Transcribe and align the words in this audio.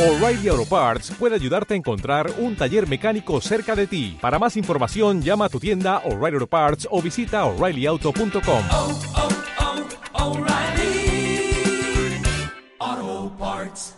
O'Reilly 0.00 0.48
Auto 0.48 0.64
Parts 0.64 1.10
puede 1.10 1.34
ayudarte 1.34 1.74
a 1.74 1.76
encontrar 1.76 2.32
un 2.38 2.56
taller 2.56 2.88
mecánico 2.88 3.38
cerca 3.42 3.76
de 3.76 3.86
ti. 3.86 4.16
Para 4.18 4.38
más 4.38 4.56
información, 4.56 5.20
llama 5.20 5.44
a 5.44 5.48
tu 5.50 5.60
tienda 5.60 5.98
O'Reilly 6.06 6.36
Auto 6.36 6.46
Parts 6.46 6.88
o 6.90 7.02
visita 7.02 7.44
oreillyauto.com. 7.44 8.64
oh, 8.72 9.00
oh, 12.78 13.32
Parts. 13.38 13.94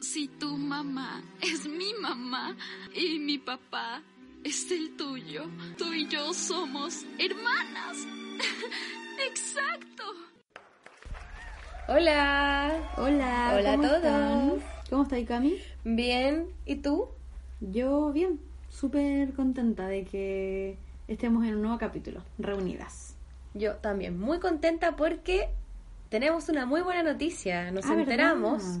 Si 0.00 0.26
tu 0.40 0.58
mamá 0.58 1.22
es 1.42 1.64
mi 1.68 1.94
mamá 2.02 2.56
y 2.92 3.20
mi 3.20 3.38
papá 3.38 4.02
es 4.42 4.68
el 4.72 4.96
tuyo, 4.96 5.44
tú 5.76 5.92
y 5.92 6.08
yo 6.08 6.34
somos 6.34 7.04
hermanas. 7.20 7.98
Exacto. 9.28 10.27
Hola. 11.90 12.70
Hola, 12.98 13.54
Hola 13.56 13.72
a 13.72 13.76
¿cómo 13.76 13.82
todos. 13.88 13.96
están? 13.96 14.52
¿Cómo 14.90 15.02
estás, 15.04 15.24
Cami? 15.26 15.58
Bien. 15.84 16.48
¿Y 16.66 16.76
tú? 16.76 17.08
Yo 17.60 18.12
bien, 18.12 18.38
súper 18.68 19.32
contenta 19.32 19.88
de 19.88 20.04
que 20.04 20.76
estemos 21.08 21.46
en 21.46 21.54
un 21.56 21.62
nuevo 21.62 21.78
capítulo, 21.78 22.22
reunidas. 22.38 23.16
Yo 23.54 23.76
también 23.76 24.20
muy 24.20 24.38
contenta 24.38 24.96
porque 24.96 25.48
tenemos 26.10 26.50
una 26.50 26.66
muy 26.66 26.82
buena 26.82 27.02
noticia. 27.02 27.70
Nos 27.70 27.86
Ah, 27.86 27.94
¿verdad? 27.94 28.02
enteramos 28.02 28.80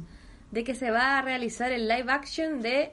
de 0.50 0.64
que 0.64 0.74
se 0.74 0.90
va 0.90 1.18
a 1.18 1.22
realizar 1.22 1.72
el 1.72 1.88
live 1.88 2.12
action 2.12 2.60
de 2.60 2.92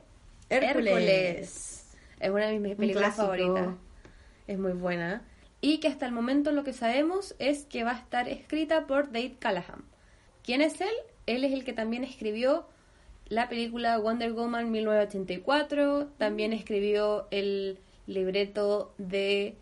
Hércules. 0.50 0.88
Hércules. 0.96 1.98
Es 2.22 2.30
una 2.30 2.48
de 2.48 2.60
mis 2.60 2.76
películas 2.78 3.16
favoritas. 3.16 3.68
Es 4.48 4.58
muy 4.58 4.72
buena. 4.72 5.24
Y 5.60 5.80
que 5.80 5.90
hasta 5.90 6.06
el 6.06 6.14
momento 6.14 6.52
lo 6.54 6.64
que 6.64 6.72
sabemos 6.72 7.36
es 7.38 7.66
que 7.66 7.84
va 7.84 7.92
a 7.92 7.98
estar 8.00 8.30
escrita 8.30 8.88
por 8.88 9.08
Dave 9.12 9.36
Callahan. 9.40 9.84
¿Quién 10.46 10.62
es 10.62 10.80
él? 10.82 10.94
Él 11.26 11.44
es 11.44 11.52
el 11.54 11.64
que 11.64 11.74
también 11.74 12.04
escribió 12.04 12.68
la 13.28 13.50
película 13.50 13.98
Wonder 13.98 14.32
Woman 14.34 14.70
1984. 14.72 16.08
También 16.18 16.54
escribió 16.54 17.28
el 17.32 17.80
libreto 18.08 18.94
de. 18.98 19.56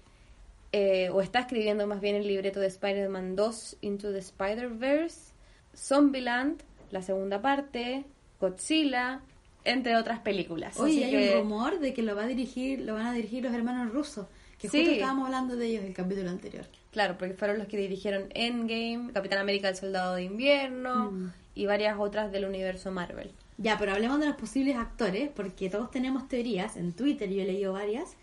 eh, 0.76 1.10
o 1.12 1.22
está 1.22 1.40
escribiendo 1.40 1.86
más 1.88 2.02
bien 2.02 2.16
el 2.16 2.28
libreto 2.28 2.60
de 2.60 2.68
Spider-Man 2.68 3.36
2 3.36 3.78
Into 3.82 4.12
the 4.12 4.18
Spider-Verse. 4.20 5.32
Zombieland, 5.76 6.62
la 6.92 7.02
segunda 7.02 7.42
parte. 7.42 8.04
Godzilla, 8.42 9.22
entre 9.64 9.96
otras 9.96 10.20
películas. 10.20 10.78
Oye, 10.80 11.06
Así 11.06 11.16
hay 11.16 11.28
que- 11.30 11.36
un 11.38 11.44
rumor 11.44 11.80
de 11.80 11.94
que 11.94 12.02
lo 12.02 12.16
va 12.16 12.24
a 12.24 12.28
dirigir, 12.28 12.82
lo 12.82 12.96
van 12.96 13.06
a 13.06 13.14
dirigir 13.14 13.44
los 13.44 13.54
hermanos 13.54 13.94
rusos, 13.94 14.28
que 14.58 14.68
Sí. 14.68 14.80
justo 14.80 14.92
estábamos 14.94 15.26
hablando 15.28 15.56
de 15.56 15.66
ellos 15.68 15.82
en 15.84 15.88
el 15.90 15.94
capítulo 15.94 16.30
anterior. 16.30 16.66
Claro, 16.94 17.18
porque 17.18 17.34
fueron 17.34 17.60
los 17.60 17.68
que 17.68 17.76
dirigieron 17.78 18.30
Endgame, 18.34 19.12
Capitán 19.12 19.40
América 19.40 19.68
el 19.68 19.76
Soldado 19.76 20.16
de 20.16 20.24
Invierno 20.24 21.34
y 21.56 21.66
varias 21.66 22.00
otras 22.00 22.32
del 22.32 22.46
universo 22.46 22.92
Marvel. 22.92 23.32
Ya, 23.58 23.78
pero 23.78 23.92
hablemos 23.92 24.20
de 24.20 24.28
los 24.28 24.36
posibles 24.36 24.78
actores, 24.78 25.30
porque 25.36 25.70
todos 25.70 25.92
tenemos 25.92 26.28
teorías, 26.28 26.78
en 26.78 26.94
Twitter 26.94 27.30
yo 27.30 27.42
he 27.42 27.46
leído 27.46 27.74
varias, 27.74 28.16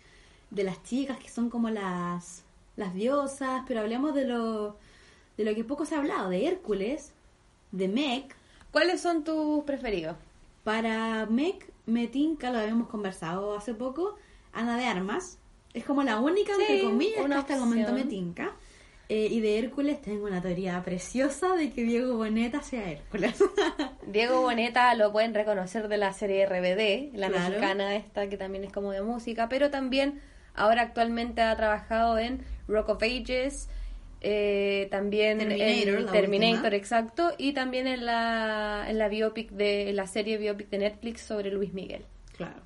de 0.49 0.63
las 0.63 0.81
chicas 0.83 1.19
que 1.19 1.29
son 1.29 1.49
como 1.49 1.69
las, 1.69 2.43
las 2.75 2.93
diosas, 2.93 3.63
pero 3.67 3.81
hablemos 3.81 4.15
de 4.15 4.25
lo, 4.25 4.77
de 5.37 5.43
lo 5.43 5.53
que 5.53 5.63
poco 5.63 5.85
se 5.85 5.95
ha 5.95 5.99
hablado, 5.99 6.29
de 6.29 6.47
Hércules, 6.47 7.13
de 7.71 7.87
Meg, 7.87 8.33
¿Cuáles 8.71 9.01
son 9.01 9.25
tus 9.25 9.65
preferidos? 9.65 10.15
Para 10.63 11.25
Meg, 11.25 11.73
me 11.85 12.07
tinca, 12.07 12.51
lo 12.51 12.59
habíamos 12.59 12.87
conversado 12.87 13.57
hace 13.57 13.73
poco, 13.73 14.15
Ana 14.53 14.77
de 14.77 14.85
Armas. 14.85 15.39
Es 15.73 15.83
como 15.85 16.03
la 16.03 16.19
única, 16.19 16.53
Sí, 16.55 16.61
entre 16.61 16.81
comillas, 16.83 17.25
que 17.25 17.33
hasta 17.33 17.53
el 17.55 17.59
momento 17.61 17.93
me 17.93 18.03
tinca. 18.05 18.51
Eh, 19.09 19.27
y 19.29 19.41
de 19.41 19.59
Hércules 19.59 20.01
tengo 20.01 20.25
una 20.25 20.41
teoría 20.41 20.81
preciosa 20.83 21.55
de 21.55 21.69
que 21.69 21.83
Diego 21.83 22.15
Boneta 22.15 22.61
sea 22.61 22.89
Hércules. 22.91 23.35
Diego 24.07 24.41
Boneta 24.41 24.95
lo 24.95 25.11
pueden 25.11 25.33
reconocer 25.33 25.87
de 25.89 25.97
la 25.97 26.13
serie 26.13 26.45
RBD, 26.45 27.13
la 27.17 27.27
Claro. 27.27 27.49
mexicana 27.49 27.95
esta 27.97 28.29
que 28.29 28.37
también 28.37 28.63
es 28.63 28.71
como 28.71 28.91
de 28.91 29.01
música, 29.01 29.49
pero 29.49 29.69
también 29.69 30.21
ahora 30.53 30.83
actualmente 30.83 31.41
ha 31.41 31.55
trabajado 31.57 32.17
en 32.19 32.41
Rock 32.69 32.89
of 32.89 33.03
Ages, 33.03 33.69
eh, 34.21 34.87
también 34.91 35.39
Terminator, 35.39 35.99
en 35.99 36.05
Terminator, 36.11 36.55
última. 36.63 36.75
exacto, 36.77 37.31
y 37.37 37.51
también 37.53 37.87
en 37.87 38.05
la, 38.05 38.85
en 38.87 38.97
la 38.97 39.09
biopic 39.09 39.51
de 39.51 39.89
en 39.89 39.95
la 39.97 40.07
serie 40.07 40.37
biopic 40.37 40.69
de 40.69 40.77
Netflix 40.77 41.21
sobre 41.21 41.51
Luis 41.51 41.73
Miguel. 41.73 42.05
claro. 42.37 42.61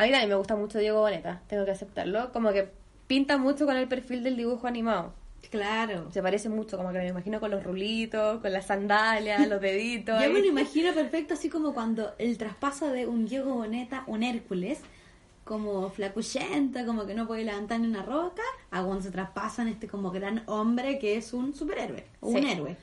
A 0.00 0.04
mí 0.04 0.12
también 0.12 0.30
me 0.30 0.34
gusta 0.36 0.56
mucho 0.56 0.78
Diego 0.78 1.00
Boneta, 1.00 1.42
tengo 1.46 1.66
que 1.66 1.72
aceptarlo. 1.72 2.32
Como 2.32 2.52
que 2.52 2.70
pinta 3.06 3.36
mucho 3.36 3.66
con 3.66 3.76
el 3.76 3.86
perfil 3.86 4.24
del 4.24 4.34
dibujo 4.34 4.66
animado. 4.66 5.12
Claro. 5.50 6.10
Se 6.10 6.22
parece 6.22 6.48
mucho, 6.48 6.78
como 6.78 6.90
que 6.90 7.00
me 7.00 7.08
imagino 7.08 7.38
con 7.38 7.50
los 7.50 7.62
rulitos, 7.62 8.40
con 8.40 8.50
las 8.50 8.64
sandalias, 8.64 9.46
los 9.46 9.60
deditos. 9.60 10.14
Yo 10.18 10.24
ahí. 10.24 10.32
me 10.32 10.40
lo 10.40 10.46
imagino 10.46 10.94
perfecto, 10.94 11.34
así 11.34 11.50
como 11.50 11.74
cuando 11.74 12.14
el 12.16 12.38
traspaso 12.38 12.88
de 12.88 13.06
un 13.06 13.26
Diego 13.26 13.52
Boneta, 13.52 14.04
un 14.06 14.22
Hércules, 14.22 14.78
como 15.44 15.90
flacuchenta, 15.90 16.86
como 16.86 17.04
que 17.04 17.12
no 17.12 17.26
puede 17.26 17.44
levantar 17.44 17.80
ni 17.80 17.88
una 17.88 18.02
roca, 18.02 18.42
a 18.70 18.82
cuando 18.82 19.02
se 19.02 19.10
traspasan 19.10 19.68
este 19.68 19.86
como 19.86 20.10
gran 20.10 20.44
hombre 20.46 20.98
que 20.98 21.18
es 21.18 21.34
un 21.34 21.52
superhéroe, 21.52 22.06
o 22.20 22.30
un 22.30 22.38
héroe. 22.38 22.74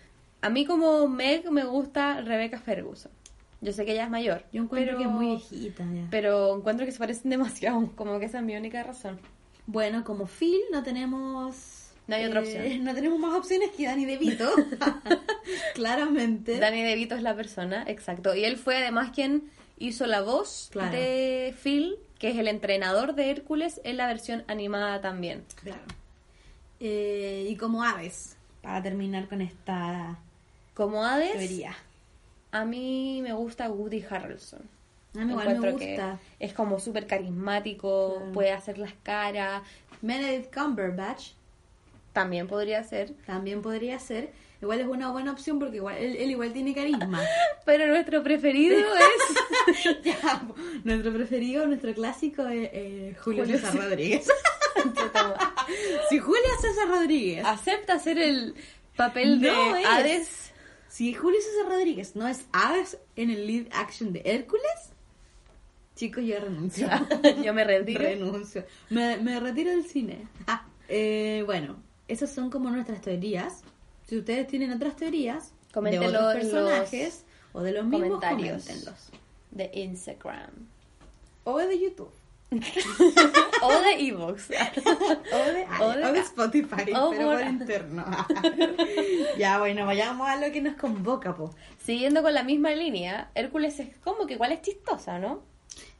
A 0.41 0.51
mí 0.51 0.65
como 0.65 1.07
Meg 1.07 1.49
me 1.49 1.63
gusta 1.63 2.21
Rebecca 2.21 2.59
Ferguson. 2.59 3.11
Yo 3.61 3.73
sé 3.73 3.85
que 3.85 3.93
ella 3.93 4.03
es 4.03 4.09
mayor. 4.09 4.43
Yo 4.53 4.61
encuentro 4.63 4.97
pero- 4.97 4.97
que 4.99 5.03
es 5.05 5.09
muy 5.09 5.25
viejita 5.27 5.83
ya. 5.83 6.07
Pero 6.11 6.55
encuentro 6.55 6.85
que 6.85 6.91
se 6.91 6.99
parecen 6.99 7.29
demasiado, 7.31 7.91
como 7.95 8.19
que 8.19 8.25
esa 8.25 8.39
es 8.39 8.43
mi 8.43 8.55
única 8.55 8.83
razón. 8.83 9.19
Bueno, 9.65 10.03
como 10.03 10.27
Phil 10.27 10.59
no 10.71 10.83
tenemos... 10.83 11.55
eh, 11.55 12.03
No 12.07 12.15
hay 12.15 12.25
otra 12.25 12.39
opción. 12.41 12.83
No 12.83 12.93
tenemos 12.93 13.19
más 13.19 13.35
opciones 13.37 13.71
que 13.71 13.85
Danny 13.85 14.05
DeVito. 14.05 14.49
Claramente. 15.73 16.59
Danny 16.59 16.83
DeVito 16.83 17.15
es 17.15 17.21
la 17.23 17.35
persona, 17.35 17.83
exacto. 17.87 18.33
Y 18.35 18.45
él 18.45 18.57
fue 18.57 18.77
además 18.77 19.11
quien 19.13 19.49
hizo 19.77 20.05
la 20.07 20.21
voz 20.21 20.69
Claro. 20.71 20.91
de 20.95 21.53
Phil, 21.61 21.95
que 22.19 22.29
es 22.29 22.37
el 22.37 22.47
entrenador 22.47 23.13
de 23.15 23.29
Hércules 23.31 23.81
en 23.83 23.97
la 23.97 24.07
versión 24.07 24.43
animada 24.47 25.01
también. 25.01 25.43
Claro. 25.61 25.81
Eh, 26.79 27.47
y 27.49 27.55
como 27.57 27.83
aves, 27.83 28.37
para 28.61 28.81
terminar 28.83 29.27
con 29.27 29.41
esta 29.41 30.17
Como 30.73 31.03
Hades, 31.03 31.33
teoría. 31.33 31.75
A 32.61 32.65
mí 32.65 33.19
me 33.23 33.33
gusta 33.33 33.69
Woody 33.69 34.03
Harrelson. 34.09 34.61
A 35.15 35.19
mí 35.25 35.31
igual 35.31 35.47
me 35.47 35.53
Encuentro 35.55 35.79
que 35.79 35.87
gusta. 35.95 36.19
Es 36.39 36.53
como 36.53 36.79
súper 36.79 37.07
carismático, 37.07 38.15
Claro. 38.17 38.31
puede 38.33 38.51
hacer 38.51 38.77
las 38.77 38.93
caras. 39.03 39.63
Benedict 40.01 40.53
Cumberbatch 40.53 41.31
También 42.13 42.47
podría 42.47 42.83
ser. 42.83 43.13
también 43.25 43.61
podría 43.61 43.97
ser. 43.99 44.31
Igual 44.61 44.79
es 44.81 44.87
una 44.87 45.11
buena 45.11 45.31
opción 45.31 45.59
porque 45.59 45.77
igual, 45.77 45.97
él, 45.97 46.15
él 46.15 46.31
igual 46.31 46.51
tiene 46.51 46.73
carisma. 46.73 47.21
Pero 47.65 47.85
nuestro 47.87 48.23
preferido 48.23 48.75
es. 49.75 50.03
Ya, 50.03 50.41
nuestro 50.83 51.13
preferido, 51.13 51.67
nuestro 51.67 51.93
clásico 51.93 52.47
es 52.47 52.69
eh, 52.73 53.15
Julio, 53.23 53.43
Julio 53.43 53.59
César. 53.59 53.75
Rodríguez. 53.75 54.27
si 56.09 56.19
Julio 56.19 56.41
César 56.61 56.87
Rodríguez, 56.87 57.45
Acepta 57.45 57.93
hacer 57.93 58.17
el 58.19 58.55
papel 58.95 59.39
de 59.41 59.51
No 59.51 59.75
es. 59.75 59.85
Hades. 59.85 60.51
Si 60.89 61.13
Julio 61.13 61.39
César 61.41 61.71
Rodríguez 61.71 62.15
no 62.15 62.27
es 62.27 62.45
Aves 62.51 62.97
en 63.15 63.29
el 63.29 63.45
lead 63.47 63.67
action 63.71 64.13
de 64.13 64.21
Hércules, 64.25 64.63
chicos, 65.95 66.23
yo 66.23 66.39
renuncio. 66.39 66.87
Yo 67.43 67.53
me 67.53 67.63
retiro. 67.63 68.01
renuncio. 68.01 68.65
Me, 68.89 69.17
me 69.17 69.39
retiro 69.39 69.71
del 69.71 69.85
cine. 69.85 70.27
Ah, 70.47 70.65
eh, 70.87 71.43
bueno, 71.45 71.77
esas 72.07 72.31
son 72.31 72.49
como 72.49 72.69
nuestras 72.69 73.01
teorías. 73.01 73.63
Si 74.07 74.17
ustedes 74.17 74.47
tienen 74.47 74.71
otras 74.71 74.95
teorías 74.95 75.49
de 75.49 75.73
Coméntenlo 75.73 76.07
otros 76.07 76.23
los 76.23 76.33
personajes 76.35 77.25
o 77.53 77.61
de 77.61 77.71
los 77.73 77.85
mismos, 77.85 78.19
comentarios. 78.21 78.63
coméntenlos. 78.63 79.09
De 79.51 79.71
Instagram. 79.73 80.51
O 81.43 81.57
de 81.57 81.79
YouTube. 81.79 82.11
o 83.61 83.81
de 83.81 84.07
Evox. 84.07 84.49
O 84.49 84.53
de, 85.51 85.67
O 85.81 85.89
de- 85.93 86.05
o 86.05 86.13
de 86.13 86.19
Spotify, 86.19 86.93
o 86.95 87.09
pero 87.11 87.27
por- 87.27 87.39
por 87.39 87.41
interno. 87.47 88.05
ya, 89.37 89.59
bueno, 89.59 89.85
vayamos 89.85 90.27
a 90.27 90.35
lo 90.37 90.51
que 90.51 90.61
nos 90.61 90.75
convoca, 90.75 91.35
po. 91.35 91.53
Siguiendo 91.79 92.21
con 92.21 92.33
la 92.33 92.43
misma 92.43 92.71
línea, 92.71 93.31
Hércules 93.35 93.79
es 93.79 93.89
como 94.03 94.25
que 94.27 94.35
igual 94.35 94.51
es 94.51 94.61
chistosa, 94.61 95.19
¿no? 95.19 95.43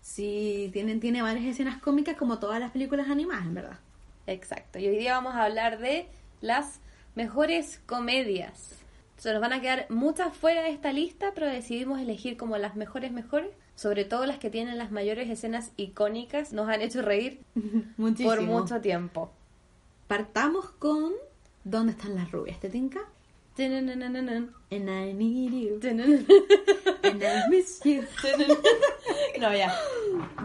Sí, 0.02 0.70
tienen, 0.74 1.00
tiene 1.00 1.22
varias 1.22 1.46
escenas 1.46 1.82
cómicas 1.82 2.16
como 2.16 2.40
todas 2.40 2.60
las 2.60 2.72
películas 2.72 3.10
animadas, 3.10 3.46
en 3.46 3.54
verdad. 3.54 3.80
Exacto. 4.26 4.80
Y 4.80 4.88
hoy 4.88 4.98
día 4.98 5.14
vamos 5.14 5.36
a 5.36 5.44
hablar 5.44 5.80
de 5.80 6.08
las 6.42 6.80
mejores 7.16 7.82
comedias. 7.86 8.76
Se 9.18 9.32
nos 9.34 9.42
van 9.42 9.54
a 9.54 9.62
quedar 9.62 9.88
muchas 9.90 10.36
fuera 10.36 10.62
de 10.64 10.70
esta 10.70 10.94
lista, 10.94 11.32
pero 11.34 11.48
decidimos 11.48 12.00
elegir 12.00 12.38
como 12.38 12.58
las 12.58 12.76
mejores 12.76 13.12
mejores, 13.12 13.50
sobre 13.78 14.04
todo 14.04 14.26
las 14.26 14.40
que 14.40 14.50
tienen 14.50 14.78
las 14.78 14.92
mayores 14.92 15.30
escenas 15.30 15.72
icónicas, 15.78 16.52
nos 16.52 16.68
han 16.68 16.82
hecho 16.82 17.02
reír 17.02 17.40
Muchísimo. 17.98 18.30
por 18.30 18.42
mucho 18.42 18.82
tiempo. 18.82 19.32
Partamos 20.08 20.70
con 20.72 21.14
¿Dónde 21.64 21.92
están 21.92 22.16
las 22.16 22.32
rubias? 22.32 22.60
¿Te 22.60 22.70
tinca? 22.70 23.02
Tununununun. 23.56 24.54
And 24.72 24.90
I 24.90 25.14
need 25.14 25.52
you. 25.52 25.80
Tununun. 25.80 26.26
And 27.04 27.22
I 27.22 27.50
miss 27.50 27.82
you. 27.84 28.04
No, 29.40 29.54
ya. 29.54 29.76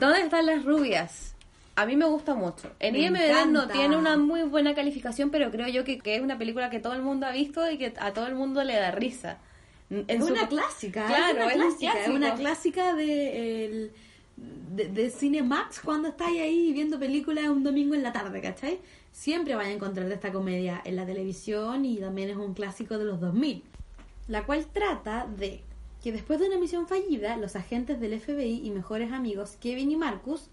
¿Dónde 0.01 0.23
están 0.23 0.47
las 0.47 0.65
rubias? 0.65 1.35
A 1.77 1.87
mí 1.87 1.97
me 1.97 2.07
gusta 2.07 2.35
mucho. 2.35 2.71
En 2.81 2.93
Me 2.95 3.03
IMDb 3.03 3.47
no 3.49 3.69
tiene 3.69 3.97
una 3.97 4.17
muy 4.17 4.43
buena 4.43 4.75
calificación, 4.75 5.31
pero 5.31 5.51
creo 5.51 5.69
yo 5.69 5.85
que, 5.85 5.99
que 5.99 6.17
es 6.17 6.23
una 6.23 6.37
película 6.39 6.71
que 6.71 6.81
todo 6.81 6.95
el 6.95 7.03
mundo 7.03 7.27
ha 7.27 7.31
visto 7.33 7.71
y 7.71 7.79
que 7.79 7.95
a 7.99 8.13
todo 8.13 8.27
el 8.27 8.35
mundo 8.35 8.65
le 8.65 8.75
da 8.75 8.91
risa. 8.91 9.39
En 9.93 10.05
es 10.09 10.25
su- 10.25 10.33
una 10.33 10.49
clásica, 10.49 11.07
Claro, 11.07 11.49
es 11.49 11.55
una 11.57 11.67
un 11.67 11.71
clásica, 11.77 12.01
es 12.03 12.09
una 12.09 12.35
clásica 12.35 12.95
de, 12.95 13.65
el- 13.67 13.93
de, 14.77 14.89
de 14.89 15.11
Cinemax 15.11 15.81
cuando 15.81 16.09
estáis 16.09 16.41
ahí 16.41 16.73
viendo 16.73 16.99
películas 16.99 17.49
un 17.49 17.63
domingo 17.63 17.95
en 17.95 18.03
la 18.03 18.13
tarde, 18.13 18.41
¿cachai? 18.41 18.81
Siempre 19.13 19.55
vais 19.55 19.69
a 19.69 19.73
encontrar 19.73 20.11
esta 20.11 20.33
comedia 20.33 20.81
en 20.85 20.97
la 20.97 21.05
televisión 21.05 21.85
y 21.85 21.99
también 21.99 22.31
es 22.31 22.37
un 22.37 22.55
clásico 22.55 22.97
de 22.99 23.05
los 23.05 23.21
2000, 23.21 23.63
la 24.29 24.45
cual 24.47 24.67
trata 24.73 25.27
de 25.27 25.63
que 26.03 26.11
después 26.13 26.41
de 26.41 26.47
una 26.49 26.59
misión 26.59 26.89
fallida, 26.89 27.37
los 27.37 27.55
agentes 27.55 28.01
del 28.01 28.19
FBI 28.19 28.67
y 28.67 28.71
mejores 28.71 29.13
amigos 29.13 29.57
Kevin 29.61 29.91
y 29.93 29.97
Marcus 29.97 30.49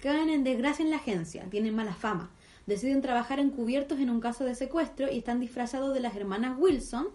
caen 0.00 0.28
en 0.28 0.44
desgracia 0.44 0.84
en 0.84 0.90
la 0.90 0.96
agencia, 0.98 1.44
tienen 1.50 1.74
mala 1.74 1.94
fama, 1.94 2.30
deciden 2.66 3.00
trabajar 3.00 3.40
encubiertos 3.40 3.98
en 4.00 4.10
un 4.10 4.20
caso 4.20 4.44
de 4.44 4.54
secuestro 4.54 5.10
y 5.10 5.18
están 5.18 5.40
disfrazados 5.40 5.94
de 5.94 6.00
las 6.00 6.14
hermanas 6.14 6.56
Wilson, 6.58 7.08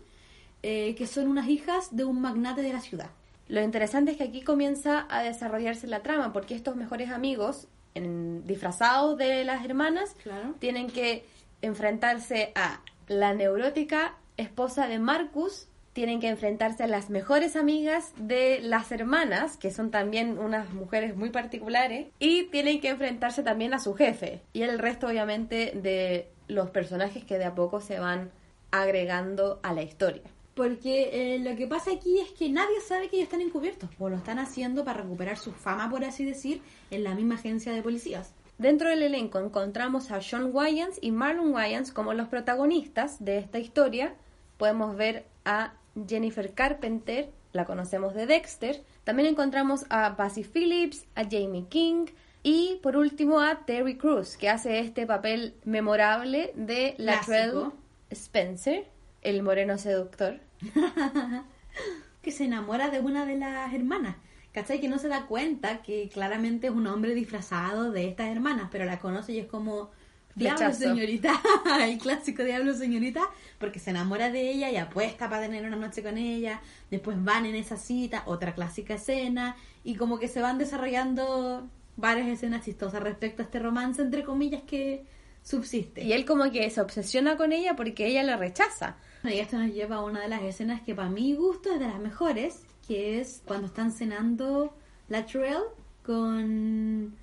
eh, 0.64 0.96
que 0.96 1.08
son 1.08 1.28
unas 1.28 1.48
hijas 1.48 1.96
de 1.96 2.04
un 2.06 2.22
magnate 2.22 2.62
de 2.62 2.74
la 2.74 2.82
ciudad. 2.82 3.10
Lo 3.48 3.62
interesante 3.62 4.12
es 4.12 4.18
que 4.18 4.24
aquí 4.26 4.42
comienza 4.42 5.06
a 5.10 5.24
desarrollarse 5.24 5.88
la 5.88 6.02
trama, 6.04 6.34
porque 6.34 6.56
estos 6.56 6.76
mejores 6.76 7.10
amigos, 7.12 7.68
en- 7.96 8.46
disfrazados 8.46 9.18
de 9.18 9.46
las 9.46 9.64
hermanas, 9.64 10.16
Claro. 10.22 10.56
tienen 10.60 10.88
que 10.88 11.24
enfrentarse 11.62 12.52
a 12.56 12.82
la 13.08 13.34
neurótica 13.34 14.16
esposa 14.36 14.88
de 14.88 15.00
Marcus, 15.00 15.68
tienen 15.94 16.20
que 16.20 16.28
enfrentarse 16.30 16.84
a 16.84 16.88
las 16.88 17.10
mejores 17.10 17.56
amigas 17.56 18.12
de 18.18 18.60
las 18.62 18.92
hermanas, 18.92 19.58
que 19.58 19.72
son 19.72 19.90
también 19.90 20.38
unas 20.38 20.72
mujeres 20.74 21.16
muy 21.16 21.32
particulares, 21.32 22.08
y 22.20 22.44
tienen 22.52 22.80
que 22.82 22.90
enfrentarse 22.90 23.42
también 23.42 23.74
a 23.74 23.80
su 23.80 23.96
jefe, 23.96 24.42
y 24.54 24.62
el 24.62 24.78
resto 24.78 25.08
obviamente 25.08 25.72
de 25.74 26.28
los 26.48 26.70
personajes 26.70 27.24
que 27.24 27.38
de 27.40 27.46
a 27.46 27.56
poco 27.56 27.82
se 27.82 27.98
van 28.00 28.30
agregando 28.72 29.60
a 29.64 29.74
la 29.74 29.82
historia. 29.82 30.22
Porque 30.58 31.36
eh, 31.36 31.40
lo 31.40 31.56
que 31.56 31.68
pasa 31.68 31.92
aquí 31.92 32.20
es 32.20 32.32
que 32.32 32.50
nadie 32.50 32.82
sabe 32.82 33.10
que 33.10 33.18
ellos 33.18 33.28
están 33.28 33.42
encubiertos, 33.42 33.92
o 34.00 34.10
lo 34.10 34.18
están 34.18 34.40
haciendo 34.40 34.84
para 34.84 35.04
recuperar 35.04 35.38
su 35.38 35.52
fama, 35.52 35.88
por 35.88 36.04
así 36.04 36.26
decir, 36.26 36.64
en 36.90 37.04
la 37.04 37.14
misma 37.14 37.36
agencia 37.36 37.72
de 37.72 37.84
policías. 37.84 38.34
Dentro 38.58 38.90
del 38.90 39.04
elenco 39.04 39.38
encontramos 39.38 40.10
a 40.10 40.20
Sean 40.20 40.50
Wayans 40.52 40.98
y 41.00 41.12
Marlon 41.12 41.54
Wayans 41.54 41.92
como 41.92 42.14
los 42.14 42.28
protagonistas 42.28 43.24
de 43.24 43.38
esta 43.38 43.60
historia. 43.60 44.16
Podemos 44.58 44.96
ver 44.96 45.28
a 45.46 45.76
Jennifer 46.08 46.52
Carpenter, 46.52 47.30
la 47.54 47.66
conocemos 47.66 48.16
de 48.16 48.26
Dexter. 48.26 48.84
También 49.04 49.30
encontramos 49.30 49.86
a 49.90 50.10
Basie 50.10 50.44
Phillips, 50.44 51.06
a 51.14 51.24
Jamie 51.24 51.68
King 51.70 52.08
y 52.42 52.80
por 52.82 52.98
último 52.98 53.42
a 53.42 53.64
Terry 53.66 53.96
Crews, 53.96 54.38
que 54.38 54.50
hace 54.50 54.80
este 54.80 55.06
papel 55.06 55.54
memorable 55.64 56.52
de 56.56 56.96
Latrell. 56.98 57.74
Spencer, 58.10 58.88
el 59.22 59.44
moreno 59.44 59.78
seductor. 59.78 60.47
que 62.22 62.32
se 62.32 62.46
enamora 62.46 62.90
de 62.90 63.00
una 63.00 63.26
de 63.26 63.38
las 63.38 63.74
hermanas. 63.74 64.16
¿Cachai? 64.54 64.82
Que 64.82 64.88
no 64.88 64.98
se 64.98 65.08
da 65.08 65.28
cuenta 65.28 65.84
que 65.84 66.10
claramente 66.10 66.68
es 66.68 66.74
un 66.74 66.88
hombre 66.88 67.14
disfrazado 67.14 67.92
de 67.92 68.08
estas 68.08 68.30
hermanas, 68.30 68.70
pero 68.72 68.86
la 68.86 69.00
conoce 69.00 69.34
y 69.34 69.40
es 69.40 69.46
como... 69.46 69.92
Diablo, 70.34 70.72
señorita. 70.72 71.42
El 71.82 71.98
clásico 71.98 72.44
Diablo, 72.44 72.74
señorita. 72.74 73.22
Porque 73.60 73.80
se 73.80 73.90
enamora 73.90 74.30
de 74.30 74.52
ella 74.52 74.70
y 74.70 74.78
apuesta 74.78 75.30
para 75.30 75.44
tener 75.44 75.66
una 75.66 75.76
noche 75.76 76.04
con 76.04 76.18
ella. 76.18 76.62
Después 76.92 77.24
van 77.24 77.48
en 77.48 77.56
esa 77.56 77.76
cita, 77.76 78.24
otra 78.28 78.54
clásica 78.54 78.96
escena. 78.96 79.56
Y 79.84 79.96
como 79.96 80.20
que 80.20 80.28
se 80.28 80.42
van 80.42 80.58
desarrollando 80.60 81.68
varias 81.96 82.28
escenas 82.28 82.64
chistosas 82.64 83.02
respecto 83.02 83.42
a 83.42 83.46
este 83.46 83.60
romance, 83.60 84.02
entre 84.02 84.24
comillas, 84.24 84.62
que 84.62 85.06
subsiste. 85.42 86.04
Y 86.04 86.14
él 86.14 86.26
como 86.26 86.52
que 86.52 86.70
se 86.70 86.82
obsesiona 86.82 87.38
con 87.38 87.52
ella 87.52 87.76
porque 87.76 88.06
ella 88.06 88.24
lo 88.24 88.38
rechaza. 88.38 88.98
Y 89.30 89.40
esto 89.40 89.58
nos 89.58 89.74
lleva 89.74 89.98
a 89.98 90.04
una 90.04 90.22
de 90.22 90.28
las 90.28 90.42
escenas 90.44 90.82
que 90.82 90.96
para 90.96 91.10
mi 91.10 91.36
gusto 91.36 91.72
es 91.72 91.80
de 91.80 91.88
las 91.88 92.00
mejores, 92.00 92.64
que 92.88 93.20
es 93.20 93.42
cuando 93.46 93.68
están 93.68 93.92
cenando 93.92 94.74
Latrell 95.10 95.64
con 96.06 97.16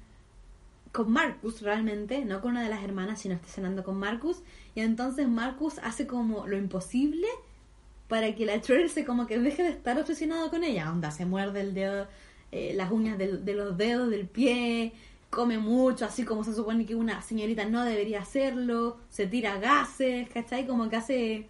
con 0.93 1.11
Marcus 1.11 1.61
realmente, 1.61 2.25
no 2.25 2.41
con 2.41 2.53
una 2.53 2.63
de 2.63 2.69
las 2.69 2.85
hermanas, 2.85 3.21
sino 3.21 3.35
está 3.35 3.49
cenando 3.49 3.83
con 3.83 3.99
Marcus 3.99 4.43
y 4.77 4.81
entonces 4.81 5.27
Marcus 5.27 5.79
hace 5.83 6.07
como 6.07 6.47
lo 6.47 6.57
imposible 6.57 7.27
para 8.07 8.33
que 8.37 8.47
Latrell 8.47 8.89
se 8.89 9.05
como 9.05 9.27
que 9.27 9.41
deje 9.41 9.65
de 9.65 9.71
estar 9.71 9.99
obsesionado 9.99 10.51
con 10.51 10.63
ella, 10.63 10.93
onda, 10.93 11.11
se 11.11 11.27
muerde 11.27 11.63
el 11.63 11.75
dedo, 11.75 12.07
eh, 12.53 12.75
las 12.77 12.93
uñas 12.93 13.19
de 13.19 13.55
los 13.55 13.77
dedos 13.77 14.09
del 14.09 14.29
pie, 14.29 14.93
come 15.31 15.59
mucho, 15.59 16.05
así 16.05 16.25
como 16.25 16.45
se 16.45 16.55
supone 16.55 16.87
que 16.87 16.95
una 16.95 17.21
señorita 17.23 17.65
no 17.65 17.85
debería 17.85 18.21
hacerlo, 18.21 18.99
se 19.11 19.27
tira 19.27 19.59
gases, 19.59 20.29
¿cachai? 20.29 20.67
Como 20.67 20.89
que 20.89 20.97
hace 20.97 21.49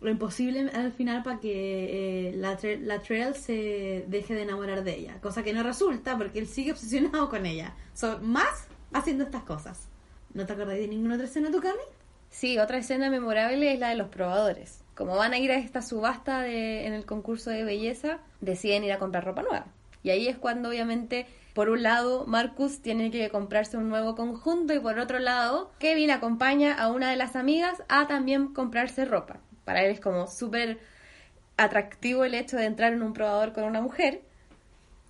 lo 0.00 0.10
imposible 0.10 0.70
al 0.74 0.92
final 0.92 1.22
para 1.22 1.40
que 1.40 2.28
eh, 2.28 2.34
Latre- 2.36 2.80
Latrell 2.80 3.34
se 3.34 4.04
deje 4.08 4.34
de 4.34 4.42
enamorar 4.42 4.84
de 4.84 4.96
ella, 4.98 5.20
cosa 5.20 5.42
que 5.42 5.52
no 5.52 5.62
resulta 5.62 6.16
porque 6.18 6.38
él 6.38 6.46
sigue 6.46 6.72
obsesionado 6.72 7.28
con 7.28 7.46
ella, 7.46 7.74
So, 7.94 8.18
más 8.20 8.66
haciendo 8.92 9.24
estas 9.24 9.44
cosas. 9.44 9.88
¿No 10.34 10.46
te 10.46 10.52
acordás 10.52 10.76
de 10.78 10.88
ninguna 10.88 11.14
otra 11.14 11.26
escena, 11.26 11.50
tu 11.50 11.60
Cami? 11.60 11.78
Sí, 12.28 12.58
otra 12.58 12.78
escena 12.78 13.08
memorable 13.08 13.72
es 13.72 13.78
la 13.78 13.90
de 13.90 13.94
los 13.94 14.08
probadores. 14.08 14.82
Como 14.96 15.16
van 15.16 15.32
a 15.32 15.38
ir 15.38 15.52
a 15.52 15.56
esta 15.58 15.80
subasta 15.82 16.40
de, 16.40 16.86
en 16.86 16.92
el 16.92 17.04
concurso 17.06 17.50
de 17.50 17.62
belleza, 17.64 18.18
deciden 18.40 18.82
ir 18.84 18.92
a 18.92 18.98
comprar 18.98 19.24
ropa 19.24 19.42
nueva. 19.42 19.66
Y 20.02 20.10
ahí 20.10 20.26
es 20.28 20.36
cuando 20.36 20.68
obviamente, 20.68 21.26
por 21.54 21.68
un 21.70 21.82
lado, 21.82 22.26
Marcus 22.26 22.82
tiene 22.82 23.10
que 23.10 23.30
comprarse 23.30 23.76
un 23.76 23.88
nuevo 23.88 24.16
conjunto 24.16 24.74
y 24.74 24.80
por 24.80 24.98
otro 24.98 25.18
lado, 25.20 25.70
Kevin 25.78 26.10
acompaña 26.10 26.74
a 26.74 26.88
una 26.90 27.10
de 27.10 27.16
las 27.16 27.36
amigas 27.36 27.82
a 27.88 28.06
también 28.08 28.52
comprarse 28.52 29.04
ropa. 29.04 29.38
Para 29.64 29.82
él 29.82 29.92
es 29.92 30.00
como 30.00 30.26
súper 30.26 30.78
atractivo 31.56 32.24
el 32.24 32.34
hecho 32.34 32.56
de 32.56 32.64
entrar 32.66 32.92
en 32.92 33.02
un 33.02 33.12
probador 33.12 33.52
con 33.52 33.64
una 33.64 33.80
mujer. 33.80 34.22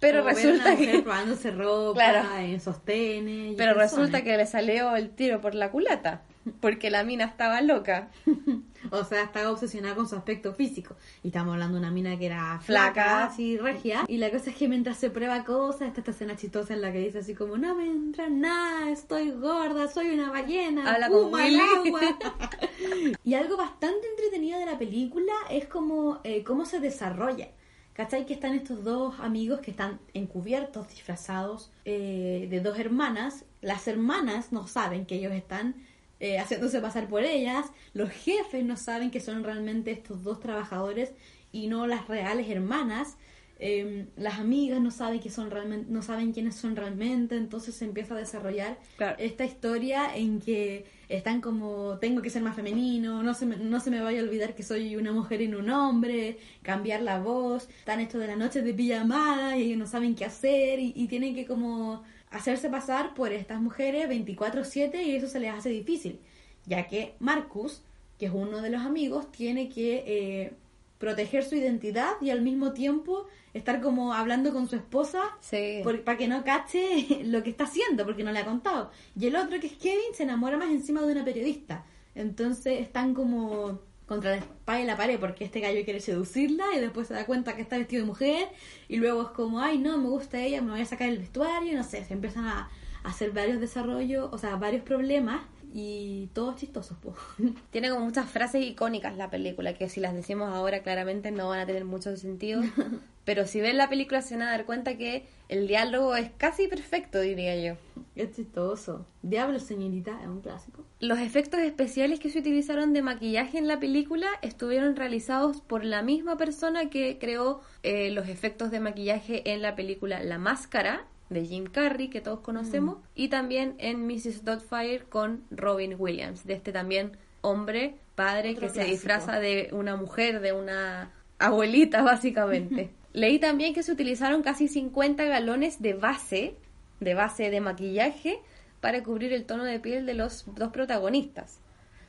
Pero 0.01 0.19
Como 0.23 0.35
resulta 0.35 0.63
una 0.65 0.71
mujer 0.73 0.91
que... 0.97 0.99
probándose 1.03 1.51
ropa 1.51 1.95
Claro. 1.95 2.37
en 2.39 2.61
sostenes. 2.61 3.53
y 3.53 3.55
Pero 3.57 3.75
resulta 3.75 4.23
que 4.23 4.37
le 4.37 4.47
salió 4.47 4.95
el 4.97 5.11
tiro 5.11 5.41
por 5.41 5.55
la 5.55 5.71
culata. 5.71 6.23
Porque 6.61 6.91
la 6.91 7.05
mina 7.05 7.25
estaba 7.25 7.61
loca. 7.63 8.09
O 8.91 9.05
sea, 9.05 9.25
estaba 9.25 9.51
obsesionada 9.51 9.95
con 9.95 10.09
su 10.09 10.17
aspecto 10.17 10.53
físico. 10.53 10.97
Y 11.23 11.29
estamos 11.29 11.53
hablando 11.53 11.75
de 11.75 11.81
una 11.81 11.91
mina 11.91 12.19
que 12.19 12.27
era 12.27 12.61
Flaca. 12.61 13.25
así 13.25 13.57
regia. 13.57 14.05
Y 14.09 14.19
la 14.19 14.31
cosa 14.31 14.51
es 14.51 14.57
que 14.57 14.69
mientras 14.69 14.99
se 14.99 15.11
prueba 15.11 15.45
cosas, 15.45 15.89
está 15.89 16.01
esta 16.01 16.11
escena 16.11 16.37
chistosa 16.37 16.75
en 16.75 16.81
la 16.81 16.93
que 16.93 16.99
dice 16.99 17.19
así 17.19 17.35
como, 17.35 17.57
no 17.57 17.75
me 17.75 17.87
entra 17.87 18.29
nada, 18.29 18.91
estoy 18.91 19.31
gorda, 19.31 19.89
soy 19.89 20.11
una 20.11 20.31
ballena. 20.31 20.93
Habla 20.93 21.09
como 21.09 21.29
Willy. 21.29 21.59
agua". 21.59 22.01
y 23.25 23.35
algo 23.35 23.57
bastante 23.57 24.07
entretenido 24.09 24.59
de 24.59 24.67
la 24.67 24.79
película 24.79 25.33
es 25.51 25.67
como 25.67 26.21
eh, 26.25 26.45
cómo 26.45 26.65
se 26.65 26.81
desarrolla. 26.81 27.49
¿Cachai? 27.95 28.27
Que 28.27 28.35
están 28.35 28.55
estos 28.55 28.83
dos 28.83 29.21
amigos 29.21 29.61
que 29.61 29.71
están 29.71 30.01
encubiertos, 30.15 30.89
disfrazados 30.89 31.71
eh, 31.85 32.49
de 32.51 32.61
dos 32.61 32.77
hermanas. 32.77 33.45
Las 33.61 33.87
hermanas 33.87 34.51
no 34.51 34.67
saben 34.67 35.07
que 35.07 35.15
ellos 35.15 35.33
están 35.33 35.77
eh, 36.21 36.39
haciéndose 36.39 36.81
pasar 36.81 37.09
por 37.09 37.23
ellas. 37.25 37.67
Los 37.93 38.11
jefes 38.11 38.65
no 38.65 38.77
saben 38.77 39.11
que 39.11 39.21
son 39.21 39.45
realmente 39.45 39.91
estos 39.91 40.23
dos 40.23 40.41
trabajadores 40.41 41.13
y 41.53 41.67
no 41.69 41.87
las 41.87 42.09
reales 42.09 42.49
hermanas. 42.51 43.17
Eh, 43.61 44.09
las 44.17 44.41
amigas 44.41 44.81
no 44.81 44.91
saben 44.91 45.21
que 45.21 45.31
son 45.31 45.51
realmente, 45.51 45.87
no 45.91 46.03
saben 46.03 46.33
quiénes 46.33 46.57
son 46.57 46.75
realmente. 46.77 47.37
Entonces 47.37 47.75
se 47.77 47.85
empieza 47.85 48.15
a 48.15 48.19
desarrollar 48.19 48.79
Claro. 48.97 49.17
esta 49.19 49.45
historia 49.45 50.15
en 50.17 50.41
que 50.41 50.87
están 51.09 51.41
como 51.41 51.99
tengo 52.01 52.21
que 52.23 52.31
ser 52.31 52.43
más 52.43 52.57
femenino, 52.57 53.23
no 53.23 53.35
se 53.35 53.47
me, 53.47 53.57
no 53.57 53.79
se 53.79 53.91
me 53.91 54.01
vaya 54.01 54.21
a 54.21 54.25
olvidar 54.25 54.55
que 54.55 54.63
soy 54.63 54.97
una 54.97 55.13
mujer 55.13 55.41
y 55.43 55.49
no 55.49 55.59
un 55.61 55.71
hombre, 55.71 56.39
cambiar 56.63 57.03
la 57.03 57.21
voz, 57.21 57.69
están 57.79 58.01
esto 58.01 58.19
de 58.19 58.27
la 58.27 58.37
noche 58.37 58.63
de 58.63 58.75
pijamada 58.75 59.57
y 59.57 59.77
no 59.77 59.87
saben 59.87 60.15
qué 60.17 60.25
hacer 60.25 60.79
y, 60.81 60.93
y 60.97 61.07
tienen 61.07 61.35
que 61.35 61.47
como 61.47 62.03
hacerse 62.35 62.69
pasar 62.69 63.15
por 63.15 63.33
estas 63.33 63.61
mujeres 63.61 64.09
24/7 64.09 65.03
y 65.03 65.17
eso 65.17 65.29
se 65.29 65.41
les 65.41 65.53
hace 65.53 65.71
difícil, 65.71 66.21
ya 66.67 66.87
que 66.87 67.15
Marcus, 67.21 67.83
que 68.19 68.27
es 68.27 68.33
uno 68.33 68.61
de 68.63 68.71
los 68.71 68.83
amigos, 68.83 69.31
tiene 69.33 69.69
que 69.69 70.05
eh, 70.07 70.53
proteger 70.99 71.45
su 71.45 71.55
identidad 71.57 72.13
y 72.21 72.31
al 72.31 72.43
mismo 72.43 72.73
tiempo 72.73 73.27
estar 73.53 73.81
como 73.81 74.15
hablando 74.15 74.53
con 74.53 74.69
su 74.69 74.77
esposa 74.77 75.21
Sí. 75.41 75.83
para 76.05 76.17
que 76.19 76.29
no 76.29 76.45
cache 76.45 77.21
lo 77.25 77.43
que 77.43 77.51
está 77.51 77.65
haciendo, 77.65 78.05
porque 78.05 78.25
no 78.25 78.33
le 78.33 78.39
ha 78.41 78.45
contado. 78.45 78.91
Y 79.19 79.27
el 79.27 79.37
otro, 79.37 79.61
que 79.61 79.67
es 79.69 79.75
Kevin, 79.75 80.13
se 80.15 80.23
enamora 80.25 80.57
más 80.57 80.71
encima 80.71 81.03
de 81.03 81.13
una 81.13 81.25
periodista. 81.25 81.85
Entonces 82.15 82.81
están 82.81 83.13
como 83.15 83.81
contra 84.07 84.31
la 84.33 84.37
espalda 84.37 84.83
y 84.83 84.87
la 84.87 84.97
pared, 84.97 85.19
porque 85.19 85.45
este 85.45 85.61
gallo 85.61 85.85
quiere 85.85 86.01
seducirla 86.01 86.65
y 86.77 86.81
después 86.81 87.09
se 87.09 87.15
da 87.15 87.27
cuenta 87.27 87.57
que 87.57 87.63
está 87.63 87.79
vestido 87.79 88.03
de 88.03 88.07
mujer 88.07 88.49
y 88.89 88.97
luego 88.97 89.23
es 89.23 89.29
como, 89.29 89.61
ay, 89.61 89.79
no, 89.79 89.97
me 89.99 90.09
gusta 90.09 90.41
ella, 90.41 90.61
me 90.61 90.73
voy 90.73 90.81
a 90.81 90.87
sacar 90.87 91.09
el 91.09 91.19
vestuario, 91.19 91.77
no 91.77 91.85
sé, 91.85 92.05
se 92.05 92.15
empiezan 92.15 92.47
a, 92.47 92.71
a 93.03 93.09
hacer 93.09 93.33
varios 93.33 93.61
desarrollos, 93.61 94.29
o 94.33 94.39
sea, 94.39 94.57
varios 94.57 94.83
problemas 94.83 95.43
y 95.73 96.29
todos 96.35 96.57
chistosos, 96.57 96.97
pues. 97.01 97.17
Tiene 97.71 97.91
como 97.91 98.05
muchas 98.05 98.31
frases 98.31 98.65
icónicas 98.65 99.17
la 99.17 99.31
película, 99.31 99.75
que 99.75 99.89
si 99.89 100.01
las 100.01 100.15
decimos 100.15 100.51
ahora 100.51 100.83
claramente 100.83 101.31
no 101.31 101.49
van 101.49 101.61
a 101.61 101.67
tener 101.67 101.85
mucho 101.85 102.17
sentido, 102.17 102.63
Pero 103.25 103.47
si 103.47 103.61
ven 103.61 103.79
la 103.79 103.89
película 103.89 104.21
se 104.23 104.37
van 104.37 104.49
a 104.49 104.51
dar 104.51 104.67
cuenta 104.67 104.97
que 104.97 105.27
el 105.55 105.69
diálogo 105.69 106.17
es 106.17 106.31
casi 106.37 106.67
perfecto, 106.67 107.21
diría 107.21 107.57
yo. 107.57 107.77
Es 108.17 108.35
chistoso. 108.35 109.07
Diablo, 109.23 109.61
señorita, 109.61 110.21
es 110.21 110.27
un 110.27 110.41
clásico. 110.41 110.85
Los 110.99 111.21
efectos 111.21 111.61
especiales 111.61 112.19
que 112.19 112.29
se 112.29 112.41
utilizaron 112.41 112.93
de 112.93 113.03
maquillaje 113.03 113.59
en 113.59 113.69
la 113.69 113.79
película 113.79 114.27
estuvieron 114.43 114.97
realizados 114.97 115.61
por 115.61 115.85
la 115.85 116.03
misma 116.03 116.37
persona 116.37 116.91
que 116.91 117.19
creó 117.19 117.61
eh, 117.85 118.11
los 118.11 118.29
efectos 118.29 118.73
de 118.73 118.81
maquillaje 118.81 119.53
en 119.53 119.63
la 119.63 119.77
película 119.77 120.25
La 120.25 120.39
Máscara 120.39 121.07
de 121.31 121.47
Jim 121.47 121.67
Carrey, 121.67 122.09
que 122.09 122.21
todos 122.21 122.41
conocemos, 122.41 122.99
y 123.15 123.29
también 123.29 123.77
en 123.79 124.07
Mrs. 124.07 124.45
Doubtfire 124.45 125.05
con 125.09 125.45
Robin 125.51 125.95
Williams, 125.97 126.45
de 126.45 126.55
este 126.55 126.73
también 126.73 127.17
hombre, 127.43 127.97
padre, 128.17 128.51
Otro 128.51 128.63
que 128.63 128.75
se 128.75 128.85
disfraza 128.85 129.39
de 129.39 129.69
una 129.73 129.97
mujer, 129.97 130.41
de 130.41 130.53
una 130.53 131.13
abuelita, 131.39 132.03
básicamente. 132.03 132.91
Leí 133.15 133.39
también 133.39 133.75
que 133.75 133.85
se 133.85 133.93
utilizaron 133.93 134.43
casi 134.43 134.67
50 134.67 135.25
galones 135.25 135.81
de 135.81 135.95
base, 135.95 136.57
de 136.99 137.15
base 137.15 137.49
de 137.49 137.61
maquillaje, 137.61 138.41
para 138.81 139.03
cubrir 139.05 139.33
el 139.33 139.47
tono 139.47 139.63
de 139.65 139.79
piel 139.79 140.05
de 140.05 140.15
los 140.15 140.45
dos 140.57 140.73
protagonistas. 140.73 141.61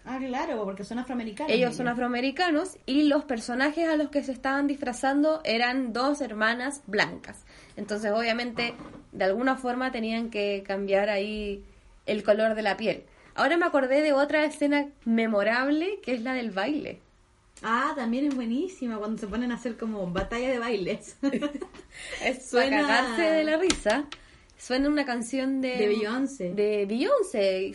Ah, 0.04 0.18
claro, 0.20 0.66
porque 0.66 0.84
son 0.84 0.98
afroamericanos. 0.98 1.54
Ellos 1.54 1.76
son 1.76 1.88
afroamericanos 1.88 2.78
y 2.88 3.04
los 3.04 3.24
personajes 3.24 3.88
a 3.88 3.96
los 3.96 4.10
que 4.10 4.24
se 4.24 4.32
estaban 4.32 4.66
disfrazando 4.66 5.42
eran 5.44 5.94
dos 5.94 6.22
hermanas 6.22 6.82
blancas. 6.88 7.46
Entonces, 7.78 8.12
obviamente, 8.12 8.74
de 9.12 9.26
alguna 9.26 9.58
forma 9.58 9.92
tenían 9.92 10.32
que 10.32 10.64
cambiar 10.66 11.10
ahí 11.10 11.64
el 12.08 12.24
color 12.24 12.56
de 12.56 12.64
la 12.64 12.78
piel. 12.78 13.04
Ahora 13.36 13.58
me 13.58 13.66
acordé 13.66 14.02
de 14.02 14.14
otra 14.14 14.44
escena 14.44 14.88
memorable 15.06 16.00
que 16.04 16.14
es 16.16 16.22
la 16.22 16.34
del 16.34 16.50
baile. 16.50 17.00
Ah, 17.68 17.94
también 17.96 18.26
es 18.28 18.36
buenísima 18.36 18.98
cuando 18.98 19.18
se 19.18 19.26
ponen 19.28 19.52
a 19.52 19.56
hacer 19.56 19.76
como 19.76 20.06
batalla 20.12 20.50
de 20.52 20.60
bailes. 20.60 21.18
Es 22.24 22.50
Suena- 22.50 22.82
para 22.82 22.88
cagarse 23.00 23.22
de 23.24 23.44
la 23.44 23.58
risa. 23.58 24.06
Suena 24.58 24.88
una 24.90 25.06
canción 25.06 25.62
de... 25.62 25.76
De 25.78 25.88
Beyoncé. 25.88 26.54
De 26.54 26.86
Beyoncé, 26.86 27.72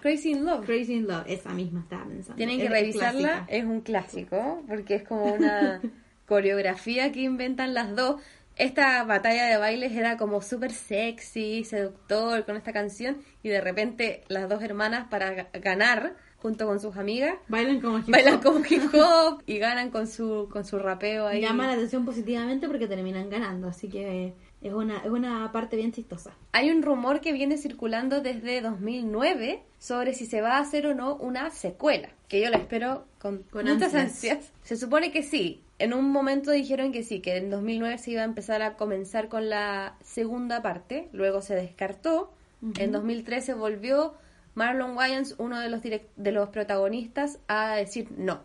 Crazy 0.00 0.32
in 0.32 0.44
Love. 0.44 0.64
Crazy 0.66 0.94
in 0.94 1.06
Love, 1.06 1.24
esa 1.28 1.50
misma 1.52 1.80
estaba 1.80 2.04
pensando. 2.06 2.34
Tienen 2.36 2.58
que 2.58 2.64
Es 2.64 2.70
revisarla, 2.70 3.20
clásica. 3.28 3.46
es 3.56 3.64
un 3.64 3.80
clásico, 3.82 4.62
porque 4.66 4.94
es 4.96 5.02
como 5.04 5.24
una 5.34 5.80
coreografía 6.26 7.12
que 7.12 7.20
inventan 7.20 7.74
las 7.74 7.94
dos. 7.94 8.20
Esta 8.56 9.02
batalla 9.04 9.46
de 9.46 9.56
bailes 9.56 9.92
era 9.92 10.16
como 10.16 10.40
súper 10.42 10.72
sexy, 10.72 11.64
seductor 11.64 12.44
con 12.44 12.56
esta 12.56 12.72
canción, 12.72 13.18
y 13.42 13.48
de 13.48 13.60
repente 13.60 14.22
las 14.28 14.48
dos 14.48 14.62
hermanas 14.62 15.06
para 15.08 15.34
ga- 15.36 15.60
ganar, 15.60 16.14
junto 16.44 16.66
con 16.66 16.78
sus 16.78 16.94
amigas, 16.98 17.36
Bailan 17.48 17.80
como 17.80 18.00
hip 18.00 18.10
bailan 18.10 18.34
hop. 18.34 18.42
como 18.42 18.58
hip 18.68 18.82
hop 18.94 19.42
y 19.46 19.56
ganan 19.56 19.88
con 19.88 20.06
su, 20.06 20.46
con 20.52 20.62
su 20.66 20.78
rapeo 20.78 21.26
ahí. 21.26 21.40
Llama 21.40 21.66
la 21.66 21.72
atención 21.72 22.04
positivamente 22.04 22.66
porque 22.68 22.86
terminan 22.86 23.30
ganando, 23.30 23.68
así 23.68 23.88
que 23.88 24.34
es 24.60 24.72
una, 24.74 24.98
es 24.98 25.10
una 25.10 25.50
parte 25.52 25.76
bien 25.76 25.90
chistosa. 25.92 26.32
Hay 26.52 26.68
un 26.70 26.82
rumor 26.82 27.22
que 27.22 27.32
viene 27.32 27.56
circulando 27.56 28.20
desde 28.20 28.60
2009 28.60 29.62
sobre 29.78 30.12
si 30.12 30.26
se 30.26 30.42
va 30.42 30.58
a 30.58 30.60
hacer 30.60 30.86
o 30.86 30.94
no 30.94 31.16
una 31.16 31.48
secuela, 31.48 32.10
que 32.28 32.42
yo 32.42 32.50
la 32.50 32.58
espero 32.58 33.06
con, 33.18 33.38
Con 33.44 33.64
muchas 33.64 33.94
ansias. 33.94 34.36
ansias. 34.36 34.52
Se 34.64 34.76
supone 34.76 35.12
que 35.12 35.22
sí. 35.22 35.62
En 35.78 35.94
un 35.94 36.10
momento 36.10 36.50
dijeron 36.50 36.92
que 36.92 37.02
sí, 37.04 37.20
que 37.20 37.38
en 37.38 37.48
2009 37.48 37.96
se 37.96 38.10
iba 38.10 38.20
a 38.20 38.26
empezar 38.26 38.60
a 38.60 38.76
comenzar 38.76 39.30
con 39.30 39.48
la 39.48 39.96
segunda 40.02 40.60
parte, 40.60 41.08
luego 41.12 41.40
se 41.40 41.54
descartó. 41.54 42.34
En 42.78 42.92
2013 42.92 43.54
volvió 43.54 44.14
Marlon 44.54 44.96
Wayans, 44.96 45.34
uno 45.38 45.58
de 45.60 45.68
los, 45.68 45.82
direct- 45.82 46.08
de 46.16 46.32
los 46.32 46.48
protagonistas, 46.50 47.38
a 47.48 47.76
decir 47.76 48.08
no, 48.16 48.40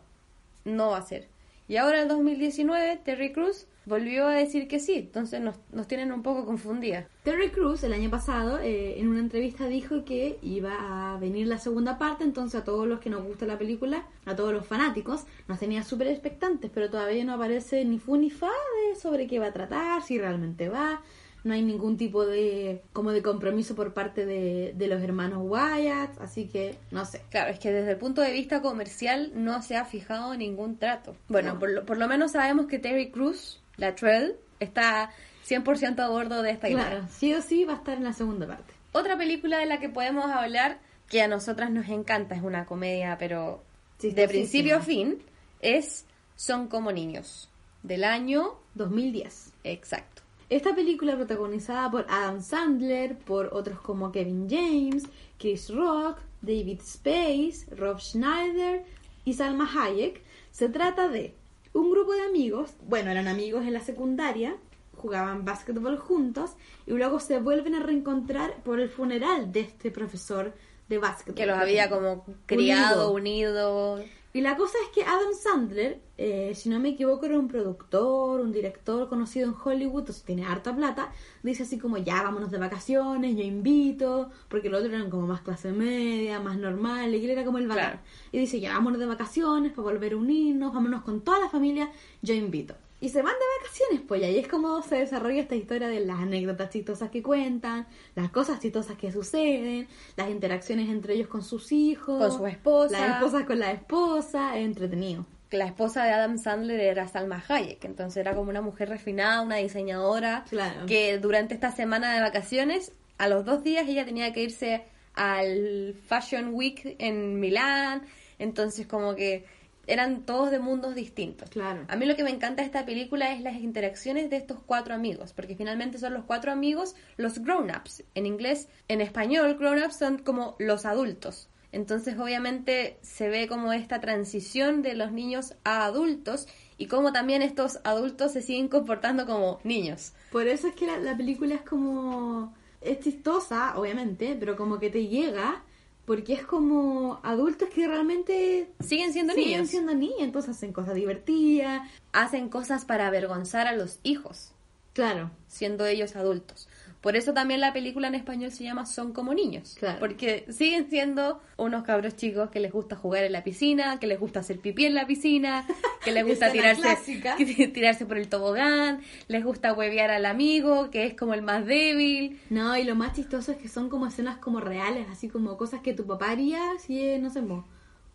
no 0.66 0.92
va 0.92 0.98
a 0.98 1.02
ser. 1.04 1.28
Y 1.68 1.78
ahora 1.78 2.02
en 2.02 2.08
2019 2.08 3.00
Terry 3.06 3.32
Cruz 3.32 3.68
volvió 3.86 4.28
a 4.28 4.34
decir 4.34 4.68
que 4.68 4.80
sí, 4.80 4.96
entonces 4.96 5.40
nos, 5.42 5.56
nos 5.72 5.88
tienen 5.88 6.12
un 6.12 6.22
poco 6.24 6.46
confundidas. 6.46 7.06
Terry 7.24 7.50
Crews 7.50 7.84
el 7.84 7.94
año 7.94 8.10
pasado 8.10 8.60
eh, 8.60 9.00
en 9.00 9.08
una 9.08 9.20
entrevista 9.20 9.68
dijo 9.68 10.04
que 10.06 10.38
iba 10.42 11.14
a 11.14 11.18
venir 11.20 11.48
la 11.48 11.58
segunda 11.60 11.98
parte, 11.98 12.24
entonces 12.24 12.60
a 12.60 12.64
todos 12.64 12.88
los 12.88 13.00
que 13.00 13.10
nos 13.12 13.24
gusta 13.24 13.46
la 13.46 13.58
película, 13.58 14.06
a 14.26 14.36
todos 14.36 14.52
los 14.54 14.66
fanáticos, 14.66 15.26
nos 15.48 15.60
tenía 15.60 15.84
súper 15.84 16.08
expectantes, 16.08 16.70
pero 16.74 16.90
todavía 16.90 17.24
no 17.24 17.34
aparece 17.34 17.84
ni 17.86 18.00
fu 18.00 18.16
ni 18.18 18.30
fa 18.32 18.48
de 18.48 18.96
sobre 19.00 19.28
qué 19.28 19.40
va 19.40 19.48
a 19.48 19.54
tratar, 19.54 20.02
si 20.04 20.18
realmente 20.20 20.70
va. 20.70 21.02
No 21.44 21.54
hay 21.54 21.62
ningún 21.62 21.96
tipo 21.98 22.26
de 22.26 22.82
como 22.92 23.12
de 23.12 23.22
compromiso 23.22 23.74
por 23.76 23.94
parte 23.94 24.26
de, 24.26 24.74
de 24.76 24.88
los 24.88 25.02
hermanos 25.02 25.40
Wyatt, 25.42 26.20
así 26.20 26.48
que 26.48 26.78
no 26.92 27.06
sé. 27.06 27.22
Claro, 27.30 27.50
es 27.52 27.60
que 27.60 27.72
desde 27.72 27.92
el 27.92 27.98
punto 27.98 28.22
de 28.22 28.32
vista 28.34 28.62
comercial 28.62 29.32
no 29.36 29.62
se 29.62 29.78
ha 29.78 29.86
fijado 29.86 30.36
ningún 30.36 30.78
trato. 30.78 31.16
Bueno, 31.30 31.54
No. 31.54 31.60
por, 31.60 31.70
lo, 31.72 31.86
por 31.86 31.98
lo 31.98 32.08
menos 32.08 32.34
sabemos 32.34 32.66
que 32.68 32.78
Terry 32.80 33.10
Cruz, 33.10 33.62
la 33.78 33.96
Trell, 33.96 34.36
está 34.60 35.12
100% 35.48 36.00
a 36.00 36.10
bordo 36.10 36.42
de 36.42 36.52
esta 36.52 36.68
idea. 36.70 36.86
Claro, 36.90 37.06
sí 37.10 37.34
o 37.34 37.42
sí 37.42 37.64
va 37.64 37.74
a 37.74 37.78
estar 37.78 37.98
en 37.98 38.04
la 38.04 38.14
segunda 38.14 38.46
parte. 38.46 38.74
Otra 38.92 39.18
película 39.18 39.60
de 39.60 39.66
la 39.66 39.80
que 39.80 39.88
podemos 39.88 40.26
hablar, 40.30 40.80
que 41.08 41.22
a 41.22 41.28
nosotras 41.30 41.72
nos 41.72 41.88
encanta, 41.88 42.36
es 42.36 42.42
una 42.44 42.66
comedia, 42.66 43.16
pero 43.18 43.64
de 44.02 44.28
principio 44.28 44.76
a 44.78 44.82
fin, 44.82 45.24
es 45.62 46.06
Son 46.36 46.68
como 46.68 46.92
niños, 46.92 47.50
del 47.84 48.04
año 48.04 48.56
2010. 48.76 49.54
exacto. 49.64 50.19
Esta 50.50 50.74
película 50.74 51.16
protagonizada 51.16 51.92
por 51.92 52.08
Adam 52.10 52.42
Sandler, 52.42 53.16
por 53.18 53.50
otros 53.54 53.80
como 53.82 54.12
Kevin 54.12 54.48
James, 54.50 55.04
Chris 55.38 55.70
Rock, 55.70 56.18
David 56.42 56.80
Space, 56.82 57.68
Rob 57.76 58.00
Schneider 58.00 58.84
y 59.26 59.34
Salma 59.34 59.70
Hayek, 59.72 60.24
se 60.52 60.68
trata 60.70 61.08
de 61.08 61.36
un 61.74 61.92
grupo 61.92 62.14
de 62.14 62.24
amigos, 62.24 62.72
bueno, 62.88 63.12
eran 63.12 63.28
amigos 63.28 63.64
en 63.66 63.74
la 63.74 63.82
secundaria, 63.82 64.58
jugaban 64.98 65.46
básquetbol 65.46 65.98
juntos 66.00 66.54
y 66.88 66.94
luego 66.94 67.20
se 67.20 67.40
vuelven 67.40 67.76
a 67.76 67.84
reencontrar 67.84 68.56
por 68.64 68.80
el 68.80 68.90
funeral 68.90 69.52
de 69.52 69.62
este 69.62 69.92
profesor 69.92 70.54
de 70.88 70.98
básquetbol. 70.98 71.36
Que 71.36 71.46
los 71.46 71.60
había 71.60 71.90
como 71.90 72.26
criado, 72.48 73.12
unido. 73.12 74.04
Y 74.32 74.42
la 74.42 74.56
cosa 74.56 74.78
es 74.86 74.90
que 74.90 75.04
Adam 75.04 75.34
Sandler, 75.34 76.02
eh, 76.18 76.54
si 76.54 76.70
no 76.70 76.80
me 76.80 76.90
equivoco, 76.90 77.26
era 77.26 77.40
un 77.40 77.48
productor, 77.48 78.42
un 78.42 78.52
director 78.52 79.10
conocido 79.10 79.48
en 79.48 79.56
Hollywood, 79.64 80.02
entonces 80.02 80.24
tiene 80.24 80.46
harta 80.46 80.76
plata, 80.76 81.12
dice 81.42 81.64
así 81.64 81.80
como, 81.80 81.98
ya, 81.98 82.22
vámonos 82.22 82.52
de 82.52 82.60
vacaciones, 82.60 83.36
yo 83.36 83.42
invito, 83.42 84.30
porque 84.48 84.70
los 84.70 84.82
otros 84.82 84.94
eran 84.94 85.10
como 85.10 85.26
más 85.26 85.42
clase 85.42 85.72
media, 85.72 86.40
más 86.40 86.58
normal, 86.58 87.16
y 87.16 87.26
él 87.26 87.32
era 87.32 87.44
como 87.44 87.58
el 87.58 87.68
bacán. 87.68 87.86
Claro. 87.86 88.00
Y 88.32 88.38
dice, 88.38 88.60
ya, 88.60 88.74
vámonos 88.74 89.00
de 89.00 89.08
vacaciones 89.08 89.72
para 89.72 89.84
volver 89.84 90.14
a 90.14 90.18
unirnos, 90.18 90.74
vámonos 90.74 91.02
con 91.02 91.22
toda 91.22 91.40
la 91.40 91.50
familia, 91.50 91.92
yo 92.22 92.36
invito. 92.36 92.76
Y 93.02 93.10
se 93.10 93.22
van 93.22 93.34
de 93.34 93.46
vacaciones, 93.62 94.02
pues, 94.08 94.22
y 94.22 94.26
ahí 94.26 94.38
es 94.40 94.48
como 94.50 94.82
se 94.82 94.98
desarrolla 94.98 95.42
esta 95.42 95.56
historia 95.56 95.88
de 95.88 96.02
las 96.02 96.20
anécdotas 96.20 96.70
chistosas 96.70 97.10
que 97.10 97.24
cuentan, 97.24 97.88
las 98.16 98.30
cosas 98.30 98.60
chistosas 98.60 98.98
que 98.98 99.12
suceden, 99.12 99.88
las 100.18 100.30
interacciones 100.30 100.90
entre 100.90 101.14
ellos 101.14 101.30
con 101.30 101.42
sus 101.42 101.72
hijos, 101.72 102.20
Con 102.22 102.38
su 102.38 102.46
esposa. 102.48 103.00
las 103.00 103.16
esposas 103.18 103.46
con 103.46 103.60
la 103.60 103.72
esposa, 103.72 104.58
es 104.58 104.66
entretenido. 104.66 105.26
La 105.52 105.66
esposa 105.66 106.04
de 106.04 106.12
Adam 106.12 106.38
Sandler 106.38 106.80
era 106.80 107.08
Salma 107.08 107.42
Hayek, 107.48 107.84
entonces 107.86 108.18
era 108.18 108.36
como 108.36 108.50
una 108.50 108.62
mujer 108.62 108.90
refinada, 108.90 109.42
una 109.42 109.56
diseñadora, 109.56 110.44
Claro. 110.50 110.86
que 110.86 111.18
durante 111.20 111.54
esta 111.54 111.72
semana 111.72 112.14
de 112.14 112.20
vacaciones, 112.22 112.92
a 113.18 113.30
los 113.30 113.46
dos 113.46 113.64
días 113.64 113.88
ella 113.88 114.06
tenía 114.06 114.34
que 114.34 114.44
irse 114.44 114.84
al 115.16 115.96
Fashion 116.08 116.54
Week 116.54 116.96
en 117.00 117.40
Milán, 117.40 118.04
entonces 118.38 118.88
como 118.88 119.16
que 119.16 119.46
eran 119.90 120.22
todos 120.22 120.52
de 120.52 120.60
mundos 120.60 120.96
distintos. 120.96 121.50
Claro. 121.50 121.86
A 121.88 121.96
mí 121.96 122.06
lo 122.06 122.16
que 122.16 122.24
me 122.24 122.30
encanta 122.30 122.62
de 122.62 122.68
esta 122.68 122.86
película 122.86 123.34
es 123.34 123.42
las 123.42 123.56
interacciones 123.56 124.30
de 124.30 124.38
estos 124.38 124.62
cuatro 124.62 124.94
amigos, 124.94 125.34
porque 125.34 125.56
finalmente 125.56 125.98
son 125.98 126.14
los 126.14 126.26
cuatro 126.26 126.52
amigos 126.52 126.96
los 127.18 127.40
grown-ups. 127.40 128.04
En 128.14 128.26
inglés, 128.26 128.70
en 128.88 129.02
español, 129.02 129.58
grown-ups 129.58 129.98
son 129.98 130.20
como 130.20 130.56
los 130.60 130.86
adultos. 130.86 131.50
Entonces, 131.72 132.18
obviamente, 132.18 132.98
se 133.02 133.30
ve 133.30 133.48
como 133.48 133.74
esta 133.74 134.00
transición 134.00 134.82
de 134.82 134.96
los 134.96 135.12
niños 135.12 135.56
a 135.64 135.86
adultos 135.86 136.48
y 136.78 136.88
cómo 136.88 137.12
también 137.12 137.42
estos 137.42 137.80
adultos 137.84 138.32
se 138.32 138.42
siguen 138.42 138.68
comportando 138.68 139.26
como 139.26 139.60
niños. 139.64 140.14
Por 140.32 140.48
eso 140.48 140.68
es 140.68 140.76
que 140.76 140.88
la, 140.88 140.98
la 140.98 141.18
película 141.18 141.56
es 141.56 141.62
como... 141.62 142.54
Es 142.82 143.02
chistosa, 143.02 143.78
obviamente, 143.78 144.38
pero 144.40 144.56
como 144.56 144.80
que 144.80 144.90
te 144.90 145.08
llega 145.08 145.64
porque 146.10 146.34
es 146.34 146.42
como 146.44 147.20
adultos 147.22 147.70
que 147.70 147.88
realmente 147.88 148.68
Siguen 148.80 149.14
siendo 149.14 149.36
siguen 149.36 149.52
niños. 149.52 149.70
siendo 149.70 149.94
niños, 149.94 150.22
entonces 150.22 150.56
hacen 150.56 150.74
cosas 150.74 150.96
divertidas. 150.96 151.88
Hacen 152.14 152.50
cosas 152.50 152.84
para 152.84 153.06
avergonzar 153.06 153.68
a 153.68 153.74
los 153.74 154.00
hijos, 154.02 154.52
Claro, 154.94 155.30
siendo 155.48 155.86
ellos 155.86 156.16
adultos. 156.16 156.68
Por 157.02 157.16
eso 157.16 157.34
también 157.34 157.62
la 157.62 157.72
película 157.72 158.10
en 158.10 158.16
español 158.16 158.52
se 158.52 158.66
llama 158.66 158.86
Son 158.86 159.14
como 159.14 159.34
niños. 159.34 159.76
Claro. 159.80 160.00
Porque 160.00 160.46
siguen 160.50 160.90
siendo 160.90 161.42
unos 161.56 161.84
cabros 161.84 162.18
chicos 162.18 162.50
que 162.50 162.60
les 162.60 162.74
gusta 162.74 162.98
jugar 162.98 163.24
en 163.24 163.32
la 163.32 163.44
piscina, 163.44 164.00
que 164.00 164.08
les 164.08 164.20
gusta 164.20 164.42
hacer 164.42 164.60
pipí 164.60 164.86
en 164.86 164.96
la 164.96 165.08
piscina, 165.08 165.66
que 166.04 166.12
les 166.12 166.26
gusta 166.26 166.52
tirarse, 166.52 166.98
tirarse 167.74 168.06
por 168.06 168.18
el 168.18 168.28
tobogán, 168.28 169.02
les 169.30 169.46
gusta 169.46 169.74
huevear 169.74 170.12
al 170.12 170.26
amigo, 170.26 170.90
que 170.90 171.06
es 171.06 171.14
como 171.14 171.34
el 171.34 171.42
más 171.42 171.66
débil. 171.66 172.40
No, 172.50 172.78
y 172.78 172.84
lo 172.84 172.96
más 172.96 173.14
chistoso 173.14 173.54
es 173.54 173.58
que 173.58 173.70
son 173.70 173.90
como 173.90 174.06
escenas 174.06 174.38
como 174.38 174.60
reales, 174.60 175.08
así 175.10 175.30
como 175.30 175.56
cosas 175.56 175.82
que 175.82 175.94
tu 175.94 176.06
papá 176.06 176.32
haría 176.32 176.60
si 176.80 177.02
es, 177.02 177.22
no 177.22 177.30
sé, 177.30 177.42
mo, 177.42 177.66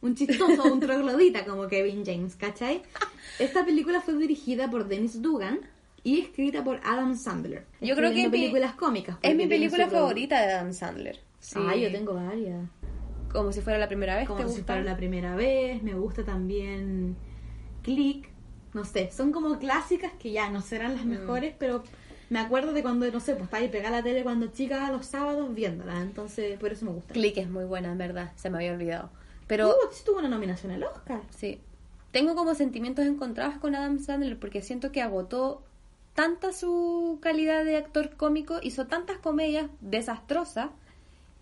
un 0.03 0.15
chistoso 0.15 0.63
un 0.65 0.81
troglodita 0.81 1.47
como 1.47 1.69
Kevin 1.69 2.05
James, 2.05 2.37
¿cachai? 2.37 2.83
Esta 3.39 3.65
película 3.65 4.03
fue 4.03 4.15
dirigida 4.19 4.71
por 4.71 4.87
Dennis 4.87 5.23
Dugan 5.23 5.61
y 6.05 6.21
escrita 6.21 6.63
por 6.63 6.81
Adam 6.85 7.17
Sandler. 7.17 7.67
Yo 7.81 7.97
creo 7.97 8.11
que 8.11 8.25
mi- 8.25 8.31
películas 8.31 8.75
cómicas. 8.75 9.17
Es 9.23 9.35
mi 9.35 9.47
película 9.47 9.89
favorita 9.89 10.41
de 10.41 10.53
Adam 10.53 10.73
Sandler. 10.73 11.19
Sí. 11.41 11.59
Ah, 11.61 11.75
yo 11.75 11.91
tengo 11.91 12.15
varias. 12.15 12.61
Como 13.33 13.51
si 13.53 13.61
fuera 13.63 13.79
la 13.79 13.89
primera 13.89 14.15
vez. 14.17 14.27
Como 14.29 14.39
¿te 14.41 14.45
si 14.49 14.59
gusta? 14.59 14.75
fuera 14.75 14.83
la 14.89 14.97
primera 14.97 15.35
vez. 15.35 15.83
Me 15.83 15.95
gusta 15.95 16.23
también 16.25 17.17
Click. 17.83 18.29
No 18.75 18.85
sé, 18.85 19.11
son 19.11 19.33
como 19.33 19.59
clásicas 19.59 20.13
que 20.19 20.31
ya 20.33 20.51
no 20.51 20.61
serán 20.61 20.93
Mm. 20.93 20.97
las 20.97 21.05
mejores, 21.07 21.55
pero 21.59 21.83
me 22.31 22.39
acuerdo 22.41 22.73
de 22.73 22.83
cuando, 22.83 23.11
no 23.11 23.21
sé, 23.21 23.33
pues 23.35 23.45
estaba 23.45 23.63
ahí 23.63 23.69
pegada 23.69 23.99
a 23.99 24.01
la 24.01 24.05
tele 24.05 24.23
cuando 24.25 24.49
chica 24.49 24.91
los 24.91 25.07
sábados 25.07 25.55
viéndola. 25.55 26.01
Entonces, 26.01 26.59
por 26.59 26.73
eso 26.73 26.85
me 26.87 26.93
gusta. 26.93 27.13
Click 27.15 27.37
es 27.39 27.49
muy 27.49 27.65
buena, 27.65 27.93
en 27.93 27.99
verdad. 27.99 28.33
Se 28.37 28.51
me 28.51 28.57
había 28.59 28.73
olvidado. 28.73 29.11
Pero 29.47 29.69
Uh, 29.71 29.93
sí 29.93 30.03
tuvo 30.05 30.19
una 30.19 30.29
nominación 30.29 30.73
al 30.73 30.83
Oscar. 30.85 31.21
sí. 31.31 31.61
Tengo 32.11 32.37
como 32.37 32.55
sentimientos 32.55 33.05
encontrados 33.07 33.57
con 33.59 33.75
Adam 33.75 33.99
Sandler 33.99 34.39
porque 34.39 34.63
siento 34.63 34.93
que 34.93 35.03
agotó 35.03 35.65
tanta 36.15 36.53
su 36.53 37.19
calidad 37.21 37.65
de 37.65 37.77
actor 37.77 38.17
cómico, 38.17 38.59
hizo 38.63 38.87
tantas 38.87 39.19
comedias 39.19 39.69
desastrosas 39.81 40.71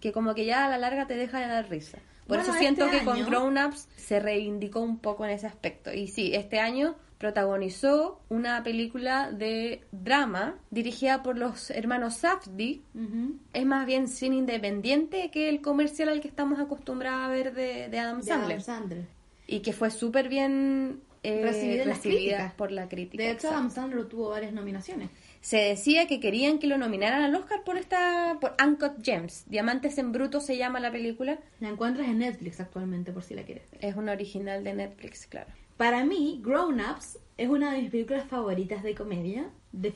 que 0.00 0.12
como 0.12 0.34
que 0.34 0.44
ya 0.44 0.64
a 0.64 0.68
la 0.68 0.78
larga 0.78 1.06
te 1.06 1.14
deja 1.14 1.38
de 1.40 1.46
dar 1.46 1.70
risa. 1.70 1.98
Por 2.26 2.38
Bueno, 2.38 2.42
eso 2.42 2.52
siento 2.54 2.86
este 2.86 3.00
que 3.00 3.04
con 3.04 3.24
Grown 3.24 3.58
Ups 3.58 3.88
se 3.96 4.18
reivindicó 4.20 4.80
un 4.80 4.98
poco 4.98 5.24
en 5.24 5.30
ese 5.32 5.46
aspecto. 5.46 5.92
Y 5.92 6.08
sí, 6.08 6.34
este 6.34 6.58
año 6.58 6.96
protagonizó 7.18 8.20
una 8.28 8.64
película 8.64 9.30
de 9.30 9.82
drama 9.92 10.56
dirigida 10.70 11.22
por 11.22 11.38
los 11.38 11.70
hermanos 11.70 12.16
Safdie. 12.16 12.82
Ujú. 12.94 13.36
Es 13.52 13.64
más 13.64 13.86
bien 13.86 14.08
cine 14.08 14.36
independiente 14.36 15.30
que 15.30 15.48
el 15.48 15.60
comercial 15.60 16.08
al 16.08 16.20
que 16.20 16.28
estamos 16.28 16.58
acostumbrados 16.58 17.26
a 17.26 17.28
ver 17.28 17.54
de, 17.54 17.88
de 17.88 17.98
Adam 18.00 18.18
De 18.18 18.24
Sandler. 18.24 18.52
Adam 18.52 18.62
Sandler. 18.62 19.06
Y 19.46 19.60
que 19.60 19.72
fue 19.72 19.90
súper 19.90 20.28
bien 20.28 21.00
eh, 21.24 21.40
Recibida 21.42 21.82
en 21.82 21.88
las 21.88 22.00
críticas. 22.00 22.52
por 22.54 22.72
la 22.72 22.88
crítica. 22.88 23.22
De 23.22 23.28
hecho, 23.30 23.36
exacto. 23.48 23.56
Adam 23.56 23.70
Sandler 23.70 24.04
tuvo 24.06 24.30
varias 24.30 24.52
nominaciones. 24.52 25.08
Se 25.40 25.56
decía 25.58 26.06
que 26.06 26.18
querían 26.20 26.58
que 26.58 26.66
lo 26.66 26.78
nominaran 26.78 27.22
al 27.22 27.34
Oscar 27.34 27.62
por 27.64 27.76
esta 27.76 28.38
por 28.40 28.54
Uncut 28.64 29.04
Gems. 29.04 29.44
Diamantes 29.48 29.98
en 29.98 30.12
bruto 30.12 30.40
se 30.40 30.56
llama 30.56 30.80
la 30.80 30.90
película. 30.92 31.38
La 31.60 31.68
encuentras 31.68 32.08
en 32.08 32.18
Netflix 32.18 32.60
actualmente, 32.60 33.12
por 33.12 33.22
si 33.22 33.34
la 33.34 33.42
quieres 33.42 33.64
ver. 33.70 33.84
Es 33.84 33.96
una 33.96 34.12
original 34.12 34.64
de 34.64 34.74
Netflix, 34.74 35.26
claro. 35.26 35.50
Para 35.76 36.04
mí, 36.04 36.40
Grown 36.44 36.80
Ups 36.80 37.18
es 37.36 37.48
una 37.48 37.72
de 37.72 37.82
mis 37.82 37.90
películas 37.90 38.26
favoritas 38.28 38.82
de 38.82 38.94
comedia. 38.94 39.48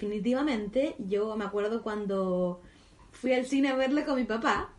Definitivamente, 0.06 0.94
yo 0.98 1.36
me 1.36 1.44
acuerdo 1.44 1.82
cuando 1.82 2.60
fui 3.12 3.32
al 3.32 3.46
cine 3.46 3.68
a 3.68 3.76
verla 3.76 4.04
con 4.04 4.16
mi 4.16 4.24
papá. 4.24 4.70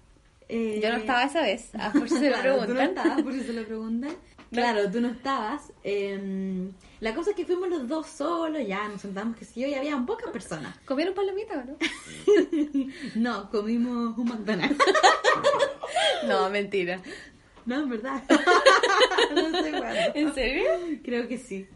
eh, 0.47 0.79
Yo 0.81 0.89
no 0.89 0.97
estaba 0.97 1.23
esa 1.23 1.41
vez, 1.41 1.71
por 1.93 2.07
si 2.07 2.15
se 2.17 2.29
lo 2.29 2.35
Claro, 2.41 2.53
tú 2.53 2.59
no 2.59 2.65
preguntan. 2.75 2.87
estabas, 2.89 3.21
por 3.23 3.33
si 3.33 3.41
se 3.41 3.53
lo 3.53 3.65
preguntan. 3.65 4.11
Claro, 4.51 4.89
tú 4.91 5.01
no 5.01 5.09
estabas. 5.09 5.71
eh, 5.83 6.71
la 6.99 7.13
cosa 7.13 7.29
es 7.31 7.35
que 7.35 7.45
fuimos 7.45 7.69
los 7.69 7.87
dos 7.87 8.07
solos, 8.07 8.61
ya 8.67 8.87
nos 8.87 9.01
sentamos 9.01 9.37
que 9.37 9.45
sí, 9.45 9.63
y 9.65 9.73
había 9.75 9.97
pocas 10.05 10.31
personas. 10.31 10.75
¿Comieron 10.85 11.13
palomitas 11.13 11.57
o 11.57 11.65
no? 11.65 11.77
No, 13.15 13.49
comimos 13.49 14.17
un 14.17 14.25
McDonald's. 14.29 14.77
No, 16.27 16.49
mentira. 16.49 16.99
No, 17.65 17.79
en 17.81 17.89
verdad. 17.89 18.23
no 19.35 19.61
sé 19.61 19.71
cuándo. 19.71 19.99
¿En 20.15 20.33
serio? 20.33 20.65
Creo 21.03 21.27
que 21.27 21.37
sí. 21.37 21.67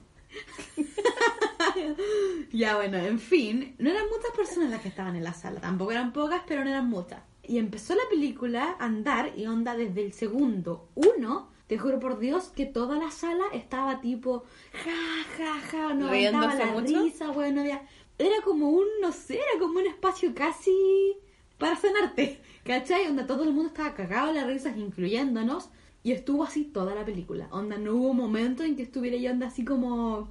ya, 2.51 2.75
bueno, 2.75 2.97
en 2.97 3.19
fin, 3.19 3.75
no 3.77 3.89
eran 3.89 4.05
muchas 4.09 4.31
personas 4.35 4.69
las 4.71 4.81
que 4.81 4.87
estaban 4.89 5.15
en 5.15 5.23
la 5.23 5.33
sala, 5.33 5.59
tampoco 5.61 5.91
eran 5.91 6.11
pocas, 6.13 6.41
pero 6.47 6.63
no 6.63 6.69
eran 6.69 6.89
muchas. 6.89 7.21
Y 7.43 7.57
empezó 7.59 7.93
la 7.95 8.07
película 8.09 8.75
a 8.79 8.85
andar 8.85 9.33
y 9.37 9.45
onda 9.45 9.75
desde 9.75 10.03
el 10.05 10.13
segundo 10.13 10.89
uno, 10.95 11.50
te 11.71 11.77
juro 11.77 11.99
por 11.99 12.19
Dios 12.19 12.49
que 12.53 12.65
toda 12.65 12.97
la 12.97 13.11
sala 13.11 13.45
estaba 13.53 14.01
tipo 14.01 14.43
ja, 14.73 14.91
ja, 15.37 15.57
ja, 15.61 15.93
no 15.93 16.09
aguantaba 16.09 16.11
¿Riéndose 16.11 16.57
la 16.57 16.71
mucho? 16.73 17.03
risa, 17.03 17.31
bueno, 17.31 17.55
no 17.55 17.61
había... 17.61 17.87
Era 18.17 18.41
como 18.43 18.71
un, 18.71 18.83
no 19.01 19.13
sé, 19.13 19.35
era 19.35 19.57
como 19.57 19.79
un 19.79 19.87
espacio 19.87 20.35
casi 20.35 21.15
para 21.57 21.77
sanarte, 21.77 22.41
¿cachai? 22.65 23.07
Onda 23.07 23.25
todo 23.25 23.43
el 23.43 23.53
mundo 23.53 23.69
estaba 23.69 23.93
cagado 23.93 24.33
de 24.33 24.41
las 24.41 24.47
risas, 24.47 24.75
incluyéndonos, 24.75 25.69
y 26.03 26.11
estuvo 26.11 26.43
así 26.43 26.65
toda 26.65 26.93
la 26.93 27.05
película. 27.05 27.47
Onda, 27.51 27.77
no 27.77 27.93
hubo 27.93 28.13
momento 28.13 28.63
en 28.63 28.75
que 28.75 28.83
estuviera 28.83 29.15
yo 29.15 29.31
onda 29.31 29.47
así 29.47 29.63
como... 29.63 30.27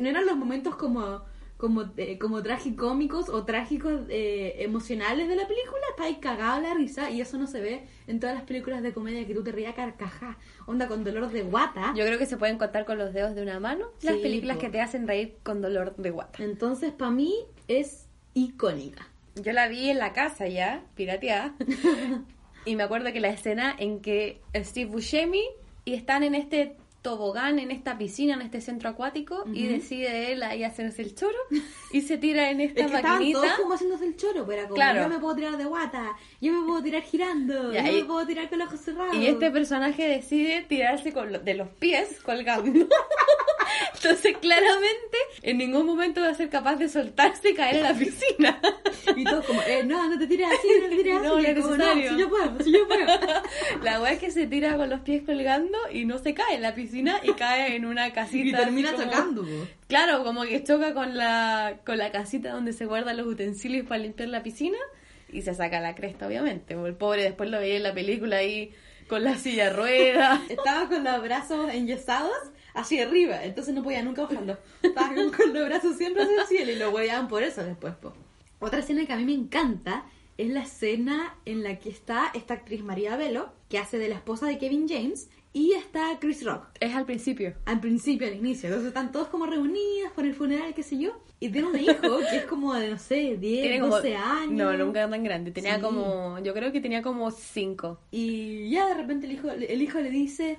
No 0.00 0.08
eran 0.08 0.24
los 0.24 0.38
momentos 0.38 0.74
como 0.76 1.20
como 1.58 1.90
eh, 1.96 2.18
como 2.18 2.40
tragicómicos 2.42 3.28
o 3.28 3.44
trágicos 3.44 4.02
eh, 4.08 4.54
emocionales 4.60 5.28
de 5.28 5.34
la 5.36 5.46
película, 5.46 5.80
está 5.90 6.04
ahí 6.04 6.14
cagado 6.20 6.62
de 6.62 6.68
la 6.68 6.74
risa 6.74 7.10
y 7.10 7.20
eso 7.20 7.36
no 7.36 7.48
se 7.48 7.60
ve 7.60 7.82
en 8.06 8.20
todas 8.20 8.36
las 8.36 8.44
películas 8.44 8.80
de 8.82 8.92
comedia 8.92 9.26
que 9.26 9.34
tú 9.34 9.42
te 9.42 9.50
rías 9.50 9.74
carcajá, 9.74 10.38
onda 10.66 10.86
con 10.86 11.02
dolor 11.02 11.30
de 11.30 11.42
guata. 11.42 11.92
Yo 11.96 12.06
creo 12.06 12.16
que 12.16 12.26
se 12.26 12.36
pueden 12.36 12.58
contar 12.58 12.84
con 12.84 12.96
los 12.96 13.12
dedos 13.12 13.34
de 13.34 13.42
una 13.42 13.58
mano 13.58 13.86
las 14.02 14.14
Sí, 14.14 14.22
películas 14.22 14.56
po. 14.56 14.62
que 14.62 14.70
te 14.70 14.80
hacen 14.80 15.08
reír 15.08 15.36
con 15.42 15.60
dolor 15.60 15.96
de 15.96 16.10
guata. 16.10 16.44
Entonces, 16.44 16.92
para 16.92 17.10
mí 17.10 17.34
es 17.66 18.06
icónica. 18.34 19.08
Yo 19.34 19.52
la 19.52 19.66
vi 19.68 19.90
en 19.90 19.98
la 19.98 20.12
casa 20.12 20.46
ya, 20.46 20.84
pirateada. 20.94 21.54
y 22.64 22.76
me 22.76 22.84
acuerdo 22.84 23.12
que 23.12 23.20
la 23.20 23.30
escena 23.30 23.74
en 23.76 24.00
que 24.00 24.40
Steve 24.54 24.90
Buscemi 24.90 25.44
y 25.84 25.94
están 25.94 26.22
en 26.22 26.36
este 26.36 26.76
tobogán, 27.02 27.58
en 27.58 27.70
esta 27.70 27.96
piscina, 27.96 28.34
en 28.34 28.42
este 28.42 28.60
centro 28.60 28.90
acuático, 28.90 29.44
y 29.52 29.66
decide 29.66 30.32
él 30.32 30.42
ahí 30.42 30.64
hacerse 30.64 31.02
el 31.02 31.14
choro 31.14 31.36
y 31.92 32.00
se 32.02 32.18
tira 32.18 32.50
en 32.50 32.60
esta 32.60 32.80
Es 32.84 32.90
que 32.90 33.02
maquinita. 33.02 33.40
todos 33.40 33.52
como 33.60 33.74
haciéndose 33.74 34.04
el 34.06 34.16
choro, 34.16 34.44
pero 34.46 34.62
como 34.64 34.74
Claro. 34.74 35.02
yo 35.02 35.08
me 35.08 35.18
puedo 35.18 35.34
tirar 35.36 35.56
de 35.56 35.64
guata, 35.64 36.16
yo 36.40 36.52
me 36.52 36.66
puedo 36.66 36.82
tirar 36.82 37.02
girando, 37.02 37.72
yo 37.72 37.82
me 37.82 38.04
puedo 38.04 38.26
tirar 38.26 38.48
con 38.50 38.58
los 38.58 38.68
ojos 38.68 38.80
cerrados. 38.80 39.14
Y 39.16 39.26
este 39.26 39.50
personaje 39.50 40.06
decide 40.08 40.62
tirarse 40.68 41.12
con 41.12 41.32
lo- 41.32 41.38
de 41.40 41.54
los 41.54 41.68
pies 41.68 42.20
colgando. 42.22 42.86
Entonces, 44.02 44.36
claramente, 44.40 45.18
en 45.42 45.58
ningún 45.58 45.84
momento 45.86 46.20
va 46.20 46.28
a 46.28 46.34
ser 46.34 46.48
capaz 46.48 46.76
de 46.76 46.88
soltarse 46.88 47.50
y 47.50 47.54
caer 47.54 47.76
en 47.76 47.82
la 47.82 47.94
piscina. 47.94 48.60
Y 49.16 49.24
todos 49.24 49.44
como, 49.44 49.60
eh, 49.62 49.82
no, 49.84 50.08
no 50.08 50.18
te 50.18 50.26
tires 50.26 50.46
así, 50.46 50.68
no 50.80 50.88
te 50.88 50.96
tires 50.96 51.14
así. 51.16 51.24
No, 51.26 51.34
no 51.36 51.62
como, 51.62 51.76
necesario. 51.76 52.10
si 52.12 52.18
yo 52.18 52.28
puedo, 52.28 52.60
si 52.64 52.72
yo 52.72 52.86
puedo. 52.86 53.06
La 53.82 54.00
weá 54.00 54.12
es 54.12 54.18
que 54.20 54.30
se 54.30 54.46
tira 54.46 54.76
con 54.76 54.88
los 54.88 55.00
pies 55.00 55.22
colgando 55.24 55.76
y 55.92 56.04
no 56.04 56.18
se 56.18 56.32
cae 56.34 56.54
en 56.54 56.62
la 56.62 56.74
piscina 56.74 57.20
y 57.22 57.32
cae 57.32 57.74
en 57.76 57.86
una 57.86 58.12
casita. 58.12 58.46
Y 58.48 58.64
termina 58.64 58.92
como- 58.92 59.04
chocando. 59.04 59.44
Claro, 59.88 60.22
como 60.22 60.42
que 60.42 60.62
choca 60.62 60.94
con 60.94 61.16
la, 61.16 61.78
con 61.84 61.98
la 61.98 62.12
casita 62.12 62.52
donde 62.52 62.72
se 62.72 62.84
guardan 62.86 63.16
los 63.16 63.26
utensilios 63.26 63.86
para 63.86 64.02
limpiar 64.02 64.28
la 64.28 64.42
piscina 64.42 64.78
y 65.32 65.42
se 65.42 65.54
saca 65.54 65.80
la 65.80 65.94
cresta, 65.94 66.26
obviamente. 66.26 66.74
El 66.74 66.94
pobre 66.94 67.22
después 67.24 67.50
lo 67.50 67.58
veía 67.58 67.76
en 67.76 67.82
la 67.82 67.94
película 67.94 68.36
ahí 68.36 68.72
con 69.08 69.24
la 69.24 69.36
silla 69.36 69.64
de 69.64 69.70
ruedas. 69.70 70.40
Estaba 70.50 70.88
con 70.88 71.02
los 71.04 71.20
brazos 71.22 71.72
enyesados 71.72 72.32
hacia 72.78 73.04
arriba, 73.06 73.44
entonces 73.44 73.74
no 73.74 73.82
podía 73.82 74.02
nunca 74.02 74.22
bajarlo. 74.22 74.56
Estaba 74.82 75.14
con, 75.14 75.52
los 75.52 75.66
brazos 75.66 75.96
siempre 75.96 76.22
hacia 76.22 76.42
el 76.42 76.46
cielo 76.46 76.72
y 76.72 76.76
lo 76.76 76.90
hueveaban 76.90 77.28
por 77.28 77.42
eso 77.42 77.62
después. 77.64 77.94
po. 77.96 78.14
Otra 78.60 78.80
escena 78.80 79.06
que 79.06 79.12
a 79.12 79.16
mí 79.16 79.24
me 79.24 79.34
encanta 79.34 80.06
es 80.36 80.48
la 80.50 80.60
escena 80.60 81.34
en 81.44 81.62
la 81.62 81.78
que 81.78 81.90
está 81.90 82.30
esta 82.34 82.54
actriz 82.54 82.82
María 82.82 83.16
Velo, 83.16 83.52
que 83.68 83.78
hace 83.78 83.98
de 83.98 84.08
la 84.08 84.14
esposa 84.14 84.46
de 84.46 84.58
Kevin 84.58 84.88
James, 84.88 85.28
y 85.52 85.72
está 85.72 86.16
Chris 86.20 86.44
Rock. 86.44 86.66
Es 86.78 86.94
al 86.94 87.04
principio. 87.06 87.54
Al 87.64 87.80
principio, 87.80 88.28
al 88.28 88.34
inicio. 88.34 88.68
Entonces 88.68 88.88
están 88.88 89.10
todos 89.10 89.28
como 89.28 89.46
reunidos 89.46 90.12
por 90.14 90.24
el 90.24 90.34
funeral, 90.34 90.74
qué 90.74 90.82
sé 90.82 90.98
yo. 90.98 91.20
Y 91.40 91.48
tiene 91.48 91.68
un 91.68 91.78
hijo 91.78 92.18
que 92.30 92.36
es 92.36 92.44
como 92.44 92.74
de, 92.74 92.90
no 92.90 92.98
sé, 92.98 93.36
10, 93.36 93.38
Tiene 93.40 93.80
como, 93.80 93.96
12 93.96 94.14
años. 94.14 94.52
No, 94.52 94.76
nunca 94.76 95.08
tan 95.08 95.24
grande. 95.24 95.50
Tenía 95.50 95.76
Sí. 95.76 95.80
como, 95.80 96.38
yo 96.40 96.52
creo 96.54 96.70
que 96.70 96.80
tenía 96.80 97.02
como 97.02 97.30
cinco. 97.30 97.98
Y 98.10 98.70
ya 98.70 98.86
de 98.88 98.94
repente 98.94 99.26
el 99.26 99.32
hijo, 99.32 99.50
el 99.50 99.82
hijo 99.82 100.00
le 100.00 100.10
dice, 100.10 100.58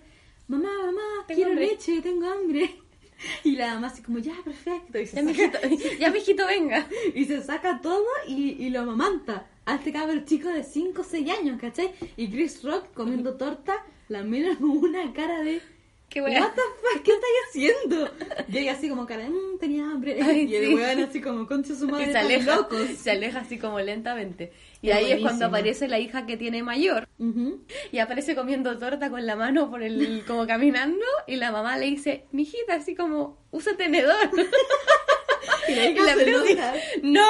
mamá, 0.50 0.70
mamá, 0.86 1.02
Tengo 1.28 1.38
quiero 1.38 1.52
hambre". 1.52 1.68
leche, 1.68 2.02
tengo 2.02 2.28
hambre. 2.28 2.76
Y 3.44 3.58
la 3.58 3.74
mamá 3.74 3.88
así 3.88 4.02
como, 4.02 4.20
ya, 4.20 4.34
perfecto. 4.46 4.98
Y 4.98 5.06
se, 5.06 5.18
Ya, 5.18 5.34
saca, 5.34 5.68
mijito, 5.68 5.98
ya, 6.00 6.10
mijito, 6.10 6.48
venga. 6.48 6.88
y 7.16 7.26
se 7.26 7.42
saca 7.44 7.82
todo 7.82 8.06
y, 8.28 8.52
y 8.66 8.70
lo 8.70 8.80
amamanta 8.82 9.46
a 9.66 9.76
este 9.76 9.92
cabrón 9.92 10.24
chico 10.26 10.48
de 10.50 10.64
5 10.64 11.02
o 11.02 11.04
6 11.04 11.30
años, 11.30 11.60
¿cachai? 11.60 11.92
Y 12.16 12.30
Chris 12.30 12.64
Rock 12.64 12.94
comiendo 12.94 13.36
torta, 13.36 13.86
la 14.08 14.24
mira 14.24 14.56
con 14.60 14.70
una 14.70 15.12
cara 15.14 15.42
de... 15.44 15.62
Qué 16.14 16.22
wea. 16.22 16.42
What 16.42 16.54
the 16.54 16.62
fuck, 16.62 17.04
¿qué 17.04 17.12
estáis 17.12 17.34
haciendo? 17.50 18.12
Y 18.50 18.58
ella 18.58 18.74
así 18.74 18.90
como 18.90 19.06
cara 19.06 19.30
mmm, 19.30 19.60
tenía 19.60 19.84
hambre. 19.84 20.20
Ay, 20.22 20.46
y 20.50 20.56
el 20.56 20.68
sí. 20.68 20.76
weón 20.76 21.00
así 21.04 21.22
como, 21.22 21.46
concha 21.48 21.76
su 21.76 21.88
madre, 21.88 22.12
se 22.12 22.18
aleja, 22.18 22.56
locos. 22.56 22.88
se 22.98 23.12
aleja 23.12 23.40
así 23.42 23.60
como 23.60 23.80
lentamente. 23.80 24.52
Y 24.82 24.92
ahí 24.92 25.12
es 25.12 25.22
cuando 25.22 25.22
buenísimo. 25.22 25.48
aparece 25.48 25.88
la 25.88 26.00
hija 26.00 26.26
que 26.26 26.38
tiene 26.38 26.64
mayor. 26.64 27.08
Ujú. 27.20 27.62
Y 27.92 28.00
aparece 28.00 28.36
comiendo 28.36 28.78
torta 28.80 29.10
con 29.10 29.26
la 29.26 29.36
mano 29.36 29.70
por 29.70 29.84
el, 29.84 30.24
como 30.26 30.48
caminando. 30.48 31.06
Y 31.28 31.36
la 31.36 31.52
mamá 31.52 31.78
le 31.78 31.86
dice, 31.88 32.26
mijita, 32.32 32.76
así 32.76 32.96
como, 32.96 33.38
usa 33.52 33.76
tenedor. 33.78 34.16
Y 35.68 35.76
la 35.76 35.86
Y 35.86 35.92
hija 35.94 36.04
la 36.04 36.14
se 36.16 36.24
Blue 36.26 36.46
enoja. 36.48 36.72
dice, 36.74 37.00
no, 37.04 37.22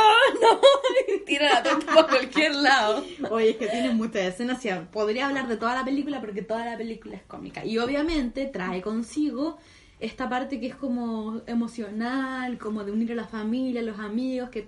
no. 0.41 0.61
Tira 1.25 1.53
la 1.53 1.63
torta 1.63 1.93
por 1.93 2.07
cualquier 2.07 2.55
lado. 2.55 3.03
Oye, 3.29 3.51
es 3.51 3.55
que 3.57 3.67
tiene 3.67 3.89
muchas 3.91 4.23
escenas. 4.23 4.63
y 4.65 4.69
podría 4.91 5.27
hablar 5.27 5.47
de 5.47 5.57
toda 5.57 5.75
la 5.75 5.85
película 5.85 6.19
porque 6.21 6.41
toda 6.41 6.65
la 6.65 6.77
película 6.77 7.15
es 7.15 7.23
cómica. 7.23 7.65
Y 7.65 7.77
obviamente 7.77 8.45
trae 8.45 8.81
consigo 8.81 9.57
esta 9.99 10.29
parte 10.29 10.59
que 10.59 10.67
es 10.67 10.75
como 10.75 11.41
emocional, 11.45 12.57
como 12.57 12.83
de 12.83 12.91
unir 12.91 13.11
a 13.11 13.15
la 13.15 13.27
familia, 13.27 13.81
a 13.81 13.83
los 13.83 13.99
amigos, 13.99 14.49
que 14.49 14.67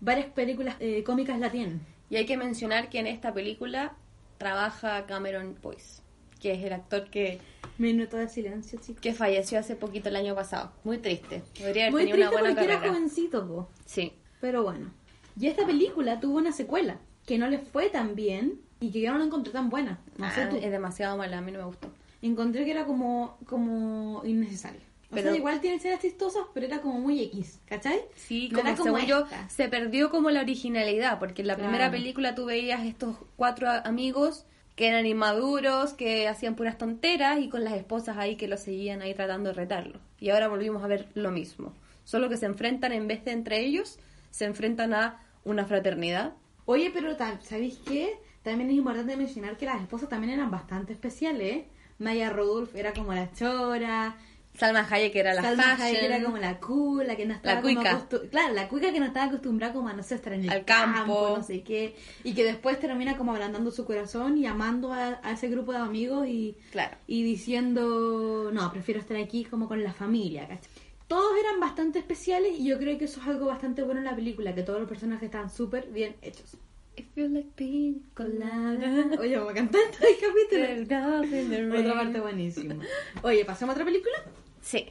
varias 0.00 0.26
películas 0.28 0.76
eh, 0.80 1.02
cómicas 1.04 1.38
la 1.38 1.50
tienen. 1.50 1.80
Y 2.10 2.16
hay 2.16 2.26
que 2.26 2.36
mencionar 2.36 2.88
que 2.88 2.98
en 2.98 3.06
esta 3.06 3.32
película 3.32 3.94
trabaja 4.38 5.06
Cameron 5.06 5.56
Boyce, 5.62 6.02
que 6.40 6.52
es 6.52 6.64
el 6.64 6.72
actor 6.72 7.08
que 7.10 7.38
Minuto 7.82 8.16
de 8.16 8.28
silencio, 8.28 8.78
chicos. 8.80 9.00
Que 9.00 9.12
falleció 9.12 9.58
hace 9.58 9.74
poquito 9.74 10.08
el 10.08 10.14
año 10.16 10.36
pasado. 10.36 10.70
Muy 10.84 10.98
triste. 10.98 11.42
Podría 11.58 11.84
haber 11.84 11.90
Muy 11.92 12.02
tenido 12.02 12.16
triste 12.16 12.28
una 12.28 12.40
buena 12.40 12.48
porque 12.54 12.64
era 12.64 12.74
carrera. 12.80 12.94
jovencito, 12.94 13.48
po. 13.48 13.68
Sí. 13.84 14.12
Pero 14.40 14.62
bueno. 14.62 14.90
Y 15.38 15.48
esta 15.48 15.66
película 15.66 16.20
tuvo 16.20 16.38
una 16.38 16.52
secuela 16.52 16.98
que 17.26 17.38
no 17.38 17.48
le 17.48 17.58
fue 17.58 17.88
tan 17.90 18.14
bien 18.14 18.60
y 18.78 18.92
que 18.92 19.00
yo 19.00 19.10
no 19.12 19.18
la 19.18 19.24
encontré 19.24 19.52
tan 19.52 19.68
buena. 19.68 19.98
No 20.16 20.30
sé 20.32 20.42
Ah, 20.42 20.48
tú. 20.48 20.56
es 20.56 20.70
demasiado 20.70 21.16
mala, 21.16 21.38
a 21.38 21.40
mí 21.40 21.50
no 21.50 21.58
me 21.58 21.64
gustó. 21.64 21.90
Encontré 22.22 22.64
que 22.64 22.70
era 22.70 22.84
como, 22.84 23.36
como 23.46 24.22
innecesario. 24.24 24.80
O 25.10 25.14
Pero- 25.14 25.30
sea, 25.30 25.36
igual 25.36 25.60
tiene 25.60 25.76
escenas 25.76 26.00
chistosas, 26.00 26.44
pero 26.54 26.66
era 26.66 26.80
como 26.80 27.00
muy 27.00 27.20
X, 27.20 27.58
¿cachai? 27.66 28.00
Sí, 28.14 28.48
No 28.52 28.58
como, 28.60 28.70
era 28.70 28.76
según 28.82 29.00
yo, 29.06 29.26
se 29.48 29.68
perdió 29.68 30.10
como 30.10 30.30
la 30.30 30.40
originalidad, 30.40 31.18
porque 31.18 31.42
en 31.42 31.48
la 31.48 31.54
Claro. 31.56 31.68
primera 31.70 31.90
película 31.90 32.34
tú 32.36 32.44
veías 32.46 32.84
estos 32.86 33.16
cuatro 33.36 33.68
amigos 33.68 34.46
que 34.76 34.88
eran 34.88 35.06
inmaduros, 35.06 35.92
que 35.92 36.28
hacían 36.28 36.56
puras 36.56 36.78
tonteras 36.78 37.40
y 37.40 37.48
con 37.48 37.64
las 37.64 37.74
esposas 37.74 38.16
ahí 38.16 38.36
que 38.36 38.48
los 38.48 38.60
seguían 38.60 39.02
ahí 39.02 39.14
tratando 39.14 39.50
de 39.50 39.54
retarlo. 39.54 40.00
Y 40.18 40.30
ahora 40.30 40.48
volvimos 40.48 40.82
a 40.82 40.86
ver 40.86 41.08
lo 41.14 41.30
mismo. 41.30 41.74
Solo 42.04 42.28
que 42.28 42.36
se 42.36 42.46
enfrentan, 42.46 42.92
en 42.92 43.06
vez 43.06 43.24
de 43.24 43.32
entre 43.32 43.60
ellos, 43.60 43.98
se 44.30 44.44
enfrentan 44.44 44.94
a 44.94 45.22
una 45.44 45.66
fraternidad. 45.66 46.34
Oye, 46.64 46.90
pero 46.92 47.16
¿sabéis 47.42 47.78
qué? 47.84 48.18
También 48.42 48.70
es 48.70 48.76
importante 48.76 49.16
mencionar 49.16 49.56
que 49.56 49.66
las 49.66 49.80
esposas 49.80 50.08
también 50.08 50.32
eran 50.32 50.50
bastante 50.50 50.92
especiales. 50.92 51.56
¿eh? 51.56 51.68
Maya 51.98 52.30
Rudolph 52.30 52.74
era 52.74 52.92
como 52.92 53.12
la 53.14 53.32
chora, 53.32 54.16
Salma 54.54 54.86
Hayek 54.88 55.16
era 55.16 55.32
la 55.34 55.42
Salma 55.42 55.62
fashion, 55.62 55.80
Hayek 55.86 56.02
era 56.02 56.22
como 56.22 56.36
la 56.36 56.60
cool, 56.60 57.06
la 57.06 57.16
que 57.16 57.24
no 57.26 57.34
estaba 57.34 57.54
La 57.56 57.60
cuica. 57.62 58.06
Claro, 58.30 58.54
la 58.54 58.68
cuica 58.68 58.92
que 58.92 59.00
no 59.00 59.06
estaba 59.06 59.26
acostumbrada 59.26 59.72
como 59.72 59.88
a 59.88 59.94
no 59.94 60.02
sé, 60.02 60.14
estar 60.16 60.32
en 60.34 60.44
el 60.44 60.50
Al 60.50 60.64
campo. 60.64 61.34
no 61.38 61.42
sé 61.42 61.62
qué. 61.62 61.96
Y 62.22 62.34
que 62.34 62.44
después 62.44 62.78
termina 62.78 63.16
como 63.16 63.32
ablandando 63.32 63.70
su 63.70 63.84
corazón 63.86 64.36
y 64.36 64.46
amando 64.46 64.92
a, 64.92 65.20
a 65.22 65.32
ese 65.32 65.48
grupo 65.48 65.72
de 65.72 65.78
amigos 65.78 66.26
y, 66.28 66.56
Claro. 66.70 66.96
y 67.06 67.22
diciendo, 67.22 68.50
no, 68.52 68.70
prefiero 68.72 69.00
estar 69.00 69.16
aquí 69.16 69.44
como 69.44 69.68
con 69.68 69.82
la 69.82 69.92
familia, 69.92 70.46
¿cachai? 70.46 70.68
Todos 71.08 71.32
eran 71.38 71.60
bastante 71.60 71.98
especiales 71.98 72.58
y 72.58 72.64
yo 72.64 72.78
creo 72.78 72.96
que 72.98 73.04
eso 73.06 73.20
es 73.20 73.26
algo 73.26 73.46
bastante 73.46 73.82
bueno 73.82 74.00
en 74.00 74.06
la 74.06 74.14
película, 74.16 74.54
que 74.54 74.62
todos 74.62 74.80
los 74.80 74.88
personajes 74.88 75.24
están 75.24 75.50
súper 75.50 75.88
bien 75.88 76.14
hechos. 76.22 76.56
If 76.96 77.06
you 77.16 77.28
like 77.28 77.48
pina 77.56 77.98
colada, 78.14 79.16
Oye, 79.20 79.36
vamos 79.36 79.52
a 79.52 79.54
cantar 79.54 79.80
todo 79.96 80.08
el 80.08 80.84
capítulo. 80.84 81.78
Otra 81.78 81.94
parte 81.94 82.20
buenísima. 82.20 82.76
Oye, 83.22 83.44
¿pasamos 83.44 83.72
a 83.72 83.74
otra 83.74 83.84
película? 83.84 84.14
Sí. 84.60 84.90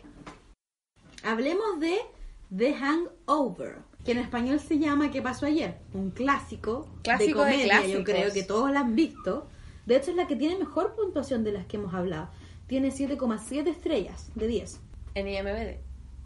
Hablemos 1.24 1.80
de 1.80 1.98
The 2.56 2.74
Hangover, 2.74 3.78
que 4.04 4.14
en 4.14 4.18
español 4.18 4.60
se 4.60 4.80
llama 4.80 5.12
¿Qué 5.12 5.22
pasó 5.22 5.46
ayer? 5.46 5.78
Un 5.94 6.10
clásico, 6.10 6.90
Clásico 7.04 7.44
de 7.46 7.52
de 7.52 7.58
comedia, 7.58 7.76
yo 7.76 8.04
clásicos. 8.04 8.04
creo 8.06 8.34
que 8.34 8.44
todos 8.44 8.72
la 8.72 8.80
han 8.80 8.96
visto. 8.96 9.48
De 9.86 9.96
hecho 9.98 10.10
es 10.12 10.18
la 10.18 10.28
que 10.28 10.36
tiene 10.36 10.58
mejor 10.58 10.96
puntuación 10.96 11.44
de 11.44 11.52
las 11.52 11.66
que 11.68 11.78
hemos 11.78 11.94
hablado. 11.94 12.30
Tiene 12.68 12.90
7,7 12.90 13.68
estrellas 13.68 14.32
de 14.34 14.48
10. 14.48 14.80
En 15.16 15.28
IMBD. 15.28 15.78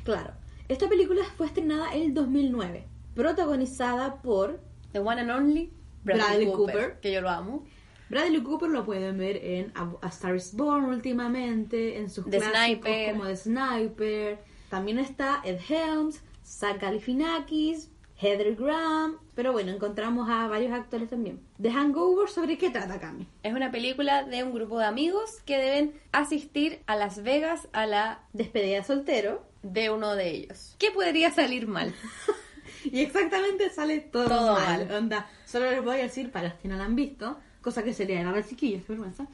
Claro. 0.06 0.32
Esta 0.70 0.88
película 0.88 1.24
fue 1.36 1.48
estrenada 1.48 1.94
en 1.94 2.02
el 2.04 2.14
2009, 2.14 2.86
protagonizada 3.14 4.22
por 4.22 4.60
The 4.96 5.02
One 5.02 5.20
and 5.20 5.30
Only 5.30 5.70
Bradley, 6.06 6.24
Bradley 6.26 6.46
Cooper, 6.46 6.74
Cooper. 6.74 7.00
que 7.02 7.12
yo 7.12 7.20
lo 7.20 7.30
amo. 7.30 7.66
Bradley 8.10 8.42
Cooper 8.42 8.70
lo 8.70 8.86
pueden 8.86 9.18
ver 9.18 9.36
en 9.44 9.74
A, 9.76 10.08
Star 10.08 10.38
is 10.38 10.56
Born 10.56 10.86
últimamente, 10.86 11.98
en 11.98 12.10
sus 12.10 12.24
The 12.30 12.38
clásicos 12.38 12.86
Sniper. 12.86 13.12
como 13.12 13.26
The 13.26 13.36
Sniper. 13.36 14.38
También 14.70 15.00
está 15.00 15.42
Ed 15.44 15.60
Helms, 15.68 16.22
Zach 16.46 16.80
Galifianakis, 16.80 17.90
Heather 18.22 18.56
Graham. 18.56 19.18
Pero 19.36 19.52
bueno, 19.52 19.72
encontramos 19.74 20.30
a 20.30 20.48
varios 20.48 20.72
actores 20.72 21.10
también. 21.10 21.42
The 21.62 21.72
Hangover, 21.72 22.30
¿sobre 22.30 22.58
qué 22.58 22.70
trata, 22.70 22.98
Cami? 22.98 23.28
Es 23.44 23.54
una 23.54 23.70
película 23.70 24.24
de 24.24 24.44
un 24.46 24.54
grupo 24.54 24.80
de 24.80 24.86
amigos 24.86 25.42
que 25.46 25.58
deben 25.58 25.94
asistir 26.14 26.80
a 26.88 26.96
Las 26.96 27.22
Vegas 27.22 27.68
a 27.74 27.86
la 27.86 28.22
Despedida 28.32 28.78
de 28.78 28.84
soltero. 28.86 29.44
de 29.62 29.90
uno 29.90 30.16
de 30.16 30.30
ellos. 30.30 30.76
¿Qué 30.80 30.92
podría 30.92 31.32
salir 31.32 31.68
mal? 31.68 31.94
Y 32.84 33.02
exactamente 33.02 33.70
sale 33.70 34.00
todo, 34.00 34.28
Todo 34.28 34.54
mal. 34.54 34.88
mal. 34.88 34.98
Onda, 34.98 35.30
solo 35.46 35.70
les 35.72 35.84
voy 35.84 35.98
a 35.98 36.04
decir 36.04 36.32
para 36.32 36.50
los 36.50 36.58
que 36.60 36.68
no 36.68 36.76
la 36.78 36.86
han 36.86 36.96
visto, 36.96 37.38
cosa 37.62 37.84
que 37.84 37.94
sería 37.94 38.24
la 38.24 38.46
chiquillos, 38.46 38.84
qué 38.86 38.94
vergüenza. 38.94 39.28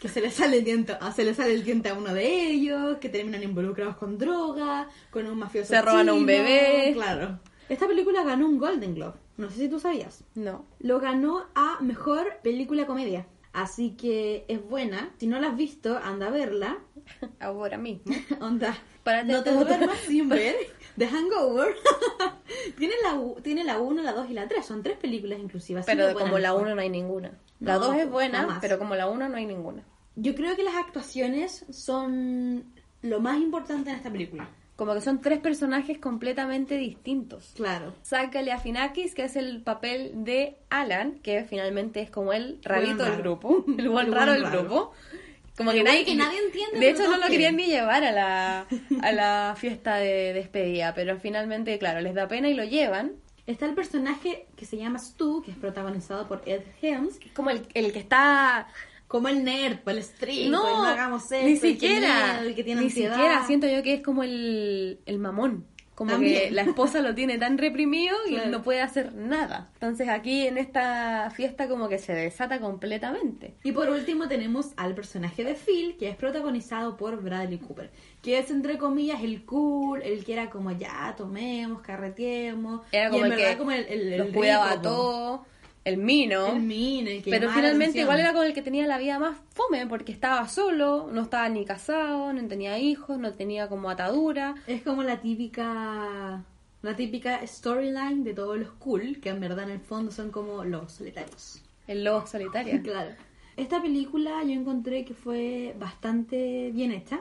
Que 0.00 0.08
se 0.08 0.20
les 0.20 0.34
sale 0.34 0.58
el 0.58 0.64
diente, 0.64 0.96
ah, 1.00 1.12
se 1.12 1.24
les 1.24 1.36
sale 1.36 1.52
el 1.52 1.62
diente 1.62 1.90
a 1.90 1.94
uno 1.94 2.14
de 2.14 2.46
ellos, 2.48 2.96
que 2.98 3.10
terminan 3.10 3.42
involucrados 3.42 3.96
con 3.96 4.16
droga, 4.16 4.88
con 5.10 5.26
un 5.26 5.38
mafioso. 5.38 5.68
Se 5.68 5.82
roban 5.82 6.08
a 6.08 6.14
un 6.14 6.24
bebé. 6.24 6.92
Claro. 6.94 7.38
Esta 7.68 7.86
película 7.86 8.24
ganó 8.24 8.46
un 8.46 8.58
Golden 8.58 8.94
Globe. 8.94 9.14
No 9.36 9.48
sé 9.50 9.56
si 9.58 9.68
tú 9.68 9.78
sabías. 9.78 10.24
No. 10.34 10.64
Lo 10.80 11.00
ganó 11.00 11.46
a 11.54 11.78
mejor 11.80 12.38
película 12.42 12.86
comedia. 12.86 13.26
Así 13.52 13.96
que 13.96 14.44
es 14.48 14.62
buena. 14.62 15.10
Si 15.18 15.26
no 15.26 15.40
la 15.40 15.48
has 15.48 15.56
visto, 15.56 15.98
anda 15.98 16.28
a 16.28 16.30
verla. 16.30 16.78
Ahora 17.40 17.78
mismo. 17.78 18.14
Onda. 18.40 18.76
Para 19.02 19.24
no 19.24 19.42
te 19.42 19.52
duermas 19.52 19.98
sin 20.06 20.28
ver 20.28 20.54
The 20.96 21.06
Hangover. 21.06 21.74
tiene 22.76 22.94
la 23.02 23.18
tiene 23.42 23.64
la 23.64 23.78
1, 23.78 24.02
la 24.02 24.12
2 24.12 24.30
y 24.30 24.34
la 24.34 24.46
3. 24.46 24.64
Son 24.64 24.82
tres 24.82 24.98
películas 24.98 25.38
inclusivas. 25.38 25.86
Pero 25.86 26.12
como 26.14 26.38
la 26.38 26.50
mejor. 26.50 26.66
1 26.66 26.74
no 26.74 26.80
hay 26.80 26.90
ninguna. 26.90 27.32
La 27.60 27.74
No, 27.74 27.86
2 27.86 27.96
es 27.96 28.10
buena, 28.10 28.58
pero 28.60 28.78
como 28.78 28.94
la 28.94 29.08
1 29.08 29.28
no 29.28 29.36
hay 29.36 29.46
ninguna. 29.46 29.82
Yo 30.16 30.34
creo 30.34 30.56
que 30.56 30.62
las 30.62 30.74
actuaciones 30.74 31.64
son 31.70 32.64
lo 33.02 33.20
más 33.20 33.38
importante 33.38 33.90
en 33.90 33.96
esta 33.96 34.10
película. 34.10 34.48
Como 34.80 34.94
que 34.94 35.02
son 35.02 35.20
tres 35.20 35.40
personajes 35.40 35.98
completamente 35.98 36.78
distintos. 36.78 37.52
Claro. 37.54 37.92
Zach 38.02 38.32
Galifianakis, 38.32 39.14
que 39.14 39.24
es 39.24 39.36
el 39.36 39.60
papel 39.60 40.24
de 40.24 40.56
Alan, 40.70 41.18
que 41.22 41.44
finalmente 41.44 42.00
es 42.00 42.08
como 42.08 42.32
el 42.32 42.60
rarito 42.62 43.04
del 43.04 43.18
grupo, 43.18 43.62
el 43.78 43.90
buen 43.90 44.06
El 44.06 44.14
raro 44.14 44.32
del 44.32 44.46
grupo. 44.46 44.94
Como 45.54 45.72
que 45.72 45.82
nadie, 45.82 46.06
que 46.06 46.14
nadie 46.14 46.38
entiende, 46.38 46.78
De 46.80 46.88
hecho, 46.88 47.06
no 47.10 47.18
lo 47.18 47.26
querían 47.26 47.56
ni 47.56 47.66
llevar 47.66 48.04
a 48.04 48.10
la, 48.10 48.66
a 49.02 49.12
la 49.12 49.54
fiesta 49.54 49.96
de 49.96 50.32
despedida, 50.32 50.94
pero 50.94 51.20
finalmente, 51.20 51.78
claro, 51.78 52.00
les 52.00 52.14
da 52.14 52.26
pena 52.26 52.48
y 52.48 52.54
lo 52.54 52.64
llevan. 52.64 53.16
Está 53.46 53.66
el 53.66 53.74
personaje 53.74 54.46
que 54.56 54.64
se 54.64 54.78
llama 54.78 54.98
Stu, 54.98 55.42
que 55.42 55.50
es 55.50 55.58
protagonizado 55.58 56.26
por 56.26 56.40
Ed 56.46 56.62
Helms, 56.80 57.20
Como 57.34 57.50
el, 57.50 57.68
el 57.74 57.92
que 57.92 57.98
está 57.98 58.66
como 59.10 59.26
el 59.26 59.42
nerd, 59.42 59.80
por 59.80 59.92
el 59.94 59.98
street, 59.98 60.48
no, 60.50 60.68
el 60.68 60.72
no 60.74 60.84
hagamos 60.84 61.24
esto, 61.32 61.44
ni 61.44 61.54
el 61.54 61.60
que 61.60 61.68
siquiera, 61.72 62.32
miedo, 62.34 62.48
el 62.48 62.54
que 62.54 62.62
tiene 62.62 62.80
ni 62.82 62.86
ansiedad. 62.86 63.14
siquiera. 63.16 63.44
Siento 63.44 63.66
yo 63.66 63.82
que 63.82 63.94
es 63.94 64.02
como 64.04 64.22
el, 64.22 65.00
el 65.04 65.18
mamón. 65.18 65.66
Como 65.96 66.18
que 66.18 66.50
la 66.50 66.62
esposa 66.62 67.02
lo 67.02 67.14
tiene 67.14 67.36
tan 67.36 67.58
reprimido 67.58 68.16
y 68.26 68.30
Claro. 68.36 68.50
no 68.50 68.62
puede 68.62 68.80
hacer 68.80 69.12
nada. 69.14 69.68
Entonces 69.74 70.08
aquí 70.08 70.46
en 70.46 70.56
esta 70.58 71.30
fiesta 71.34 71.68
como 71.68 71.90
que 71.90 71.98
se 71.98 72.14
desata 72.14 72.58
completamente. 72.58 73.54
Y 73.64 73.72
por 73.72 73.90
último 73.90 74.26
tenemos 74.28 74.68
al 74.78 74.94
personaje 74.94 75.44
de 75.44 75.54
Phil, 75.54 75.96
que 75.98 76.08
es 76.08 76.16
protagonizado 76.16 76.96
por 76.96 77.20
Bradley 77.22 77.58
Cooper, 77.58 77.90
que 78.22 78.38
es 78.38 78.50
entre 78.50 78.78
comillas 78.78 79.22
el 79.22 79.44
cool, 79.44 80.00
el 80.02 80.24
que 80.24 80.32
era 80.34 80.48
como 80.48 80.70
ya, 80.70 81.14
tomemos, 81.18 81.82
carreteemos. 81.82 82.80
Era 82.92 83.08
y 83.08 83.10
como 83.10 83.26
en 83.26 83.32
el 83.32 83.36
verdad 83.38 83.52
que 83.52 83.58
como 83.58 83.70
el, 83.72 83.84
el, 83.86 84.12
el 84.14 84.18
los 84.20 84.28
cuidaba 84.28 84.80
todos, 84.80 85.40
el 85.84 85.96
mino. 85.96 86.46
El 86.48 86.62
min, 86.62 87.06
el 87.08 87.22
que 87.22 87.30
Pero 87.30 87.48
finalmente 87.50 87.84
atención. 87.84 88.02
igual 88.04 88.20
era 88.20 88.32
con 88.32 88.46
el 88.46 88.52
que 88.52 88.62
tenía 88.62 88.86
la 88.86 88.98
vida 88.98 89.18
más 89.18 89.38
fome, 89.54 89.86
porque 89.86 90.12
estaba 90.12 90.46
solo, 90.48 91.08
no 91.12 91.22
estaba 91.22 91.48
ni 91.48 91.64
casado, 91.64 92.32
no 92.32 92.48
tenía 92.48 92.78
hijos, 92.78 93.18
no 93.18 93.32
tenía 93.32 93.68
como 93.68 93.90
atadura. 93.90 94.54
Es 94.66 94.82
como 94.82 95.02
la 95.02 95.20
típica 95.20 96.44
la 96.82 96.96
típica 96.96 97.46
storyline 97.46 98.24
de 98.24 98.32
todos 98.32 98.58
los 98.58 98.70
cool, 98.72 99.20
que 99.20 99.28
en 99.28 99.40
verdad 99.40 99.64
en 99.64 99.70
el 99.70 99.80
fondo 99.80 100.10
son 100.10 100.30
como 100.30 100.64
los 100.64 100.92
solitarios. 100.92 101.62
El 101.86 102.04
lobo 102.04 102.26
solitario. 102.26 102.80
Claro. 102.82 103.10
Esta 103.56 103.82
película 103.82 104.42
yo 104.44 104.52
encontré 104.52 105.04
que 105.04 105.12
fue 105.12 105.74
bastante 105.78 106.70
bien 106.72 106.92
hecha 106.92 107.20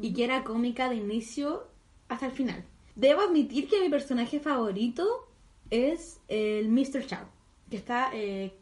y 0.00 0.12
que 0.12 0.24
era 0.24 0.42
cómica 0.42 0.88
de 0.88 0.96
inicio 0.96 1.68
hasta 2.08 2.26
el 2.26 2.32
final. 2.32 2.64
Debo 2.96 3.20
admitir 3.20 3.68
que 3.68 3.80
mi 3.80 3.88
personaje 3.88 4.40
favorito 4.40 5.28
es 5.70 6.18
el 6.26 6.68
Mr. 6.68 7.06
Chow, 7.06 7.26
que 7.70 7.76
está 7.76 8.10
eh, 8.12 8.52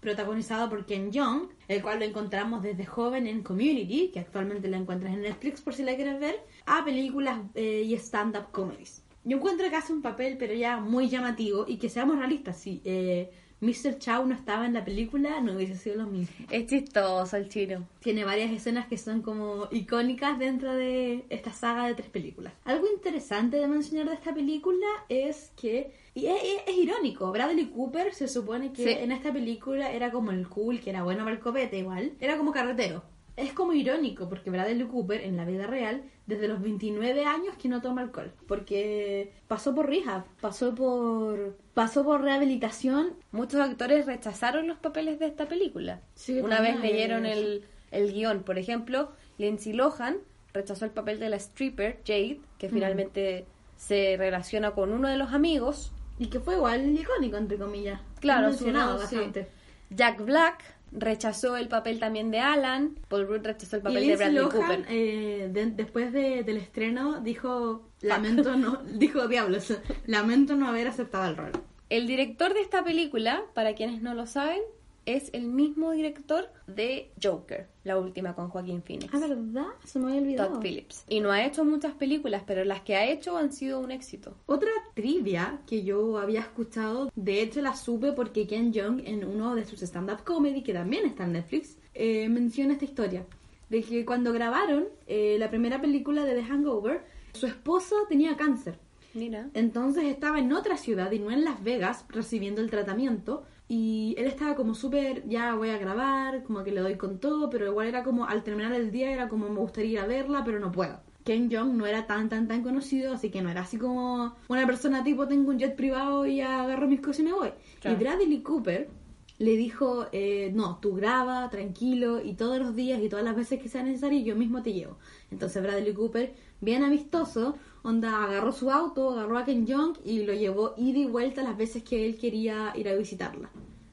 protagonizado 0.00 0.68
por 0.68 0.86
Ken 0.86 1.12
Jeong, 1.12 1.48
el 1.66 1.82
cual 1.82 1.98
lo 1.98 2.04
encontramos 2.04 2.62
desde 2.62 2.84
joven 2.84 3.26
en 3.26 3.42
Community, 3.42 4.10
que 4.12 4.20
actualmente 4.20 4.68
la 4.68 4.76
encuentras 4.76 5.14
en 5.14 5.22
Netflix 5.22 5.60
por 5.60 5.74
si 5.74 5.82
la 5.82 5.96
quieres 5.96 6.20
ver, 6.20 6.36
a 6.66 6.84
películas 6.84 7.40
eh, 7.54 7.82
y 7.86 7.94
stand-up 7.94 8.50
comedies. 8.52 9.02
Yo 9.24 9.38
encuentro 9.38 9.68
que 9.70 9.76
hace 9.76 9.92
un 9.92 10.02
papel, 10.02 10.36
pero 10.38 10.52
ya 10.52 10.76
muy 10.76 11.08
llamativo, 11.08 11.64
y 11.66 11.78
que 11.78 11.88
seamos 11.88 12.18
realistas, 12.18 12.58
si 12.58 12.82
eh, 12.84 13.30
Mr. 13.64 13.98
Chow 13.98 14.26
no 14.26 14.34
estaba 14.34 14.66
en 14.66 14.74
la 14.74 14.84
película, 14.84 15.40
no 15.40 15.54
hubiese 15.54 15.76
sido 15.76 15.96
lo 15.96 16.06
mismo. 16.06 16.46
Es 16.50 16.66
chistoso 16.66 17.36
el 17.36 17.48
chino. 17.48 17.86
Tiene 18.00 18.24
varias 18.24 18.50
escenas 18.52 18.86
que 18.86 18.98
son 18.98 19.22
como 19.22 19.68
icónicas 19.70 20.38
dentro 20.38 20.74
de 20.74 21.24
esta 21.30 21.52
saga 21.52 21.86
de 21.86 21.94
tres 21.94 22.08
películas. 22.10 22.52
Algo 22.64 22.86
interesante 22.94 23.56
de 23.56 23.66
mencionar 23.66 24.08
de 24.08 24.14
esta 24.14 24.34
película 24.34 24.86
es 25.08 25.50
que, 25.60 25.92
y 26.14 26.26
es, 26.26 26.36
es- 26.42 26.62
es 26.66 26.76
irónico, 26.76 27.32
Bradley 27.32 27.66
Cooper 27.66 28.12
se 28.12 28.28
supone 28.28 28.72
que 28.72 28.84
Sí. 28.84 28.90
en 28.90 29.12
esta 29.12 29.32
película 29.32 29.90
era 29.92 30.10
como 30.12 30.30
el 30.30 30.48
cool, 30.48 30.80
que 30.80 30.90
era 30.90 31.02
bueno 31.02 31.24
para 31.24 31.36
el 31.36 31.40
copete 31.42 31.78
igual, 31.78 32.12
era 32.20 32.36
como 32.36 32.52
carretero. 32.52 33.02
Es 33.36 33.52
como 33.52 33.72
irónico 33.72 34.28
porque 34.28 34.50
Bradley 34.50 34.86
Cooper 34.86 35.22
en 35.22 35.36
la 35.36 35.44
vida 35.44 35.66
real, 35.66 36.04
desde 36.26 36.46
los 36.46 36.62
29 36.62 37.24
años 37.24 37.56
que 37.60 37.68
no 37.68 37.82
toma 37.82 38.02
alcohol, 38.02 38.32
porque 38.46 39.32
pasó 39.48 39.74
por 39.74 39.88
rehab, 39.88 40.24
pasó 40.40 40.74
por 40.74 41.56
pasó 41.74 42.04
por 42.04 42.22
rehabilitación 42.22 43.14
Muchos 43.32 43.60
actores 43.60 44.06
rechazaron 44.06 44.68
los 44.68 44.78
papeles 44.78 45.18
de 45.18 45.26
esta 45.26 45.48
película. 45.48 46.00
Sí, 46.14 46.38
Una 46.40 46.60
vez 46.60 46.78
leyeron 46.80 47.26
el, 47.26 47.64
el 47.90 48.12
guion, 48.12 48.44
por 48.44 48.58
ejemplo, 48.58 49.10
Lindsay 49.38 49.72
Lohan 49.72 50.18
rechazó 50.52 50.84
el 50.84 50.92
papel 50.92 51.18
de 51.18 51.28
la 51.28 51.36
stripper 51.36 51.98
Jade, 52.06 52.40
que 52.58 52.68
finalmente 52.68 53.46
se 53.76 54.16
relaciona 54.16 54.70
con 54.70 54.92
uno 54.92 55.08
de 55.08 55.16
los 55.16 55.32
amigos. 55.32 55.92
Y 56.18 56.26
que 56.26 56.38
fue 56.38 56.54
igual 56.54 56.96
icónico, 56.96 57.36
entre 57.36 57.58
comillas. 57.58 58.00
Claro, 58.20 58.48
mencionado 58.48 58.98
sonó, 58.98 59.08
sí. 59.08 59.16
bastante. 59.16 59.48
Jack 59.90 60.24
Black 60.24 60.62
rechazó 60.94 61.56
el 61.56 61.68
papel 61.68 61.98
también 61.98 62.30
de 62.30 62.38
Alan. 62.40 62.98
Paul 63.08 63.26
Rudd 63.26 63.44
rechazó 63.44 63.76
el 63.76 63.82
Y 63.82 63.84
papel 63.84 64.06
de 64.06 64.16
Bradley 64.16 64.36
Lohan, 64.42 64.50
Cooper. 64.52 64.84
eh, 64.88 65.48
de- 65.52 65.66
después 65.70 66.12
de- 66.12 66.42
del 66.44 66.56
estreno, 66.56 67.20
dijo, 67.20 67.88
lamento 68.00 68.56
no, 68.56 68.82
dijo, 68.94 69.28
diablos, 69.28 69.76
lamento 70.06 70.56
no 70.56 70.68
haber 70.68 70.86
aceptado 70.88 71.28
el 71.28 71.36
rol. 71.36 71.52
El 71.90 72.06
director 72.06 72.54
de 72.54 72.60
esta 72.62 72.82
película, 72.82 73.42
para 73.54 73.74
quienes 73.74 74.00
no 74.02 74.14
lo 74.14 74.26
saben, 74.26 74.60
es 75.06 75.30
el 75.32 75.46
mismo 75.48 75.92
director 75.92 76.48
de 76.66 77.10
Joker, 77.22 77.68
la 77.84 77.98
última 77.98 78.34
con 78.34 78.48
Joaquín 78.48 78.82
Phoenix. 78.82 79.12
Ah, 79.12 79.18
¿verdad? 79.18 79.66
Se 79.84 79.98
me 79.98 80.06
había 80.06 80.20
olvidado. 80.20 80.52
Todd 80.54 80.62
Phillips. 80.62 81.04
Y 81.08 81.20
no 81.20 81.30
ha 81.30 81.44
hecho 81.44 81.64
muchas 81.64 81.92
películas, 81.94 82.42
pero 82.46 82.64
las 82.64 82.82
que 82.82 82.96
ha 82.96 83.06
hecho 83.06 83.36
han 83.36 83.52
sido 83.52 83.80
un 83.80 83.90
éxito. 83.90 84.36
Otra 84.46 84.70
trivia 84.94 85.60
que 85.66 85.84
yo 85.84 86.18
había 86.18 86.40
escuchado, 86.40 87.10
de 87.14 87.42
hecho 87.42 87.60
la 87.62 87.76
supe 87.76 88.12
porque 88.12 88.46
Ken 88.46 88.72
Jeong 88.72 89.00
en 89.06 89.24
uno 89.24 89.54
de 89.54 89.64
sus 89.64 89.82
stand-up 89.82 90.24
comedy, 90.24 90.62
que 90.62 90.72
también 90.72 91.06
está 91.06 91.24
en 91.24 91.32
Netflix, 91.32 91.76
eh, 91.94 92.28
menciona 92.28 92.74
esta 92.74 92.84
historia. 92.84 93.26
De 93.68 93.82
que 93.82 94.04
cuando 94.04 94.32
grabaron 94.32 94.86
eh, 95.06 95.36
la 95.38 95.50
primera 95.50 95.80
película 95.80 96.24
de 96.24 96.34
The 96.34 96.44
Hangover, 96.44 97.02
su 97.32 97.46
esposo 97.46 97.96
tenía 98.08 98.36
cáncer. 98.36 98.78
Mira. 99.14 99.48
Entonces 99.54 100.04
estaba 100.04 100.38
en 100.40 100.52
otra 100.52 100.76
ciudad 100.76 101.10
y 101.12 101.18
no 101.18 101.30
en 101.30 101.44
Las 101.44 101.62
Vegas 101.62 102.04
recibiendo 102.08 102.60
el 102.60 102.70
tratamiento. 102.70 103.44
Y 103.68 104.14
él 104.18 104.26
estaba 104.26 104.54
como 104.54 104.74
súper, 104.74 105.26
ya 105.26 105.54
voy 105.54 105.70
a 105.70 105.78
grabar, 105.78 106.42
como 106.42 106.62
que 106.62 106.70
le 106.70 106.80
doy 106.80 106.96
con 106.96 107.18
todo, 107.18 107.48
pero 107.48 107.66
igual 107.66 107.86
era 107.86 108.02
como, 108.02 108.26
al 108.26 108.42
terminar 108.42 108.72
el 108.74 108.90
día 108.90 109.10
era 109.10 109.28
como 109.28 109.48
me 109.48 109.58
gustaría 109.58 109.92
ir 109.92 109.98
a 110.00 110.06
verla, 110.06 110.42
pero 110.44 110.60
no 110.60 110.70
puedo. 110.70 111.00
Ken 111.24 111.48
Jeong 111.48 111.76
no 111.76 111.86
era 111.86 112.06
tan, 112.06 112.28
tan, 112.28 112.46
tan 112.46 112.62
conocido, 112.62 113.14
así 113.14 113.30
que 113.30 113.40
no 113.40 113.48
era 113.48 113.62
así 113.62 113.78
como 113.78 114.36
una 114.48 114.66
persona 114.66 115.02
tipo, 115.02 115.26
tengo 115.26 115.50
un 115.50 115.58
jet 115.58 115.74
privado 115.74 116.26
y 116.26 116.42
agarro 116.42 116.86
mis 116.86 117.00
cosas 117.00 117.20
y 117.20 117.22
me 117.22 117.32
voy. 117.32 117.50
Claro. 117.80 117.96
Y 117.96 118.00
Bradley 118.00 118.42
Cooper 118.42 118.90
le 119.38 119.56
dijo, 119.56 120.06
eh, 120.12 120.52
no, 120.54 120.78
tú 120.80 120.94
graba, 120.94 121.48
tranquilo, 121.48 122.22
y 122.22 122.34
todos 122.34 122.58
los 122.58 122.76
días 122.76 123.00
y 123.02 123.08
todas 123.08 123.24
las 123.24 123.34
veces 123.34 123.60
que 123.60 123.68
sea 123.70 123.82
necesario 123.82 124.20
yo 124.20 124.36
mismo 124.36 124.62
te 124.62 124.74
llevo. 124.74 124.98
Entonces 125.30 125.62
Bradley 125.62 125.94
Cooper, 125.94 126.34
bien 126.60 126.84
amistoso, 126.84 127.56
onda, 127.84 128.24
agarró 128.24 128.50
su 128.50 128.70
auto, 128.70 129.10
agarró 129.10 129.38
a 129.38 129.44
Ken 129.44 129.66
Jeong 129.66 129.98
y 130.04 130.24
lo 130.24 130.34
llevó 130.34 130.74
ida 130.76 130.98
y 130.98 131.06
vuelta 131.06 131.42
las 131.42 131.56
veces 131.56 131.84
que 131.84 132.06
él 132.06 132.18
quería 132.18 132.72
ir 132.74 132.88
a 132.88 132.94
visitarla. 132.94 133.50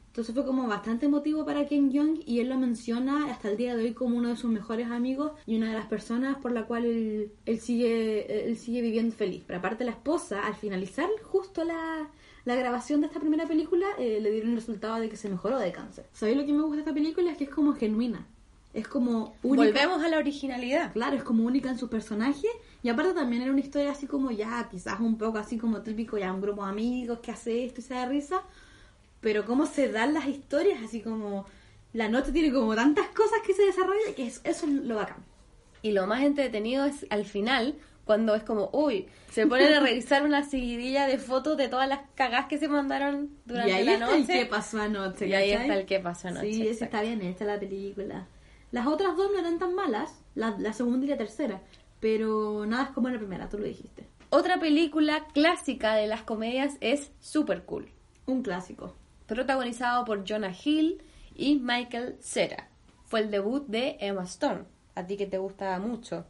Entonces 0.07 0.35
fue 0.35 0.45
como 0.45 0.67
bastante 0.67 1.05
emotivo 1.05 1.45
para 1.45 1.67
Ken 1.67 1.91
Jeong 1.91 2.19
y 2.25 2.39
él 2.39 2.49
lo 2.49 2.57
menciona 2.57 3.31
hasta 3.31 3.49
el 3.49 3.57
día 3.57 3.75
de 3.75 3.83
hoy 3.83 3.93
como 3.93 4.17
uno 4.17 4.29
de 4.29 4.35
sus 4.35 4.51
mejores 4.51 4.87
amigos 4.87 5.31
y 5.45 5.55
una 5.55 5.69
de 5.69 5.73
las 5.73 5.85
personas 5.85 6.37
por 6.37 6.51
la 6.51 6.63
cual 6.63 6.83
él, 6.85 7.31
él 7.45 7.59
sigue 7.59 8.49
él 8.49 8.57
sigue 8.57 8.81
viviendo 8.81 9.15
feliz. 9.15 9.43
Pero 9.45 9.59
aparte 9.59 9.85
la 9.85 9.91
esposa, 9.91 10.45
al 10.45 10.55
finalizar 10.55 11.07
justo 11.23 11.63
la, 11.63 12.09
la 12.43 12.55
grabación 12.55 13.01
de 13.01 13.07
esta 13.07 13.19
primera 13.19 13.47
película, 13.47 13.85
eh, 13.99 14.19
le 14.21 14.31
dieron 14.31 14.51
el 14.51 14.55
resultado 14.57 14.99
de 14.99 15.09
que 15.09 15.15
se 15.15 15.29
mejoró 15.29 15.59
de 15.59 15.71
cáncer. 15.71 16.05
¿Sabéis 16.11 16.37
lo 16.37 16.45
que 16.45 16.53
me 16.53 16.61
gusta 16.61 16.75
de 16.75 16.81
esta 16.81 16.93
película? 16.93 17.31
Es 17.31 17.37
que 17.37 17.45
es 17.45 17.49
como 17.49 17.73
genuina. 17.73 18.27
Es 18.73 18.87
como 18.87 19.35
única. 19.43 19.65
Volvemos 19.65 20.03
a 20.03 20.09
la 20.09 20.17
originalidad. 20.17 20.93
Claro, 20.93 21.17
es 21.17 21.23
como 21.23 21.43
única 21.43 21.69
en 21.69 21.77
su 21.77 21.89
personaje. 21.89 22.47
Y 22.83 22.89
aparte 22.89 23.13
también 23.13 23.43
era 23.43 23.51
una 23.51 23.59
historia 23.61 23.91
así 23.91 24.07
como 24.07 24.31
ya, 24.31 24.67
quizás 24.69 24.99
un 24.99 25.17
poco 25.17 25.37
así 25.37 25.57
como 25.57 25.81
típico, 25.81 26.17
ya 26.17 26.33
un 26.33 26.41
grupo 26.41 26.63
de 26.63 26.71
amigos 26.71 27.19
que 27.19 27.31
hace 27.31 27.65
esto 27.65 27.79
y 27.81 27.83
se 27.83 27.93
da 27.93 28.05
risa. 28.07 28.41
Pero 29.19 29.45
cómo 29.45 29.65
se 29.67 29.91
dan 29.91 30.13
las 30.13 30.27
historias, 30.27 30.81
así 30.83 31.01
como 31.01 31.45
la 31.93 32.09
noche 32.09 32.31
tiene 32.31 32.51
como 32.51 32.73
tantas 32.75 33.07
cosas 33.09 33.39
que 33.45 33.53
se 33.53 33.63
desarrollan 33.63 34.13
que 34.15 34.25
es- 34.27 34.41
eso 34.43 34.65
es 34.65 34.71
lo 34.71 34.95
bacán. 34.95 35.17
Y 35.83 35.91
lo 35.91 36.07
más 36.07 36.23
entretenido 36.23 36.85
es 36.85 37.05
al 37.09 37.25
final, 37.25 37.75
cuando 38.05 38.33
es 38.33 38.43
como, 38.43 38.69
uy, 38.73 39.07
se 39.29 39.45
ponen 39.45 39.73
a 39.73 39.79
revisar 39.81 40.23
una 40.23 40.43
seguidilla 40.43 41.05
de 41.05 41.17
fotos 41.19 41.57
de 41.57 41.67
todas 41.69 41.87
las 41.87 41.99
cagadas 42.15 42.47
que 42.47 42.57
se 42.57 42.67
mandaron 42.67 43.29
durante 43.45 43.71
y 43.71 43.75
ahí 43.75 43.85
la 43.85 43.93
está 43.93 44.05
noche. 44.07 44.17
el 44.21 44.27
qué 44.27 44.45
pasó 44.47 44.81
anoche. 44.81 45.27
Y 45.27 45.33
ahí 45.33 45.51
¿cachai? 45.51 45.67
está 45.69 45.79
el 45.79 45.85
qué 45.85 45.99
pasó 45.99 46.27
anoche, 46.29 46.51
Sí, 46.53 46.67
esa 46.67 46.85
está 46.85 47.01
bien 47.03 47.21
hecha 47.21 47.45
la 47.45 47.59
película. 47.59 48.27
Las 48.71 48.87
otras 48.87 49.15
dos 49.17 49.29
no 49.31 49.37
eran 49.39 49.59
tan 49.59 49.75
malas, 49.75 50.13
la, 50.33 50.55
la 50.57 50.73
segunda 50.73 51.05
y 51.05 51.09
la 51.09 51.17
tercera. 51.17 51.61
Pero 52.01 52.65
nada 52.65 52.85
es 52.85 52.89
como 52.89 53.07
la 53.09 53.17
primera, 53.17 53.47
tú 53.47 53.57
lo 53.57 53.63
dijiste. 53.65 54.07
Otra 54.29 54.59
película 54.59 55.27
clásica 55.33 55.93
de 55.93 56.07
las 56.07 56.23
comedias 56.23 56.77
es 56.81 57.11
Super 57.19 57.63
Cool, 57.63 57.89
Un 58.25 58.41
clásico. 58.41 58.95
protagonizado 59.27 60.03
por 60.03 60.25
Jonah 60.27 60.53
Hill 60.53 61.01
y 61.35 61.55
Michael 61.59 62.17
Cera. 62.19 62.67
Fue 63.05 63.21
el 63.21 63.31
debut 63.31 63.65
de 63.67 63.95
Emma 64.01 64.23
Stone, 64.23 64.63
a 64.95 65.05
ti 65.05 65.15
que 65.15 65.25
te 65.27 65.37
gusta 65.37 65.79
mucho. 65.79 66.25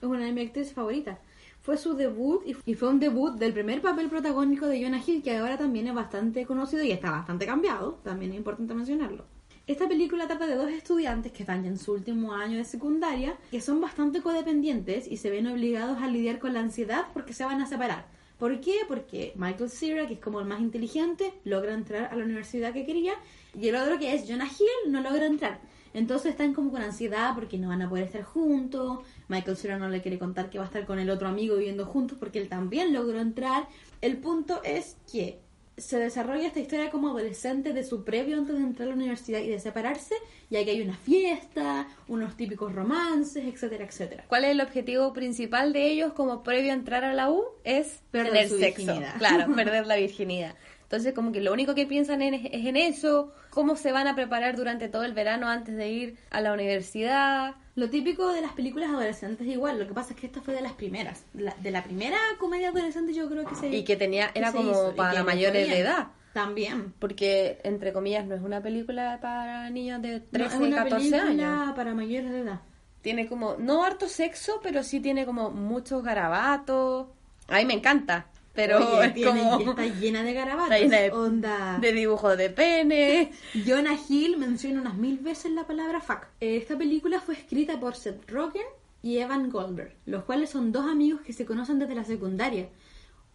Es 0.00 0.04
una 0.08 0.24
de 0.24 0.32
mis 0.32 0.46
actrices 0.46 0.72
favoritas. 0.72 1.18
Fue 1.60 1.76
su 1.76 1.94
debut 1.94 2.42
y, 2.46 2.56
y 2.64 2.74
fue 2.74 2.88
un 2.88 3.00
debut 3.00 3.36
del 3.36 3.52
primer 3.52 3.82
papel 3.82 4.08
protagónico 4.08 4.66
de 4.66 4.82
Jonah 4.82 5.02
Hill, 5.06 5.22
que 5.22 5.36
ahora 5.36 5.58
también 5.58 5.88
es 5.88 5.94
bastante 5.94 6.46
conocido 6.46 6.82
y 6.84 6.92
está 6.92 7.10
bastante 7.10 7.44
cambiado. 7.44 8.00
También 8.04 8.30
es 8.32 8.38
importante 8.38 8.72
mencionarlo. 8.74 9.24
Esta 9.70 9.86
película 9.86 10.26
trata 10.26 10.48
de 10.48 10.56
dos 10.56 10.68
estudiantes 10.68 11.30
que 11.30 11.44
están 11.44 11.62
ya 11.62 11.68
en 11.68 11.78
su 11.78 11.92
último 11.92 12.32
año 12.32 12.58
de 12.58 12.64
secundaria, 12.64 13.36
que 13.52 13.60
son 13.60 13.80
bastante 13.80 14.20
codependientes 14.20 15.06
y 15.06 15.16
se 15.16 15.30
ven 15.30 15.46
obligados 15.46 16.02
a 16.02 16.08
lidiar 16.08 16.40
con 16.40 16.54
la 16.54 16.58
ansiedad 16.58 17.06
porque 17.12 17.34
se 17.34 17.44
van 17.44 17.60
a 17.60 17.68
separar. 17.68 18.04
¿Por 18.36 18.60
qué? 18.60 18.78
Porque 18.88 19.32
Michael 19.36 19.70
Cera, 19.70 20.08
que 20.08 20.14
es 20.14 20.18
como 20.18 20.40
el 20.40 20.46
más 20.46 20.60
inteligente, 20.60 21.32
logra 21.44 21.72
entrar 21.72 22.12
a 22.12 22.16
la 22.16 22.24
universidad 22.24 22.72
que 22.72 22.84
quería, 22.84 23.12
y 23.56 23.68
el 23.68 23.76
otro 23.76 23.96
que 24.00 24.12
es 24.12 24.28
Jonah 24.28 24.48
Hill 24.48 24.90
no 24.90 25.02
logra 25.02 25.26
entrar. 25.26 25.60
Entonces 25.94 26.32
están 26.32 26.52
como 26.52 26.72
con 26.72 26.82
ansiedad 26.82 27.36
porque 27.36 27.56
no 27.56 27.68
van 27.68 27.82
a 27.82 27.88
poder 27.88 28.06
estar 28.06 28.24
juntos. 28.24 28.98
Michael 29.28 29.56
Cera 29.56 29.78
no 29.78 29.88
le 29.88 30.02
quiere 30.02 30.18
contar 30.18 30.50
que 30.50 30.58
va 30.58 30.64
a 30.64 30.66
estar 30.66 30.84
con 30.84 30.98
el 30.98 31.10
otro 31.10 31.28
amigo 31.28 31.54
viviendo 31.54 31.86
juntos 31.86 32.18
porque 32.18 32.40
él 32.40 32.48
también 32.48 32.92
logró 32.92 33.20
entrar. 33.20 33.68
El 34.00 34.16
punto 34.16 34.64
es 34.64 34.96
que 35.12 35.38
se 35.80 35.98
desarrolla 35.98 36.46
esta 36.46 36.60
historia 36.60 36.90
como 36.90 37.08
adolescente 37.08 37.72
de 37.72 37.82
su 37.84 38.04
previo 38.04 38.36
antes 38.36 38.54
de 38.56 38.60
entrar 38.62 38.86
a 38.86 38.90
la 38.90 38.96
universidad 38.96 39.40
y 39.40 39.48
de 39.48 39.58
separarse, 39.58 40.14
ya 40.50 40.64
que 40.64 40.70
hay 40.72 40.80
una 40.82 40.96
fiesta, 40.96 41.88
unos 42.08 42.36
típicos 42.36 42.72
romances, 42.74 43.44
etcétera, 43.44 43.84
etcétera. 43.84 44.24
¿Cuál 44.28 44.44
es 44.44 44.50
el 44.50 44.60
objetivo 44.60 45.12
principal 45.12 45.72
de 45.72 45.86
ellos 45.90 46.12
como 46.12 46.42
previo 46.42 46.70
a 46.72 46.74
entrar 46.74 47.04
a 47.04 47.14
la 47.14 47.30
U? 47.30 47.44
Es 47.64 48.00
Perder 48.10 48.32
tener 48.32 48.48
su 48.48 48.58
sexo. 48.58 48.82
virginidad. 48.84 49.18
Claro, 49.18 49.52
perder 49.56 49.86
la 49.86 49.96
virginidad. 49.96 50.54
Entonces, 50.90 51.14
como 51.14 51.30
que 51.30 51.40
lo 51.40 51.52
único 51.52 51.76
que 51.76 51.86
piensan 51.86 52.20
en- 52.20 52.34
es 52.34 52.66
en 52.66 52.76
eso, 52.76 53.32
cómo 53.50 53.76
se 53.76 53.92
van 53.92 54.08
a 54.08 54.16
preparar 54.16 54.56
durante 54.56 54.88
todo 54.88 55.04
el 55.04 55.12
verano 55.12 55.46
antes 55.48 55.76
de 55.76 55.88
ir 55.88 56.16
a 56.30 56.40
la 56.40 56.52
universidad. 56.52 57.54
Lo 57.76 57.88
típico 57.88 58.32
de 58.32 58.40
las 58.40 58.52
películas 58.54 58.90
adolescentes 58.90 59.46
igual, 59.46 59.78
lo 59.78 59.86
que 59.86 59.94
pasa 59.94 60.14
es 60.14 60.18
que 60.20 60.26
esta 60.26 60.42
fue 60.42 60.52
de 60.52 60.62
las 60.62 60.72
primeras. 60.72 61.24
La- 61.32 61.54
de 61.62 61.70
la 61.70 61.84
primera 61.84 62.18
comedia 62.40 62.70
adolescente 62.70 63.14
yo 63.14 63.28
creo 63.30 63.44
que 63.46 63.54
se 63.54 63.68
Y 63.68 63.84
que 63.84 63.94
tenía, 63.96 64.32
era 64.34 64.50
como 64.50 64.68
hizo, 64.72 64.94
para 64.96 65.22
mayores 65.22 65.68
de 65.70 65.78
edad. 65.78 66.08
También. 66.32 66.92
Porque, 66.98 67.60
entre 67.62 67.92
comillas, 67.92 68.26
no 68.26 68.34
es 68.34 68.42
una 68.42 68.60
película 68.60 69.18
para 69.22 69.70
niños 69.70 70.02
de 70.02 70.18
No, 70.18 70.24
13, 70.32 70.54
es 70.56 70.60
una 70.60 70.76
14 70.78 71.10
película 71.10 71.62
años. 71.62 71.76
para 71.76 71.94
mayores 71.94 72.30
de 72.32 72.40
edad. 72.40 72.60
Tiene 73.02 73.28
como, 73.28 73.54
no 73.58 73.84
harto 73.84 74.08
sexo, 74.08 74.58
pero 74.60 74.82
sí 74.82 74.98
tiene 74.98 75.24
como 75.24 75.50
muchos 75.52 76.02
garabatos. 76.02 77.06
A 77.48 77.58
mí 77.58 77.64
me 77.64 77.74
encanta, 77.74 78.26
pero 78.54 78.78
Oye, 78.98 79.06
es 79.06 79.14
tiene- 79.14 79.40
como 79.50 79.70
está 79.70 79.86
llena 79.86 80.22
de 80.22 80.32
garabatos. 80.34 80.70
Está 80.74 80.78
llena 80.84 80.98
de- 81.00 81.10
Onda. 81.12 81.78
de 81.80 81.92
dibujos 81.92 82.36
de 82.36 82.50
pene. 82.50 83.32
Jonah 83.66 83.96
Hill 84.08 84.36
menciona 84.38 84.80
unas 84.80 84.96
mil 84.96 85.18
veces 85.18 85.52
la 85.52 85.66
palabra 85.66 86.00
fuck. 86.00 86.26
Esta 86.40 86.76
película 86.76 87.20
fue 87.20 87.34
escrita 87.34 87.78
por 87.78 87.94
Seth 87.96 88.28
Rogen 88.30 88.66
y 89.02 89.18
Evan 89.18 89.50
Goldberg, 89.50 89.94
los 90.06 90.24
cuales 90.24 90.50
son 90.50 90.72
dos 90.72 90.84
amigos 90.86 91.20
que 91.22 91.32
se 91.32 91.46
conocen 91.46 91.78
desde 91.78 91.94
la 91.94 92.04
secundaria. 92.04 92.68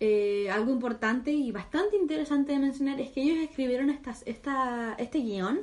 Eh, 0.02 0.50
algo 0.52 0.72
importante 0.72 1.32
y 1.32 1.52
bastante 1.54 1.96
interesante 1.96 2.52
de 2.52 2.60
mencionar 2.60 3.00
es 3.00 3.10
que 3.12 3.22
ellos 3.24 3.38
escribieron 3.38 3.90
estas, 3.90 4.24
esta, 4.26 4.94
este 5.00 5.20
guion 5.20 5.62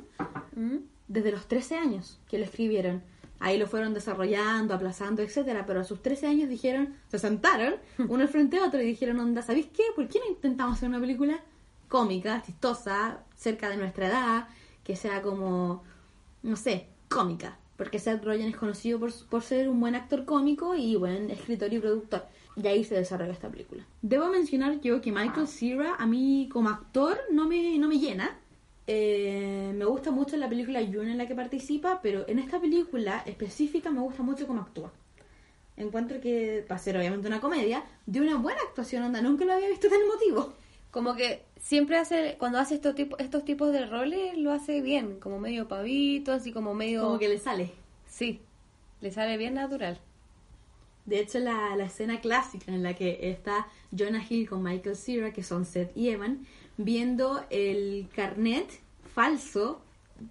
¿Mm? 0.55 0.77
desde 1.07 1.31
los 1.31 1.47
13 1.47 1.77
años 1.77 2.19
que 2.27 2.39
lo 2.39 2.43
escribieron. 2.45 3.03
Ahí 3.43 3.57
lo 3.57 3.67
fueron 3.67 3.93
desarrollando, 3.93 4.73
aplazando, 4.73 5.21
etcétera, 5.21 5.65
pero 5.65 5.81
a 5.81 5.83
sus 5.83 6.01
13 6.01 6.27
años 6.27 6.47
dijeron, 6.47 6.95
se 7.09 7.19
sentaron 7.19 7.75
uno 8.07 8.23
al 8.23 8.29
frente 8.29 8.57
a 8.57 8.65
otro 8.65 8.81
y 8.81 8.85
dijeron, 8.85 9.19
onda, 9.19 9.41
¿sabéis 9.41 9.67
qué? 9.73 9.83
¿Por 9.97 10.07
qué 10.07 10.19
no 10.19 10.27
intentamos 10.31 10.77
hacer 10.77 10.87
una 10.87 11.01
película 11.01 11.41
cómica, 11.89 12.41
chistosa, 12.41 13.19
cerca 13.35 13.67
de 13.67 13.75
nuestra 13.75 14.07
edad, 14.07 14.47
que 14.85 14.95
sea 14.95 15.21
como, 15.21 15.83
no 16.41 16.55
sé, 16.55 16.87
cómica? 17.09 17.57
Porque 17.75 17.99
Seth 17.99 18.23
Rogen 18.23 18.47
es 18.47 18.55
conocido 18.55 18.97
por, 18.97 19.11
por 19.25 19.41
ser 19.41 19.67
un 19.67 19.81
buen 19.81 19.95
actor 19.95 20.23
cómico 20.23 20.73
y 20.73 20.95
buen 20.95 21.29
escritor 21.29 21.73
y 21.73 21.79
productor. 21.79 22.23
Y 22.55 22.65
ahí 22.67 22.85
se 22.85 22.95
desarrolla 22.95 23.33
esta 23.33 23.49
película. 23.49 23.85
Debo 24.01 24.29
mencionar 24.29 24.79
yo 24.79 25.01
que 25.01 25.11
Michael 25.11 25.49
Cera, 25.49 25.95
a 25.99 26.05
mí 26.05 26.47
como 26.49 26.69
actor, 26.69 27.19
no 27.29 27.45
me, 27.45 27.77
no 27.77 27.89
me 27.89 27.99
llena. 27.99 28.37
Eh, 28.85 29.71
me 29.75 29.85
gusta 29.85 30.11
mucho 30.11 30.35
la 30.35 30.49
película 30.49 30.81
June 30.81 31.11
en 31.11 31.17
la 31.17 31.25
que 31.25 31.35
participa, 31.35 32.01
pero 32.01 32.27
en 32.27 32.39
esta 32.39 32.59
película 32.59 33.23
específica 33.25 33.91
me 33.91 34.01
gusta 34.01 34.23
mucho 34.23 34.45
cómo 34.45 34.61
actúa. 34.61 34.91
Encuentro 35.77 36.19
que, 36.21 36.63
para 36.67 36.79
ser 36.79 36.97
obviamente 36.97 37.27
una 37.27 37.41
comedia, 37.41 37.83
de 38.05 38.21
una 38.21 38.37
buena 38.37 38.59
actuación, 38.67 39.03
onda, 39.03 39.21
nunca 39.21 39.45
lo 39.45 39.53
había 39.53 39.69
visto 39.69 39.89
tan 39.89 40.01
emotivo. 40.01 40.53
Como 40.91 41.15
que 41.15 41.41
siempre 41.59 41.97
hace, 41.97 42.35
cuando 42.37 42.59
hace 42.59 42.75
estos 42.75 42.93
tipos, 42.93 43.19
estos 43.19 43.43
tipos 43.45 43.71
de 43.71 43.85
roles, 43.85 44.37
lo 44.37 44.51
hace 44.51 44.81
bien, 44.81 45.19
como 45.19 45.39
medio 45.39 45.67
pavito, 45.67 46.31
así 46.31 46.51
como 46.51 46.75
medio... 46.75 47.01
Como 47.03 47.17
que 47.17 47.29
le 47.29 47.39
sale. 47.39 47.71
Sí. 48.07 48.41
Le 49.01 49.11
sale 49.11 49.37
bien 49.37 49.55
natural. 49.55 49.99
De 51.05 51.19
hecho, 51.19 51.39
la, 51.39 51.75
la 51.75 51.85
escena 51.85 52.21
clásica 52.21 52.71
en 52.71 52.83
la 52.83 52.93
que 52.95 53.29
está 53.29 53.67
Jonah 53.97 54.23
Hill 54.29 54.47
con 54.47 54.61
Michael 54.61 54.95
Cera, 54.95 55.33
que 55.33 55.43
son 55.43 55.65
Seth 55.65 55.97
y 55.97 56.09
Evan, 56.09 56.45
viendo 56.77 57.43
el 57.49 58.07
carnet 58.15 58.67
falso 59.13 59.81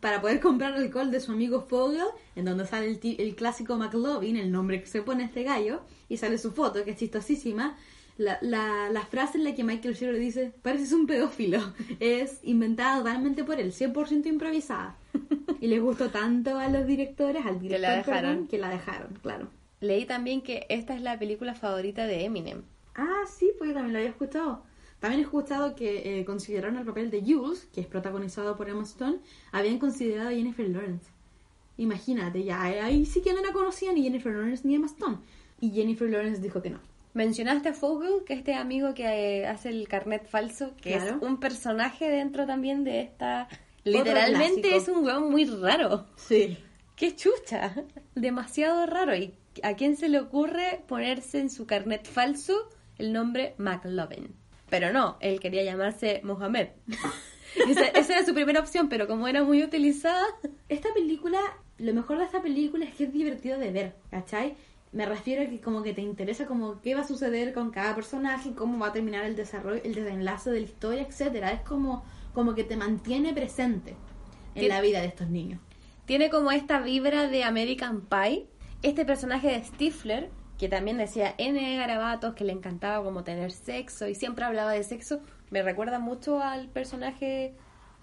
para 0.01 0.21
poder 0.21 0.41
comprar 0.41 0.73
alcohol 0.75 1.11
de 1.11 1.21
su 1.21 1.33
amigo 1.33 1.63
Fogel, 1.63 2.07
en 2.37 2.45
donde 2.45 2.67
sale 2.67 2.99
el, 3.03 3.35
clásico 3.35 3.77
McLovin, 3.77 4.37
el 4.37 4.51
nombre 4.51 4.81
que 4.81 4.87
se 4.87 5.03
pone 5.03 5.25
este 5.25 5.43
gallo, 5.43 5.83
y 6.09 6.17
sale 6.17 6.39
su 6.39 6.53
foto, 6.53 6.85
que 6.85 6.93
es 6.93 6.97
chistosísima. 6.97 7.77
La, 8.19 8.39
la, 8.43 8.91
la 8.91 9.03
frase 9.03 9.39
en 9.39 9.45
la 9.45 9.55
que 9.55 9.65
Michael 9.65 9.97
Cera 9.97 10.13
le 10.13 10.19
dice, 10.19 10.53
pareces 10.63 10.93
un 10.93 11.07
pedófilo, 11.07 11.61
es 12.01 12.39
inventada 12.43 12.99
totalmente 12.99 13.43
por 13.45 13.59
él, 13.59 13.73
100% 13.73 14.27
improvisada. 14.27 14.97
Y 15.61 15.67
les 15.69 15.81
gustó 15.81 16.11
tanto 16.11 16.59
a 16.59 16.69
los 16.69 16.87
directores, 16.87 17.45
al 17.47 17.61
director, 17.61 17.81
la 17.81 17.97
dejaron. 17.97 18.23
perdón, 18.23 18.49
que 18.49 18.59
la 18.59 18.69
dejaron, 18.69 19.19
claro. 19.23 19.49
Leí 19.81 20.07
también 20.07 20.43
que 20.43 20.67
esta 20.69 20.95
es 20.95 21.03
la 21.03 21.19
película 21.19 21.55
favorita 21.55 22.07
de 22.07 22.25
Eminem. 22.25 22.63
Ah, 22.95 23.23
sí, 23.27 23.51
pues 23.59 23.69
yo 23.69 23.75
también 23.75 23.95
lo 23.95 23.99
había 23.99 24.11
escuchado. 24.11 24.63
También 25.03 25.19
he 25.21 25.25
escuchado 25.25 25.75
que 25.75 26.21
eh, 26.21 26.25
consideraron 26.25 26.77
el 26.79 26.85
papel 26.87 27.11
de 27.11 27.23
Jules, 27.23 27.69
que 27.75 27.81
es 27.81 27.89
protagonizado 27.89 28.57
por 28.57 28.69
Emma 28.69 28.85
Stone, 28.85 29.19
habían 29.51 29.81
considerado 29.81 30.29
a 30.29 30.33
Jennifer 30.33 30.69
Lawrence. 30.69 31.11
Imagínate, 31.77 32.45
ya 32.45 32.71
eh, 32.73 32.81
ahí 32.81 33.05
sí 33.05 33.21
que 33.21 33.33
no 33.35 33.43
la 33.43 33.51
conocían 33.53 33.97
ni 33.97 34.05
Jennifer 34.05 34.33
Lawrence 34.33 34.63
ni 34.65 34.77
Emma 34.77 34.87
Stone. 34.87 35.19
Y 35.61 35.73
Jennifer 35.73 36.09
Lawrence 36.09 36.41
dijo 36.41 36.63
que 36.63 36.71
no. 36.71 36.79
Mencionaste 37.15 37.71
a 37.71 37.75
Fogel, 37.75 38.23
que 38.25 38.35
este 38.35 38.55
amigo 38.55 38.95
que 38.95 39.41
eh, 39.41 39.47
hace 39.49 39.71
el 39.71 39.89
carnet 39.89 40.25
falso, 40.29 40.71
que 40.81 40.93
Claro. 40.93 41.17
es 41.17 41.23
un 41.23 41.41
personaje 41.41 42.09
dentro 42.09 42.47
también 42.47 42.85
de 42.85 43.01
esta... 43.01 43.49
Literalmente 43.83 44.77
es 44.77 44.87
un 44.87 45.05
weón 45.05 45.33
muy 45.33 45.47
raro. 45.47 46.07
Sí. 46.15 46.57
¡Qué 46.95 47.17
chucha! 47.17 47.75
Demasiado 48.15 48.87
raro. 48.87 49.17
¿Y 49.17 49.35
a 49.65 49.75
quién 49.75 49.97
se 49.97 50.09
le 50.09 50.21
ocurre 50.21 50.85
ponerse 50.87 51.41
en 51.41 51.51
su 51.51 51.67
carnet 51.67 52.07
falso 52.07 52.55
el 52.99 53.13
nombre 53.13 53.57
McLovin? 53.59 54.41
Pero 54.73 54.91
no, 54.91 55.19
él 55.21 55.39
quería 55.39 55.63
llamarse 55.63 56.23
Mohamed. 56.25 56.69
esa, 57.69 57.89
esa 57.89 58.15
era 58.15 58.25
su 58.25 58.33
primera 58.33 58.59
opción, 58.59 58.89
pero 58.89 59.07
como 59.07 59.29
era 59.29 59.45
muy 59.45 59.63
utilizada, 59.63 60.25
Esta 60.71 60.89
película, 60.95 61.39
lo 61.77 61.93
mejor 61.93 62.17
de 62.17 62.25
esta 62.25 62.41
película 62.41 62.87
es 62.87 62.95
que 62.95 63.05
es 63.05 63.13
divertido 63.13 63.59
de 63.59 63.71
ver, 63.71 63.97
¿cachai? 64.11 64.55
Me 64.91 65.05
refiero 65.05 65.43
a 65.43 65.47
que 65.47 65.61
como 65.61 65.83
que 65.83 65.93
te 65.93 66.01
interesa 66.01 66.47
como 66.47 66.81
qué 66.81 66.95
va 66.95 67.03
a 67.03 67.07
suceder 67.07 67.53
con 67.53 67.71
cada 67.71 67.95
personaje, 67.95 68.55
cómo 68.55 68.79
va 68.79 68.87
a 68.87 68.93
terminar 68.95 69.27
el 69.27 69.37
desarrollo, 69.37 69.83
el 69.85 69.95
desenlace 69.95 70.51
de 70.51 70.61
la 70.61 70.65
historia, 70.65 71.03
etcétera. 71.03 71.53
Es 71.53 71.61
como, 71.61 72.03
como 72.33 72.55
que 72.55 72.65
te 72.65 72.79
mantiene 72.79 73.35
presente 73.35 73.95
en 74.55 74.71
la 74.71 74.81
vida 74.81 75.03
de 75.03 75.09
estos 75.09 75.29
niños. 75.29 75.61
tiene 76.07 76.31
como 76.31 76.51
esta 76.51 76.81
vibra 76.81 77.29
de 77.29 77.45
American 77.45 78.01
Pie. 78.01 78.47
Este 78.81 79.05
personaje 79.05 79.49
de 79.49 79.63
Stifler, 79.65 80.31
que 80.63 80.69
también 80.69 80.97
decía 80.97 81.35
N 81.39 81.77
garabatos, 81.77 82.35
que 82.37 82.45
le 82.45 82.53
encantaba 82.53 83.03
como 83.03 83.25
tener 83.25 83.51
sexo 83.51 84.07
y 84.07 84.15
siempre 84.15 84.45
hablaba 84.45 84.71
de 84.71 84.85
sexo, 84.85 85.19
me 85.51 85.61
recuerda 85.61 85.99
mucho 85.99 86.41
al 86.41 86.69
personaje 86.69 87.53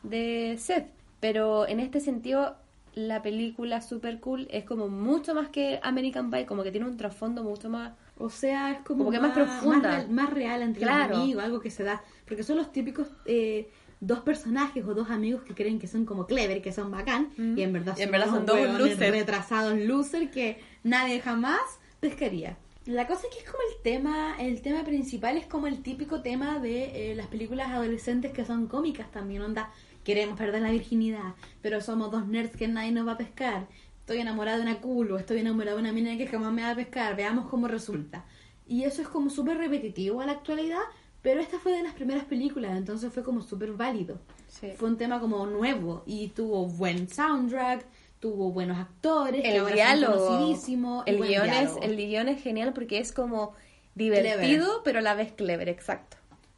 de 0.03 0.57
Seth. 0.59 0.87
Pero 1.21 1.65
en 1.69 1.79
este 1.79 2.01
sentido, 2.01 2.57
la 2.95 3.21
película 3.21 3.79
Super 3.79 4.19
Cool 4.19 4.49
es 4.51 4.65
como 4.65 4.89
mucho 4.89 5.33
más 5.33 5.47
que 5.47 5.79
American 5.83 6.29
Pie, 6.31 6.45
como 6.45 6.63
que 6.63 6.71
tiene 6.71 6.85
un 6.85 6.97
trasfondo 6.97 7.45
mucho 7.45 7.69
más... 7.69 7.93
O 8.17 8.29
sea, 8.29 8.71
es 8.71 8.79
como, 8.79 9.05
Como 9.05 9.11
que 9.11 9.21
más 9.21 9.31
profunda. 9.31 9.77
Más 9.77 9.81
real, 9.99 10.09
más 10.09 10.29
real 10.29 10.61
entre 10.61 10.81
Claro. 10.83 11.13
los 11.15 11.23
amigos, 11.23 11.43
algo 11.45 11.59
que 11.61 11.69
se 11.71 11.85
da. 11.85 12.03
Porque 12.27 12.43
son 12.43 12.57
los 12.57 12.73
típicos 12.73 13.07
eh, 13.25 13.69
dos 14.01 14.19
personajes 14.19 14.83
o 14.85 14.93
dos 14.93 15.09
amigos 15.09 15.43
que 15.43 15.53
creen 15.53 15.79
que 15.79 15.87
son 15.87 16.03
como 16.03 16.25
clever, 16.25 16.61
que 16.61 16.73
son 16.73 16.91
bacán, 16.91 17.29
y 17.37 17.61
en 17.61 17.71
verdad 17.71 17.95
Y 17.97 18.01
en 18.01 18.07
son, 18.07 18.11
verdad 18.11 18.27
son 18.27 18.45
dos 18.45 18.59
losers. 18.77 18.99
retrasados 18.99 19.77
loser 19.79 20.29
que 20.29 20.59
nadie 20.83 21.21
jamás 21.21 21.61
pescaría. 21.99 22.57
La 22.85 23.05
cosa 23.05 23.27
es 23.27 23.35
que 23.35 23.43
es 23.43 23.49
como 23.49 23.61
el 23.69 23.83
tema, 23.83 24.35
el 24.39 24.61
tema 24.61 24.83
principal 24.83 25.37
es 25.37 25.45
como 25.45 25.67
el 25.67 25.83
típico 25.83 26.21
tema 26.21 26.59
de 26.59 27.11
eh, 27.11 27.15
las 27.15 27.27
películas 27.27 27.69
adolescentes 27.69 28.31
que 28.31 28.45
son 28.45 28.67
cómicas 28.67 29.11
también, 29.11 29.41
onda, 29.41 29.71
queremos 30.03 30.37
perder 30.37 30.61
la 30.61 30.71
virginidad, 30.71 31.35
pero 31.61 31.81
somos 31.81 32.09
dos 32.11 32.27
nerds 32.27 32.55
que 32.55 32.67
nadie 32.67 32.91
nos 32.91 33.07
va 33.07 33.11
a 33.11 33.17
pescar, 33.17 33.67
estoy 33.99 34.19
enamorada 34.21 34.57
de 34.57 34.63
una 34.63 34.81
culo, 34.81 35.19
estoy 35.19 35.39
enamorada 35.39 35.75
de 35.75 35.81
una 35.81 35.91
mina 35.91 36.17
que 36.17 36.25
jamás 36.25 36.51
me 36.51 36.63
va 36.63 36.71
a 36.71 36.75
pescar, 36.75 37.15
veamos 37.15 37.47
cómo 37.47 37.67
resulta. 37.67 38.25
Y 38.67 38.83
eso 38.83 39.01
es 39.01 39.07
como 39.07 39.29
súper 39.29 39.57
repetitivo 39.57 40.21
a 40.21 40.25
la 40.25 40.31
actualidad, 40.31 40.81
pero 41.21 41.41
esta 41.41 41.59
fue 41.59 41.73
de 41.73 41.83
las 41.83 41.93
primeras 41.93 42.23
películas, 42.25 42.75
entonces 42.75 43.13
fue 43.13 43.23
como 43.23 43.41
súper 43.41 43.73
válido. 43.73 44.19
Sí. 44.47 44.71
Fue 44.77 44.89
un 44.89 44.97
tema 44.97 45.19
como 45.19 45.45
nuevo 45.45 46.01
y 46.07 46.29
tuvo 46.29 46.65
buen 46.65 47.07
soundtrack, 47.07 47.85
tuvo 48.19 48.51
buenos 48.51 48.77
actores, 48.77 49.41
que 49.41 49.55
el 49.55 49.61
son 49.63 49.73
diálogo. 49.73 50.55
El 51.05 51.17
guion, 51.21 51.49
es, 51.49 51.71
el 51.81 51.95
guion 51.95 52.27
es 52.29 52.41
genial 52.41 52.73
porque 52.73 52.99
es 52.99 53.11
como 53.11 53.53
divertido, 53.95 54.81
pero 54.83 54.99
a 54.99 55.01
la 55.01 55.13
vez 55.15 55.31
clever, 55.31 55.69
exacto. 55.69 56.17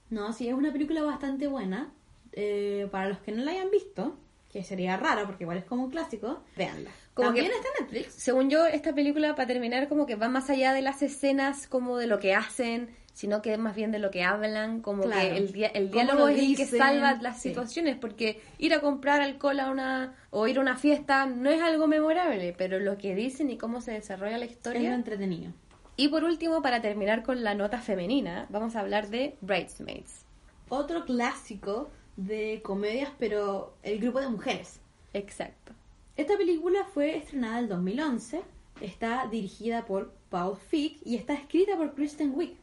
No, 0.09 0.33
sí, 0.33 0.47
es 0.47 0.53
una 0.53 0.71
película 0.71 1.03
bastante 1.03 1.47
buena. 1.47 1.91
Eh, 2.33 2.87
para 2.91 3.09
los 3.09 3.19
que 3.19 3.31
no 3.31 3.43
la 3.43 3.51
hayan 3.51 3.69
visto, 3.71 4.17
que 4.51 4.63
sería 4.63 4.95
raro 4.97 5.25
porque 5.25 5.43
igual 5.43 5.57
es 5.57 5.65
como 5.65 5.83
un 5.83 5.91
clásico, 5.91 6.41
véanla. 6.55 6.91
Como 7.13 7.27
También 7.27 7.47
que- 7.47 7.53
está 7.55 7.67
en 7.79 7.85
Netflix. 7.85 8.13
Según 8.15 8.49
yo, 8.49 8.65
esta 8.65 8.93
película, 8.93 9.35
para 9.35 9.47
terminar, 9.47 9.89
como 9.89 10.05
que 10.05 10.15
va 10.15 10.29
más 10.29 10.49
allá 10.49 10.73
de 10.73 10.81
las 10.81 11.01
escenas, 11.01 11.67
como 11.67 11.97
de 11.97 12.07
lo 12.07 12.19
que 12.19 12.33
hacen, 12.33 12.89
sino 13.13 13.41
que 13.41 13.57
más 13.57 13.75
bien 13.75 13.91
de 13.91 13.99
lo 13.99 14.09
que 14.11 14.23
hablan, 14.23 14.81
como 14.81 15.03
Claro. 15.03 15.21
que 15.21 15.37
el, 15.37 15.69
el 15.73 15.91
diálogo 15.91 16.19
lo 16.19 16.27
es 16.29 16.39
el 16.39 16.55
que 16.55 16.65
salva 16.65 17.13
las 17.21 17.41
sí. 17.41 17.49
situaciones, 17.49 17.97
porque 17.97 18.41
ir 18.57 18.73
a 18.73 18.81
comprar 18.81 19.21
alcohol 19.21 19.59
a 19.59 19.69
una, 19.71 20.15
o 20.29 20.47
ir 20.47 20.57
a 20.57 20.61
una 20.61 20.77
fiesta 20.77 21.25
no 21.25 21.49
es 21.49 21.61
algo 21.61 21.87
memorable, 21.87 22.55
pero 22.57 22.79
lo 22.79 22.97
que 22.97 23.13
dicen 23.15 23.49
y 23.49 23.57
cómo 23.57 23.81
se 23.81 23.91
desarrolla 23.91 24.37
la 24.37 24.45
Es 24.45 24.51
lo 24.51 24.55
historia. 24.57 24.93
entretenido. 24.93 25.51
Y 25.97 26.07
por 26.07 26.23
último, 26.23 26.61
para 26.61 26.81
terminar 26.81 27.21
con 27.23 27.43
la 27.43 27.53
nota 27.53 27.79
femenina, 27.79 28.47
vamos 28.49 28.75
a 28.75 28.79
hablar 28.79 29.09
de 29.09 29.35
Bridesmaids. 29.41 30.25
Otro 30.69 31.03
clásico 31.05 31.89
de 32.15 32.61
comedias, 32.63 33.11
pero 33.19 33.75
el 33.83 33.99
grupo 33.99 34.19
de 34.21 34.29
mujeres. 34.29 34.79
Exacto. 35.13 35.73
Esta 36.15 36.37
película 36.37 36.85
fue 36.93 37.17
estrenada 37.17 37.59
en 37.59 37.67
2011, 37.69 38.41
está 38.79 39.27
dirigida 39.29 39.85
por 39.85 40.13
Paul 40.29 40.55
Feig 40.57 40.97
y 41.03 41.15
está 41.17 41.33
escrita 41.33 41.75
por 41.77 41.93
Kristen 41.93 42.31
Wiig. 42.33 42.55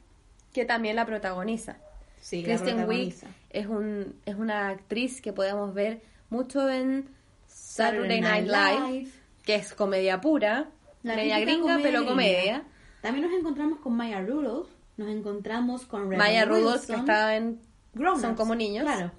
Que 0.53 0.65
también 0.65 0.97
la 0.97 1.07
protagoniza. 1.07 1.77
Sí, 2.21 2.43
Kristen 2.43 2.89
Wiig 2.89 3.15
es, 3.51 3.67
un, 3.67 4.17
es 4.27 4.35
una 4.35 4.69
actriz 4.69 5.21
que 5.21 5.33
podemos 5.33 5.73
ver 5.73 6.03
mucho 6.31 6.69
en 6.69 7.09
Saturday 7.47 8.21
Saturday 8.21 8.21
Night 8.21 8.47
Night 8.47 8.81
Live, 8.81 8.91
Live. 8.99 9.11
que 9.45 9.55
es 9.55 9.73
comedia 9.73 10.21
pura, 10.21 10.69
La 11.03 11.15
media 11.17 11.39
gringa, 11.41 11.79
pero 11.83 12.01
gringa. 12.01 12.07
comedia. 12.11 12.65
También 13.01 13.29
nos 13.29 13.39
encontramos 13.39 13.79
con 13.81 13.95
Maya 13.97 14.21
Rudolph, 14.21 14.69
nos 14.97 15.09
encontramos 15.09 15.87
con 15.87 16.03
Rebel 16.03 16.19
Maya 16.19 16.45
Rudolph, 16.45 16.85
que 16.87 16.95
estaba 16.95 17.37
en 17.37 17.61
Grown 17.95 18.21
Son 18.21 18.35
como 18.35 18.55
niños. 18.55 18.85
Claro. 18.85 19.13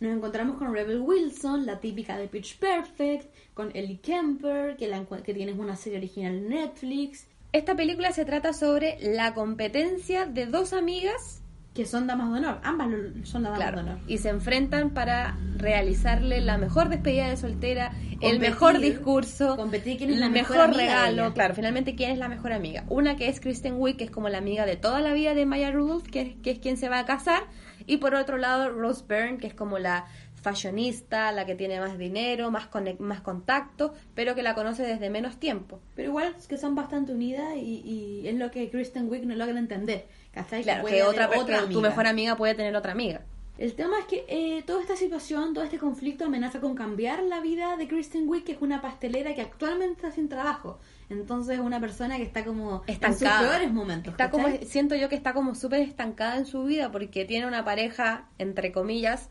Nos 0.00 0.16
encontramos 0.16 0.56
con 0.58 0.74
Rebel 0.74 1.00
Wilson, 1.00 1.64
la 1.64 1.78
típica 1.78 2.18
de 2.18 2.26
Pitch 2.26 2.58
Perfect, 2.58 3.32
con 3.54 3.70
Ellie 3.74 4.00
Kemper, 4.00 4.76
que, 4.76 4.88
la, 4.88 5.04
que 5.04 5.32
tienes 5.32 5.56
una 5.56 5.76
serie 5.76 5.98
original 5.98 6.34
en 6.34 6.48
Netflix, 6.48 7.28
Esta 7.52 7.74
película 7.74 8.12
se 8.12 8.24
trata 8.24 8.52
sobre 8.54 8.96
la 9.00 9.34
competencia 9.34 10.24
de 10.26 10.46
dos 10.46 10.72
amigas 10.72 11.38
que 11.74 11.86
son 11.86 12.06
damas 12.06 12.30
de 12.30 12.38
honor. 12.38 12.60
Ambas 12.64 12.88
son 13.24 13.44
damas 13.44 13.58
Claro, 13.58 13.82
de 13.82 13.82
honor. 13.90 13.98
y 14.06 14.18
se 14.18 14.28
enfrentan 14.28 14.90
para 14.90 15.38
realizarle 15.56 16.42
la 16.42 16.58
mejor 16.58 16.90
despedida 16.90 17.28
de 17.30 17.36
soltera, 17.38 17.92
el 18.20 18.40
mejor 18.40 18.78
discurso, 18.78 19.56
competir 19.56 19.96
quién 19.96 20.10
es 20.10 20.18
la 20.18 20.28
mejor, 20.28 20.56
mejor 20.68 20.76
regalo, 20.76 21.32
claro, 21.32 21.54
finalmente 21.54 21.94
quién 21.94 22.10
es 22.10 22.18
la 22.18 22.28
mejor 22.28 22.52
amiga. 22.52 22.84
Una 22.90 23.16
que 23.16 23.28
es 23.28 23.40
Kristen 23.40 23.76
Wiig, 23.78 23.96
que 23.96 24.04
es 24.04 24.10
como 24.10 24.28
la 24.28 24.36
amiga 24.38 24.66
de 24.66 24.76
toda 24.76 25.00
la 25.00 25.14
vida 25.14 25.32
de 25.34 25.46
Maya 25.46 25.70
Rudolph, 25.70 26.06
que, 26.06 26.36
que 26.42 26.50
es 26.50 26.58
quien 26.58 26.76
se 26.76 26.90
va 26.90 26.98
a 26.98 27.06
casar, 27.06 27.42
y 27.86 27.96
por 27.96 28.14
otro 28.14 28.36
lado 28.36 28.70
Rose 28.70 29.04
Byrne, 29.08 29.38
que 29.38 29.46
es 29.46 29.54
como 29.54 29.78
la 29.78 30.04
fashionista, 30.42 31.32
la 31.32 31.46
que 31.46 31.54
tiene 31.54 31.80
más 31.80 31.96
dinero, 31.98 32.50
más, 32.50 32.70
conec- 32.70 32.98
más 32.98 33.20
contacto, 33.20 33.94
pero 34.14 34.34
que 34.34 34.42
la 34.42 34.54
conoce 34.54 34.82
desde 34.82 35.08
menos 35.10 35.38
tiempo. 35.38 35.80
Pero 35.96 36.08
igual 36.10 36.34
es 36.38 36.46
que 36.46 36.58
son 36.58 36.74
bastante 36.74 37.12
unidas 37.12 37.56
y, 37.56 37.82
y 38.22 38.28
es 38.28 38.34
lo 38.34 38.50
que 38.50 38.68
Kristen 38.70 39.08
Wiig 39.10 39.26
no 39.26 39.34
logra 39.34 39.58
entender. 39.58 40.06
¿cachai? 40.32 40.62
Claro, 40.62 40.82
puede 40.82 40.96
que, 40.96 41.02
otra, 41.02 41.28
que 41.28 41.72
tu 41.72 41.80
mejor 41.80 42.06
amiga 42.06 42.36
puede 42.36 42.54
tener 42.54 42.74
otra 42.76 42.92
amiga. 42.92 43.22
El 43.58 43.74
tema 43.74 43.98
es 43.98 44.06
que 44.06 44.24
eh, 44.28 44.62
toda 44.66 44.80
esta 44.80 44.96
situación, 44.96 45.52
todo 45.52 45.62
este 45.62 45.78
conflicto 45.78 46.24
amenaza 46.24 46.58
con 46.58 46.74
cambiar 46.74 47.22
la 47.22 47.40
vida 47.40 47.76
de 47.76 47.86
Kristen 47.86 48.26
Wiig, 48.26 48.44
que 48.44 48.52
es 48.52 48.62
una 48.62 48.80
pastelera 48.80 49.34
que 49.34 49.42
actualmente 49.42 49.94
está 49.96 50.10
sin 50.10 50.28
trabajo. 50.28 50.78
Entonces 51.10 51.56
es 51.58 51.60
una 51.60 51.78
persona 51.78 52.16
que 52.16 52.22
está 52.22 52.44
como 52.44 52.82
en 52.86 52.94
sus 52.94 53.02
estancada. 53.12 53.50
peores 53.50 53.70
momentos. 53.70 54.12
Está 54.12 54.30
como, 54.30 54.46
¿cachai? 54.46 54.64
siento 54.64 54.94
yo 54.94 55.10
que 55.10 55.14
está 55.16 55.34
como 55.34 55.54
súper 55.54 55.80
estancada 55.80 56.38
en 56.38 56.46
su 56.46 56.64
vida 56.64 56.90
porque 56.90 57.26
tiene 57.26 57.46
una 57.46 57.62
pareja, 57.62 58.26
entre 58.38 58.72
comillas, 58.72 59.28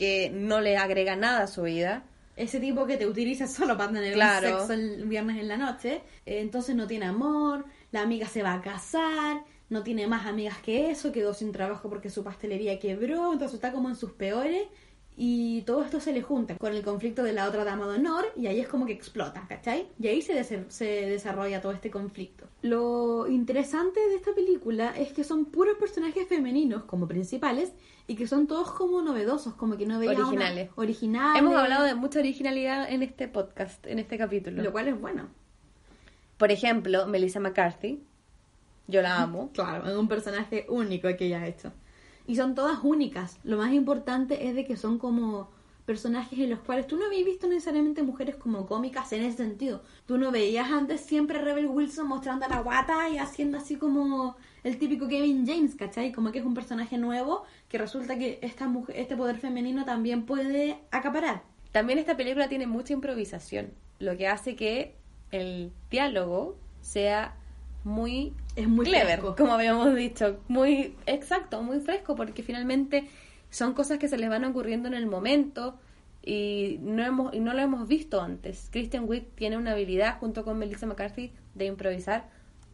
que 0.00 0.30
no 0.30 0.62
le 0.62 0.78
agrega 0.78 1.14
nada 1.14 1.42
a 1.42 1.46
su 1.46 1.62
vida. 1.64 2.04
Ese 2.34 2.58
tipo 2.58 2.86
que 2.86 2.96
te 2.96 3.06
utiliza 3.06 3.46
solo 3.46 3.76
para 3.76 3.92
tener 3.92 4.14
Claro. 4.14 4.48
un 4.52 4.56
sexo 4.66 4.72
el 4.72 5.04
viernes 5.04 5.36
en 5.38 5.46
la 5.46 5.58
noche. 5.58 6.00
Eh, 6.24 6.40
entonces 6.40 6.74
no 6.74 6.86
tiene 6.86 7.04
amor, 7.04 7.66
la 7.92 8.00
amiga 8.00 8.26
se 8.26 8.42
va 8.42 8.54
a 8.54 8.62
casar, 8.62 9.42
no 9.68 9.82
tiene 9.82 10.06
más 10.06 10.24
amigas 10.24 10.56
que 10.62 10.90
eso, 10.90 11.12
quedó 11.12 11.34
sin 11.34 11.52
trabajo 11.52 11.90
porque 11.90 12.08
su 12.08 12.24
pastelería 12.24 12.78
quebró, 12.78 13.30
entonces 13.34 13.56
está 13.56 13.72
como 13.72 13.90
en 13.90 13.94
sus 13.96 14.12
peores. 14.12 14.62
Y 15.16 15.62
todo 15.62 15.82
esto 15.84 16.00
se 16.00 16.12
le 16.12 16.22
junta 16.22 16.56
con 16.56 16.72
el 16.74 16.82
conflicto 16.82 17.22
de 17.22 17.32
la 17.34 17.46
otra 17.46 17.64
dama 17.64 17.86
de 17.88 17.98
honor 17.98 18.26
y 18.36 18.46
ahí 18.46 18.58
es 18.58 18.68
como 18.68 18.86
que 18.86 18.92
explota, 18.92 19.44
¿cachai? 19.48 19.86
Y 19.98 20.06
ahí 20.08 20.22
se, 20.22 20.32
des- 20.34 20.64
se 20.68 20.84
desarrolla 20.86 21.60
todo 21.60 21.72
este 21.72 21.90
conflicto. 21.90 22.46
Lo 22.62 23.26
interesante 23.28 24.00
de 24.00 24.14
esta 24.14 24.32
película 24.34 24.94
es 24.96 25.12
que 25.12 25.22
son 25.24 25.44
puros 25.44 25.76
personajes 25.76 26.26
femeninos 26.26 26.84
como 26.84 27.06
principales 27.06 27.72
y 28.06 28.14
que 28.16 28.26
son 28.26 28.46
todos 28.46 28.72
como 28.72 29.02
novedosos, 29.02 29.54
como 29.54 29.76
que 29.76 29.84
no 29.84 29.98
veía 29.98 30.12
una- 30.12 30.26
Originales. 30.28 30.70
originales. 30.76 31.38
Hemos 31.42 31.54
hablado 31.54 31.84
de 31.84 31.94
mucha 31.94 32.18
originalidad 32.20 32.90
en 32.90 33.02
este 33.02 33.28
podcast, 33.28 33.86
en 33.86 33.98
este 33.98 34.16
capítulo. 34.16 34.62
Lo 34.62 34.72
cual 34.72 34.88
es 34.88 34.98
bueno. 34.98 35.28
Por 36.38 36.50
ejemplo, 36.50 37.06
Melissa 37.06 37.40
McCarthy. 37.40 38.02
Yo 38.86 39.02
la 39.02 39.20
amo. 39.22 39.50
Claro, 39.52 39.86
es 39.88 39.96
un 39.96 40.08
personaje 40.08 40.64
único 40.70 41.08
que 41.16 41.26
ella 41.26 41.42
ha 41.42 41.46
hecho. 41.46 41.72
Y 42.30 42.36
son 42.36 42.54
todas 42.54 42.78
únicas. 42.84 43.40
Lo 43.42 43.58
más 43.58 43.72
importante 43.72 44.46
es 44.46 44.54
de 44.54 44.64
que 44.64 44.76
son 44.76 44.98
como 44.98 45.50
personajes 45.84 46.38
en 46.38 46.50
los 46.50 46.60
cuales 46.60 46.86
tú 46.86 46.96
no 46.96 47.06
habías 47.06 47.24
visto 47.24 47.48
necesariamente 47.48 48.04
mujeres 48.04 48.36
como 48.36 48.66
cómicas 48.66 49.12
en 49.12 49.24
ese 49.24 49.38
sentido. 49.38 49.82
Tú 50.06 50.16
no 50.16 50.30
veías 50.30 50.70
antes 50.70 51.00
siempre 51.00 51.40
a 51.40 51.42
Rebel 51.42 51.66
Wilson 51.66 52.06
mostrando 52.06 52.46
la 52.46 52.60
guata 52.60 53.08
y 53.08 53.18
haciendo 53.18 53.58
así 53.58 53.74
como 53.74 54.36
el 54.62 54.78
típico 54.78 55.08
Kevin 55.08 55.44
James, 55.44 55.74
¿cachai? 55.74 56.12
Como 56.12 56.30
que 56.30 56.38
es 56.38 56.44
un 56.44 56.54
personaje 56.54 56.98
nuevo 56.98 57.42
que 57.68 57.78
resulta 57.78 58.16
que 58.16 58.38
esta 58.42 58.68
mujer, 58.68 58.96
este 58.96 59.16
poder 59.16 59.38
femenino 59.38 59.84
también 59.84 60.24
puede 60.24 60.78
acaparar. 60.92 61.42
También 61.72 61.98
esta 61.98 62.16
película 62.16 62.48
tiene 62.48 62.68
mucha 62.68 62.92
improvisación, 62.92 63.72
lo 63.98 64.16
que 64.16 64.28
hace 64.28 64.54
que 64.54 64.94
el 65.32 65.72
diálogo 65.90 66.56
sea 66.80 67.34
muy 67.82 68.34
Es 68.60 68.68
muy 68.68 68.84
clever, 68.84 69.20
fresco. 69.20 69.36
como 69.36 69.54
habíamos 69.54 69.94
dicho, 69.94 70.40
muy 70.48 70.96
exacto, 71.06 71.62
muy 71.62 71.80
fresco, 71.80 72.14
porque 72.14 72.42
finalmente 72.42 73.08
son 73.50 73.74
cosas 73.74 73.98
que 73.98 74.08
se 74.08 74.18
les 74.18 74.28
van 74.28 74.44
ocurriendo 74.44 74.88
en 74.88 74.94
el 74.94 75.06
momento 75.06 75.78
y 76.22 76.78
no 76.82 77.02
hemos 77.02 77.34
y 77.34 77.40
no 77.40 77.54
lo 77.54 77.60
hemos 77.60 77.88
visto 77.88 78.20
antes. 78.20 78.68
Kristen 78.70 79.08
Wiig 79.08 79.30
tiene 79.34 79.56
una 79.56 79.72
habilidad 79.72 80.18
junto 80.18 80.44
con 80.44 80.58
Melissa 80.58 80.86
McCarthy 80.86 81.32
de 81.54 81.64
improvisar 81.64 82.28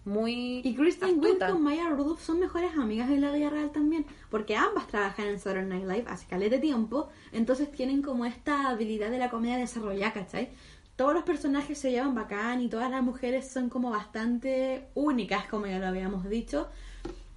muy 0.05 0.61
Y 0.65 0.75
Kristen 0.75 1.21
Wiig 1.21 1.39
con 1.39 1.63
Maya 1.63 1.89
Rudolph 1.89 2.21
son 2.21 2.39
mejores 2.39 2.77
amigas 2.77 3.11
en 3.11 3.21
la 3.21 3.33
vida 3.33 3.51
real 3.51 3.71
también, 3.73 4.07
porque 4.31 4.57
ambas 4.57 4.87
trabajan 4.87 5.27
en 5.27 5.39
Saturday 5.39 5.67
Night 5.67 5.85
Live 5.85 6.05
hace 6.09 6.27
caleta 6.27 6.57
de 6.57 6.63
tiempo, 6.63 7.09
entonces 7.33 7.71
tienen 7.73 8.03
como 8.03 8.25
esta 8.25 8.69
habilidad 8.69 9.11
de 9.11 9.19
la 9.19 9.31
comedia 9.31 9.57
desarrollada, 9.57 10.13
¿cachai? 10.13 10.51
Todos 10.97 11.13
los 11.15 11.25
personajes 11.25 11.79
se 11.79 11.91
llevan 11.91 12.15
bacán 12.15 12.63
y 12.63 12.69
todas 12.69 12.91
las 12.91 13.03
mujeres 13.03 13.47
son 13.49 13.69
como 13.69 13.91
bastante 13.91 14.89
únicas, 14.95 15.47
como 15.47 15.67
ya 15.67 15.79
lo 15.79 15.87
habíamos 15.87 16.29
dicho. 16.29 16.69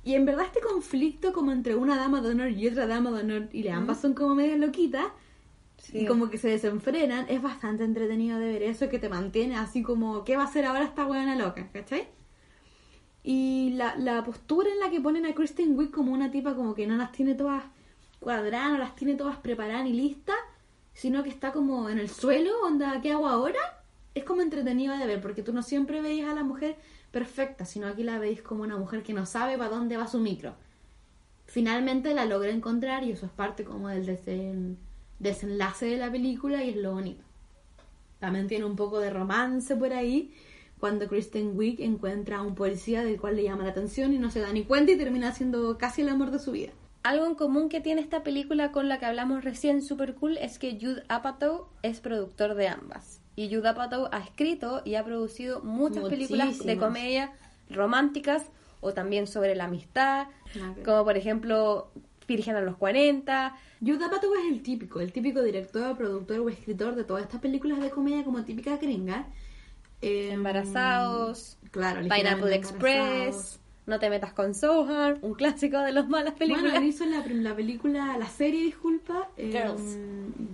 Y 0.06 0.16
en 0.16 0.26
verdad 0.26 0.46
este 0.46 0.62
conflicto 0.62 1.34
como 1.34 1.52
entre 1.52 1.76
una 1.76 1.98
dama 1.98 2.22
de 2.22 2.30
honor 2.30 2.52
y 2.52 2.68
otra 2.68 2.88
dama 2.88 3.12
de 3.12 3.20
honor, 3.20 3.50
y 3.52 3.68
ambas 3.68 4.00
son 4.00 4.14
como 4.14 4.34
medio 4.36 4.58
loquitas, 4.58 5.06
Sí. 5.78 6.00
y 6.00 6.06
como 6.06 6.30
que 6.30 6.38
se 6.38 6.50
desenfrenan, 6.50 7.26
es 7.30 7.42
bastante 7.42 7.86
entretenido 7.86 8.38
de 8.38 8.52
ver 8.52 8.64
eso 8.64 8.90
que 8.90 9.00
te 9.00 9.08
mantiene 9.08 9.56
así 9.56 9.82
como, 9.82 10.26
¿qué 10.26 10.36
va 10.36 10.44
a 10.44 10.46
hacer 10.46 10.66
ahora 10.66 10.84
esta 10.84 11.06
huevona 11.06 11.36
loca? 11.38 11.70
¿Cachai? 11.72 12.06
Y 13.24 13.72
la, 13.76 13.96
la 13.96 14.24
postura 14.24 14.70
en 14.70 14.80
la 14.80 14.90
que 14.90 15.00
ponen 15.02 15.26
a 15.26 15.34
Kristen 15.34 15.78
Wiig 15.78 15.92
como 15.92 16.12
una 16.14 16.32
tipa 16.32 16.56
como 16.56 16.74
que 16.74 16.88
no 16.88 16.96
las 16.98 17.12
tiene 17.12 17.34
todas 17.36 17.64
cuadradas, 18.20 18.72
no 18.72 18.78
las 18.78 18.96
tiene 18.96 19.16
todas 19.16 19.38
preparadas 19.38 19.88
y 19.88 19.94
listas, 19.94 20.36
sino 21.00 21.24
que 21.24 21.30
está 21.30 21.54
como 21.54 21.88
en 21.90 21.98
el 21.98 22.10
suelo, 22.10 22.52
onda, 22.66 23.00
¿qué 23.02 23.14
hago 23.14 23.30
ahora? 23.30 23.60
Es 24.16 24.26
como 24.26 24.42
entretenido 24.42 24.98
de 24.98 25.08
ver, 25.08 25.22
porque 25.22 25.44
tú 25.44 25.54
no 25.54 25.62
siempre 25.64 26.02
veis 26.02 26.26
a 26.26 26.34
la 26.36 26.44
mujer 26.44 26.76
perfecta, 27.12 27.64
sino 27.64 27.88
aquí 27.88 28.04
la 28.04 28.20
veis 28.20 28.42
como 28.42 28.64
una 28.64 28.76
mujer 28.76 29.02
que 29.02 29.14
no 29.14 29.26
sabe 29.26 29.58
para 29.58 29.70
dónde 29.70 29.96
va 29.96 30.08
su 30.08 30.20
micro. 30.20 30.56
Finalmente 31.46 32.14
la 32.14 32.26
logra 32.26 32.50
encontrar 32.52 33.06
y 33.06 33.12
eso 33.12 33.26
es 33.26 33.32
parte 33.32 33.64
como 33.64 33.88
del 33.88 34.06
desen- 34.06 34.76
desenlace 35.20 35.86
de 35.86 35.98
la 35.98 36.12
película 36.12 36.66
y 36.66 36.72
es 36.72 36.76
lo 36.76 36.92
bonito. 36.92 37.24
También 38.20 38.48
tiene 38.48 38.66
un 38.66 38.76
poco 38.76 39.00
de 39.00 39.10
romance 39.10 39.78
por 39.78 39.94
ahí 39.94 40.34
cuando 40.82 41.08
Kristen 41.08 41.58
Wiig 41.58 41.80
encuentra 41.82 42.40
a 42.40 42.42
un 42.42 42.56
policía 42.56 43.06
del 43.06 43.20
cual 43.22 43.38
le 43.38 43.44
llama 43.44 43.64
la 43.64 43.70
atención 43.72 44.14
y 44.14 44.18
no 44.18 44.32
se 44.32 44.42
da 44.42 44.52
ni 44.52 44.66
cuenta 44.66 44.92
y 44.92 44.98
termina 44.98 45.32
siendo 45.34 45.78
casi 45.78 46.02
el 46.02 46.10
amor 46.10 46.32
de 46.32 46.40
su 46.40 46.52
vida. 46.52 46.74
Algo 47.04 47.26
en 47.26 47.36
común 47.36 47.70
que 47.70 47.80
tiene 47.80 48.02
esta 48.02 48.24
película 48.24 48.72
con 48.72 48.90
la 48.90 49.00
que 49.00 49.06
hablamos 49.06 49.44
recién, 49.44 49.82
super 49.82 50.16
cool, 50.16 50.38
es 50.38 50.60
que 50.60 50.78
Jude 50.80 51.04
Apatow 51.08 51.68
es 51.82 52.02
productor 52.02 52.56
de 52.56 52.68
ambas. 52.68 53.22
Y 53.36 53.54
Jude 53.54 53.70
Apatow 53.70 54.10
ha 54.12 54.20
escrito 54.20 54.82
y 54.84 54.96
ha 54.96 55.06
producido 55.06 55.62
muchas 55.62 56.04
películas 56.06 56.60
de 56.60 56.78
comedia 56.78 57.32
románticas 57.70 58.48
o 58.82 58.94
también 58.94 59.28
sobre 59.28 59.56
la 59.56 59.66
amistad, 59.66 60.28
como 60.84 61.06
por 61.06 61.16
ejemplo 61.16 61.90
Virgen 62.28 62.56
a 62.58 62.62
los 62.62 62.76
40. 62.76 63.56
Jude 63.80 64.06
Apatow 64.06 64.34
es 64.36 64.52
el 64.52 64.62
típico, 64.62 65.00
el 65.00 65.14
típico 65.14 65.42
director, 65.42 65.96
productor 65.98 66.40
o 66.42 66.50
escritor 66.50 66.96
de 66.96 67.06
todas 67.06 67.24
estas 67.24 67.40
películas 67.40 67.80
de 67.82 67.90
comedia 67.90 68.24
como 68.24 68.44
típica 68.44 68.78
gringa. 68.78 69.28
Eh, 70.02 70.32
Embarazados, 70.32 71.58
Claro, 71.72 72.02
Pineapple 72.02 72.56
Express. 72.56 73.59
No 73.90 74.00
te 74.00 74.10
metas 74.10 74.34
con 74.34 74.54
Sohan, 74.54 75.18
un 75.24 75.34
clásico 75.34 75.80
de 75.80 75.92
las 75.92 76.08
malas 76.08 76.36
películas. 76.36 76.64
Bueno, 76.72 76.78
él 76.78 76.86
hizo 76.88 77.06
la, 77.06 77.26
la 77.26 77.56
película, 77.56 78.18
la 78.18 78.28
serie, 78.28 78.62
disculpa, 78.64 79.30
eh, 79.36 79.50
Girls. 79.52 79.98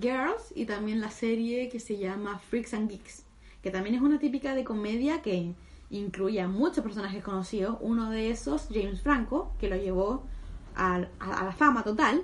Girls, 0.02 0.54
y 0.56 0.66
también 0.66 1.02
la 1.02 1.12
serie 1.12 1.68
que 1.70 1.80
se 1.80 1.98
llama 1.98 2.40
Freaks 2.40 2.74
and 2.74 2.90
Geeks, 2.90 3.26
que 3.62 3.72
también 3.72 3.96
es 3.96 4.02
una 4.02 4.20
típica 4.20 4.56
de 4.56 4.64
comedia 4.64 5.22
que 5.22 5.54
incluye 5.90 6.40
a 6.40 6.48
muchos 6.48 6.84
personajes 6.84 7.22
conocidos. 7.24 7.78
Uno 7.82 8.10
de 8.10 8.30
esos, 8.32 8.68
James 8.74 9.02
Franco, 9.02 9.52
que 9.60 9.68
lo 9.70 9.76
llevó 9.76 10.24
a, 10.76 10.96
a- 11.20 11.40
a 11.42 11.44
la 11.46 11.52
fama 11.52 11.84
total. 11.84 12.24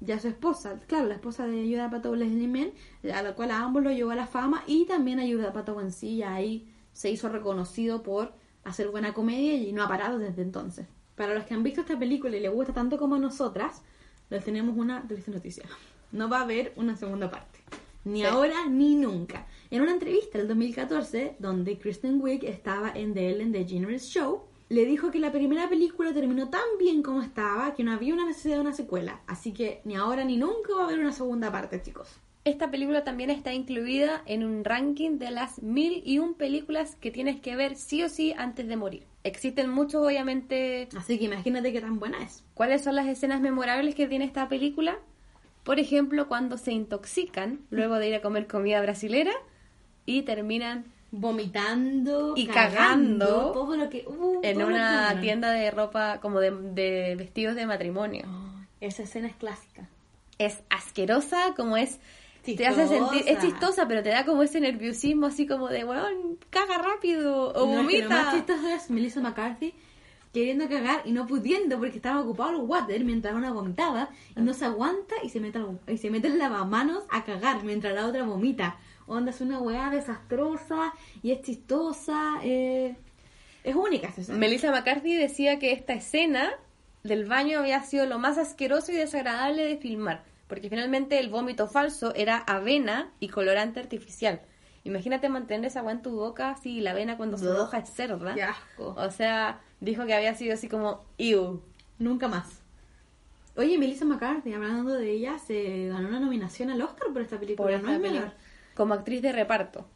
Ya 0.00 0.18
su 0.18 0.28
esposa, 0.28 0.78
claro, 0.88 1.06
la 1.06 1.14
esposa 1.14 1.46
de 1.46 1.60
Ayuda 1.60 1.90
Pato 1.90 2.16
Leslie 2.16 2.48
Mann, 2.48 2.72
a 3.14 3.22
la 3.22 3.34
cual 3.34 3.50
a 3.50 3.60
ambos 3.60 3.82
lo 3.84 3.90
llevó 3.92 4.10
a 4.12 4.16
la 4.16 4.26
fama 4.26 4.64
y 4.66 4.86
también 4.86 5.20
Ayuda 5.20 5.52
Pato 5.52 5.80
en 5.80 5.92
sí, 5.92 6.16
ya 6.16 6.34
ahí 6.34 6.66
se 6.92 7.10
hizo 7.10 7.28
reconocido 7.28 8.02
por 8.02 8.32
hacer 8.64 8.88
buena 8.88 9.12
comedia 9.14 9.54
y 9.54 9.72
no 9.72 9.82
ha 9.82 9.88
parado 9.88 10.18
desde 10.18 10.42
entonces. 10.42 10.86
Para 11.16 11.34
los 11.34 11.44
que 11.44 11.54
han 11.54 11.62
visto 11.62 11.82
esta 11.82 11.98
película 11.98 12.36
y 12.36 12.40
les 12.40 12.52
gusta 12.52 12.72
tanto 12.72 12.98
como 12.98 13.16
a 13.16 13.18
nosotras, 13.18 13.82
les 14.30 14.44
tenemos 14.44 14.76
una 14.76 15.06
triste 15.06 15.30
noticia. 15.30 15.64
No 16.12 16.28
va 16.28 16.40
a 16.40 16.42
haber 16.42 16.72
una 16.76 16.96
segunda 16.96 17.30
parte. 17.30 17.60
Ni 18.04 18.20
Sí. 18.20 18.26
ahora 18.26 18.66
ni 18.68 18.94
nunca. 18.96 19.46
En 19.70 19.82
una 19.82 19.92
entrevista 19.92 20.38
del 20.38 20.48
2014, 20.48 21.36
donde 21.38 21.78
Kristen 21.78 22.20
Wiig 22.20 22.44
estaba 22.44 22.90
en 22.90 23.12
The 23.14 23.30
Ellen 23.30 23.52
DeGeneres 23.52 24.04
Show, 24.08 24.42
le 24.70 24.84
dijo 24.86 25.10
que 25.10 25.18
la 25.18 25.32
primera 25.32 25.68
película 25.68 26.12
terminó 26.14 26.48
tan 26.48 26.62
bien 26.78 27.02
como 27.02 27.20
estaba 27.22 27.74
que 27.74 27.84
no 27.84 27.92
había 27.92 28.14
una 28.14 28.24
necesidad 28.26 28.56
de 28.56 28.60
una 28.62 28.72
secuela. 28.72 29.20
Así 29.26 29.52
que 29.52 29.82
ni 29.84 29.96
ahora 29.96 30.24
ni 30.24 30.36
nunca 30.36 30.74
va 30.74 30.82
a 30.82 30.84
haber 30.84 31.00
una 31.00 31.12
segunda 31.12 31.50
parte, 31.52 31.82
chicos. 31.82 32.08
Esta 32.44 32.70
película 32.70 33.04
también 33.04 33.30
está 33.30 33.52
incluida 33.52 34.22
en 34.26 34.44
un 34.44 34.64
ranking 34.64 35.18
de 35.18 35.30
las 35.30 35.62
mil 35.62 36.02
y 36.06 36.18
un 36.18 36.34
películas 36.34 36.96
que 36.96 37.10
tienes 37.10 37.40
que 37.40 37.54
ver 37.54 37.76
sí 37.76 38.02
o 38.02 38.08
sí 38.08 38.34
antes 38.36 38.66
de 38.66 38.76
morir. 38.76 39.06
Existen 39.24 39.68
muchos, 39.68 40.06
obviamente. 40.06 40.88
Así 40.96 41.18
que 41.18 41.26
imagínate 41.26 41.72
qué 41.72 41.80
tan 41.80 41.98
buena 41.98 42.22
es. 42.22 42.42
¿Cuáles 42.54 42.82
son 42.82 42.96
las 42.96 43.06
escenas 43.06 43.40
memorables 43.40 43.94
que 43.94 44.06
tiene 44.06 44.24
esta 44.24 44.48
película? 44.48 44.98
Por 45.64 45.78
ejemplo, 45.78 46.28
cuando 46.28 46.56
se 46.56 46.72
intoxican 46.72 47.60
luego 47.70 47.98
de 47.98 48.08
ir 48.08 48.14
a 48.14 48.22
comer 48.22 48.46
comida 48.46 48.80
brasilera 48.80 49.32
y 50.06 50.22
terminan 50.22 50.86
Vomitando 51.12 52.34
Y 52.36 52.46
cagando 52.46 53.50
todo 53.50 53.76
lo 53.76 53.90
que. 53.90 54.04
uh, 54.06 54.40
en 54.42 54.54
todo 54.54 54.70
lo 54.70 54.76
que 54.76 54.80
una 54.80 55.20
tienda 55.20 55.50
de 55.50 55.70
ropa 55.72 56.20
como 56.20 56.38
de, 56.38 56.52
de 56.52 57.16
vestidos 57.16 57.56
de 57.56 57.66
matrimonio. 57.66 58.24
Oh, 58.28 58.64
esa 58.80 59.02
escena 59.02 59.26
es 59.26 59.34
clásica. 59.34 59.88
Es 60.38 60.62
asquerosa, 60.70 61.54
como 61.56 61.76
es... 61.76 61.98
Te 62.56 62.66
hace 62.66 62.86
sentir... 62.88 63.22
Es 63.26 63.38
chistosa, 63.40 63.86
pero 63.88 64.02
te 64.02 64.10
da 64.10 64.24
como 64.24 64.42
ese 64.42 64.60
nerviosismo 64.60 65.26
así 65.26 65.46
como 65.46 65.68
de, 65.68 65.84
weón, 65.84 66.38
caga 66.50 66.78
rápido 66.78 67.48
o 67.52 67.82
No, 67.82 67.88
que 67.88 68.02
lo 68.02 68.08
más 68.10 68.26
vomita. 68.26 68.32
chistoso 68.36 68.68
es 68.68 68.90
Melissa 68.90 69.20
McCarthy 69.20 69.74
queriendo 70.32 70.68
cagar 70.68 71.02
y 71.04 71.10
no 71.12 71.26
pudiendo 71.26 71.78
porque 71.78 71.96
estaba 71.96 72.20
ocupado 72.20 72.50
el 72.50 72.56
water 72.58 73.04
mientras 73.04 73.34
una 73.34 73.50
vomitaba 73.52 74.10
y 74.36 74.40
no 74.40 74.54
se 74.54 74.64
aguanta 74.64 75.16
y 75.24 75.28
se 75.28 75.40
mete, 75.40 75.58
al- 75.58 75.80
y 75.88 75.98
se 75.98 76.08
mete 76.10 76.28
el 76.28 76.38
lavamanos 76.38 77.02
a 77.10 77.24
cagar 77.24 77.64
mientras 77.64 77.94
la 77.94 78.06
otra 78.06 78.22
vomita. 78.22 78.78
Onda 79.08 79.30
es 79.32 79.40
una 79.40 79.58
weá 79.58 79.90
desastrosa 79.90 80.92
y 81.22 81.32
es 81.32 81.42
chistosa. 81.42 82.38
eh, 82.44 82.94
es 83.64 83.74
única 83.74 84.06
esa 84.08 84.20
escena. 84.20 84.38
Melissa 84.38 84.70
McCarthy 84.70 85.16
decía 85.16 85.58
que 85.58 85.72
esta 85.72 85.94
escena 85.94 86.50
del 87.02 87.24
baño 87.26 87.58
había 87.58 87.82
sido 87.82 88.06
lo 88.06 88.18
más 88.20 88.38
asqueroso 88.38 88.92
y 88.92 88.96
desagradable 88.96 89.64
de 89.66 89.76
filmar, 89.78 90.22
porque 90.50 90.68
finalmente 90.68 91.18
el 91.18 91.30
vómito 91.30 91.66
falso 91.66 92.14
era 92.14 92.36
avena 92.36 93.10
y 93.20 93.28
colorante 93.28 93.80
artificial. 93.80 94.42
Imagínate 94.84 95.28
mantener 95.30 95.66
esa 95.66 95.78
agua 95.80 95.92
en 95.92 96.02
tu 96.02 96.10
boca 96.10 96.50
así, 96.50 96.80
la 96.80 96.90
avena 96.90 97.16
cuando 97.16 97.38
se 97.38 97.46
moja 97.46 97.78
es 97.78 97.88
cerda. 97.90 98.34
Qué 98.34 98.42
asco. 98.42 98.94
O 98.98 99.10
sea, 99.10 99.60
dijo 99.80 100.04
que 100.04 100.12
había 100.14 100.34
sido 100.34 100.52
así 100.52 100.68
como, 100.68 101.04
ew. 101.16 101.62
Nunca 101.98 102.28
más. 102.28 102.60
Oye, 103.56 103.76
Melissa 103.78 104.04
McCarthy, 104.04 104.52
hablando 104.54 104.92
de 104.94 105.10
ella, 105.10 105.38
se 105.38 105.88
ganó 105.88 106.08
una 106.08 106.20
nominación 106.20 106.70
al 106.70 106.80
Oscar 106.82 107.08
por 107.12 107.22
esta 107.22 107.38
película. 107.38 107.64
Por 107.64 107.72
no 107.72 107.76
esta 107.78 107.92
es 107.92 107.98
película. 107.98 108.20
menor. 108.26 108.36
Como 108.74 108.94
actriz 108.94 109.22
de 109.22 109.32
reparto. 109.32 109.86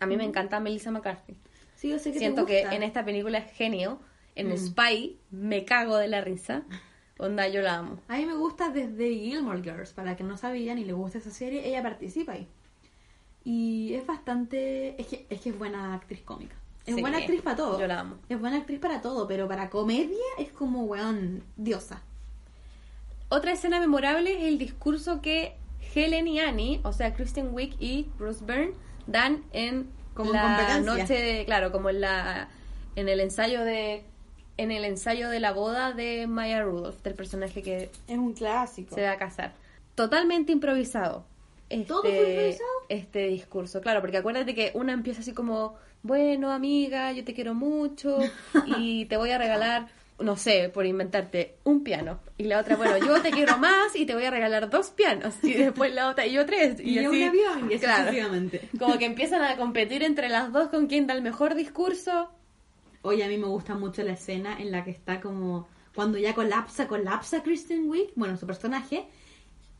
A 0.00 0.06
mí 0.06 0.16
me 0.16 0.24
encanta 0.24 0.60
Melissa 0.60 0.90
McCarthy. 0.90 1.36
Sí, 1.74 1.88
yo 1.90 1.98
sé 1.98 2.10
que 2.10 2.14
te 2.14 2.18
Siento 2.20 2.46
que 2.46 2.60
gusta. 2.62 2.74
en 2.76 2.82
esta 2.82 3.04
película 3.04 3.38
es 3.38 3.52
genio. 3.52 4.00
En 4.34 4.48
Mm. 4.50 4.56
Spy 4.56 5.18
me 5.30 5.64
cago 5.64 5.96
de 5.98 6.08
la 6.08 6.22
risa. 6.22 6.62
Onda, 7.18 7.48
yo 7.48 7.62
la 7.62 7.78
amo. 7.78 7.98
A 8.08 8.16
mí 8.16 8.26
me 8.26 8.34
gusta 8.34 8.70
desde 8.70 9.14
Gilmore 9.14 9.62
Girls, 9.62 9.92
para 9.92 10.16
que 10.16 10.24
no 10.24 10.36
sabían 10.36 10.78
y 10.78 10.84
le 10.84 10.92
gusta 10.92 11.18
esa 11.18 11.30
serie, 11.30 11.66
ella 11.66 11.82
participa 11.82 12.32
ahí. 12.32 12.48
Y 13.44 13.94
es 13.94 14.06
bastante... 14.06 15.00
Es 15.00 15.06
que 15.06 15.26
es, 15.28 15.40
que 15.40 15.50
es 15.50 15.58
buena 15.58 15.94
actriz 15.94 16.22
cómica. 16.22 16.56
Es 16.86 16.94
Sí, 16.94 17.00
buena 17.00 17.18
actriz 17.18 17.42
para 17.42 17.56
todo. 17.56 17.78
yo 17.78 17.86
la 17.86 18.00
amo. 18.00 18.16
Es 18.28 18.40
buena 18.40 18.56
actriz 18.56 18.80
para 18.80 19.00
todo, 19.00 19.28
pero 19.28 19.46
para 19.48 19.70
comedia 19.70 20.16
es 20.38 20.50
como, 20.50 20.84
weón, 20.84 21.44
diosa. 21.56 22.02
Otra 23.28 23.52
escena 23.52 23.80
memorable 23.80 24.32
es 24.32 24.44
el 24.44 24.58
discurso 24.58 25.20
que 25.20 25.56
Helen 25.94 26.26
y 26.26 26.40
Annie, 26.40 26.80
o 26.84 26.92
sea, 26.92 27.14
Kristen 27.14 27.50
Wiig 27.52 27.76
y 27.80 28.10
Bruce 28.18 28.44
Byrne, 28.44 28.72
dan 29.06 29.44
en 29.52 29.90
Como 30.14 30.32
la 30.32 30.80
noche 30.80 31.14
de, 31.14 31.44
claro, 31.44 31.72
como 31.72 31.90
en 31.90 32.00
la 32.00 32.48
en 32.94 33.08
el 33.08 33.20
ensayo 33.20 33.62
de 33.64 34.04
en 34.56 34.70
el 34.70 34.84
ensayo 34.84 35.28
de 35.30 35.40
la 35.40 35.52
boda 35.52 35.92
de 35.92 36.26
Maya 36.26 36.62
Rudolph, 36.62 37.02
del 37.02 37.14
personaje 37.14 37.62
que 37.62 37.90
Es 38.08 38.18
un 38.18 38.32
clásico. 38.34 38.94
se 38.94 39.02
va 39.02 39.12
a 39.12 39.18
casar. 39.18 39.52
Totalmente 39.94 40.52
improvisado. 40.52 41.24
Este, 41.68 41.86
¿Todo 41.86 42.02
fue 42.02 42.10
improvisado? 42.10 42.68
Este 42.88 43.26
discurso, 43.28 43.80
claro, 43.80 44.00
porque 44.00 44.18
acuérdate 44.18 44.54
que 44.54 44.72
una 44.74 44.92
empieza 44.92 45.20
así 45.20 45.32
como, 45.32 45.76
bueno, 46.02 46.50
amiga, 46.52 47.12
yo 47.12 47.24
te 47.24 47.34
quiero 47.34 47.54
mucho 47.54 48.18
y 48.76 49.04
te 49.06 49.16
voy 49.16 49.30
a 49.30 49.38
regalar, 49.38 49.88
no 50.18 50.36
sé, 50.36 50.68
por 50.68 50.84
inventarte, 50.84 51.56
un 51.64 51.82
piano. 51.82 52.20
Y 52.36 52.44
la 52.44 52.60
otra, 52.60 52.76
bueno, 52.76 52.98
yo 52.98 53.22
te 53.22 53.30
quiero 53.30 53.56
más 53.56 53.96
y 53.96 54.04
te 54.04 54.14
voy 54.14 54.24
a 54.24 54.30
regalar 54.30 54.68
dos 54.68 54.90
pianos. 54.90 55.34
Y 55.42 55.54
después 55.54 55.94
la 55.94 56.10
otra, 56.10 56.26
y 56.26 56.32
yo 56.32 56.44
tres. 56.44 56.78
Y, 56.78 56.98
Y, 56.98 57.06
un 57.06 57.14
así, 57.14 57.22
avión, 57.22 57.72
y 57.72 57.78
claro. 57.78 58.12
Como 58.78 58.98
que 58.98 59.06
empiezan 59.06 59.42
a 59.42 59.56
competir 59.56 60.02
entre 60.02 60.28
las 60.28 60.52
dos 60.52 60.68
con 60.68 60.86
quién 60.88 61.06
da 61.06 61.14
el 61.14 61.22
mejor 61.22 61.54
discurso. 61.54 62.30
Oye, 63.02 63.24
a 63.24 63.28
mí 63.28 63.36
me 63.36 63.46
gusta 63.46 63.74
mucho 63.74 64.02
la 64.02 64.12
escena 64.12 64.60
en 64.60 64.70
la 64.70 64.84
que 64.84 64.90
está 64.90 65.20
como 65.20 65.66
cuando 65.94 66.18
ya 66.18 66.34
colapsa, 66.34 66.88
colapsa 66.88 67.42
Kristen 67.42 67.88
Wiig, 67.88 68.12
bueno, 68.14 68.36
su 68.36 68.46
personaje, 68.46 69.06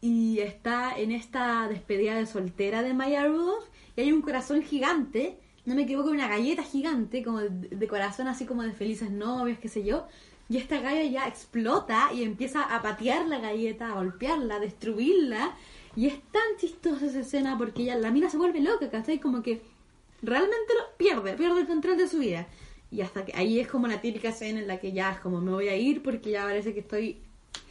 y 0.00 0.40
está 0.40 0.98
en 0.98 1.12
esta 1.12 1.68
despedida 1.68 2.16
de 2.16 2.26
soltera 2.26 2.82
de 2.82 2.92
Maya 2.92 3.26
Rudolph, 3.26 3.64
y 3.96 4.02
hay 4.02 4.12
un 4.12 4.22
corazón 4.22 4.62
gigante, 4.62 5.38
no 5.64 5.74
me 5.74 5.82
equivoco, 5.82 6.10
una 6.10 6.28
galleta 6.28 6.64
gigante, 6.64 7.22
como 7.22 7.38
de, 7.40 7.88
corazón 7.88 8.26
así 8.26 8.44
como 8.44 8.62
de 8.62 8.72
felices 8.72 9.10
novios, 9.10 9.58
qué 9.58 9.68
sé 9.68 9.84
yo, 9.84 10.06
y 10.48 10.56
esta 10.56 10.80
galla 10.80 11.04
ya 11.04 11.28
explota 11.28 12.10
y 12.12 12.24
empieza 12.24 12.62
a 12.62 12.82
patear 12.82 13.26
la 13.26 13.38
galleta, 13.38 13.88
a 13.88 13.94
golpearla, 13.94 14.56
a 14.56 14.60
destruirla, 14.60 15.54
y 15.94 16.08
es 16.08 16.20
tan 16.32 16.56
chistosa 16.58 17.06
esa 17.06 17.20
escena 17.20 17.56
porque 17.56 17.84
ya 17.84 17.96
la 17.96 18.10
mina 18.10 18.28
se 18.28 18.36
vuelve 18.36 18.60
loca, 18.60 18.90
¿cachai? 18.90 19.20
Como 19.20 19.42
que 19.42 19.62
realmente 20.20 20.74
lo 20.74 20.96
pierde, 20.96 21.34
pierde 21.34 21.60
el 21.60 21.66
control 21.66 21.96
de 21.96 22.08
su 22.08 22.18
vida. 22.18 22.46
Y 22.92 23.00
hasta 23.00 23.24
que 23.24 23.32
ahí 23.34 23.58
es 23.58 23.66
como 23.68 23.86
la 23.88 24.00
típica 24.00 24.28
escena 24.28 24.60
en 24.60 24.68
la 24.68 24.78
que 24.78 24.92
ya 24.92 25.10
es 25.12 25.18
como 25.20 25.40
me 25.40 25.50
voy 25.50 25.68
a 25.68 25.76
ir 25.76 26.02
porque 26.02 26.30
ya 26.30 26.44
parece 26.44 26.74
que 26.74 26.80
estoy. 26.80 27.22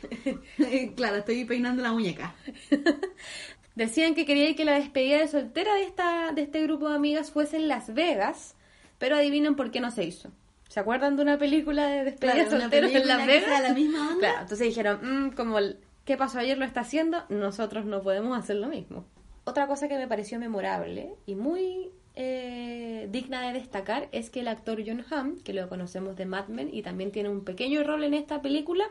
claro, 0.96 1.18
estoy 1.18 1.46
peinando 1.46 1.82
la 1.84 1.92
muñeca. 1.94 2.34
Decían 3.76 4.16
que 4.16 4.26
querían 4.26 4.56
que 4.56 4.66
la 4.66 4.74
despedida 4.74 5.20
de 5.20 5.28
soltera 5.28 5.74
de, 5.76 5.84
esta, 5.84 6.32
de 6.34 6.42
este 6.42 6.62
grupo 6.64 6.90
de 6.90 6.96
amigas 6.96 7.32
fuese 7.32 7.56
en 7.58 7.68
Las 7.68 7.94
Vegas, 7.94 8.56
pero 8.98 9.16
adivinen 9.16 9.56
por 9.56 9.72
qué 9.72 9.80
no 9.80 9.92
se 9.92 10.04
hizo. 10.04 10.30
¿Se 10.68 10.80
acuerdan 10.80 11.16
de 11.16 11.22
una 11.24 11.38
película 11.38 11.88
de 11.88 12.04
despedida 12.04 12.34
de 12.34 12.40
Claro, 12.42 12.56
una 12.56 12.62
solteros 12.64 12.92
en 12.92 13.08
Las 13.08 13.20
que 13.20 13.28
Vegas? 13.28 13.62
la 13.62 13.74
misma 13.74 14.02
onda. 14.10 14.20
Claro, 14.20 14.42
entonces 14.42 14.68
dijeron, 14.68 15.00
"Mm, 15.28 15.32
como 15.32 15.58
el 15.60 15.78
¿qué 16.06 16.18
pasó 16.18 16.40
ayer 16.40 16.58
lo 16.58 16.66
está 16.66 16.82
haciendo? 16.82 17.24
Nosotros 17.30 17.86
no 17.86 18.02
podemos 18.02 18.38
hacer 18.38 18.58
lo 18.58 18.68
mismo. 18.68 19.06
Otra 19.44 19.68
cosa 19.68 19.88
que 19.88 19.98
me 19.98 20.08
pareció 20.08 20.40
memorable 20.40 21.16
y 21.26 21.36
muy 21.36 21.92
eh, 22.16 23.08
digna 23.10 23.42
de 23.48 23.54
destacar 23.54 24.10
es 24.12 24.30
que 24.30 24.42
el 24.42 24.48
actor 24.48 24.82
John 24.86 25.06
Hamm, 25.10 25.40
que 25.42 25.54
lo 25.54 25.70
conocemos 25.70 26.16
de 26.16 26.26
Mad 26.26 26.48
Men 26.48 26.70
y 26.74 26.82
también 26.82 27.12
tiene 27.12 27.30
un 27.30 27.44
pequeño 27.44 27.84
rol 27.84 28.04
en 28.04 28.14
esta 28.14 28.42
película, 28.42 28.86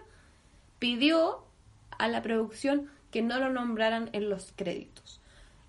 pidió 0.79 1.45
a 1.91 2.09
la 2.09 2.23
producción 2.23 2.89
que 3.11 3.23
no 3.23 3.39
lo 3.39 3.51
nombraran 3.51 4.09
en 4.13 4.31
los 4.31 4.53
créditos. 4.57 5.21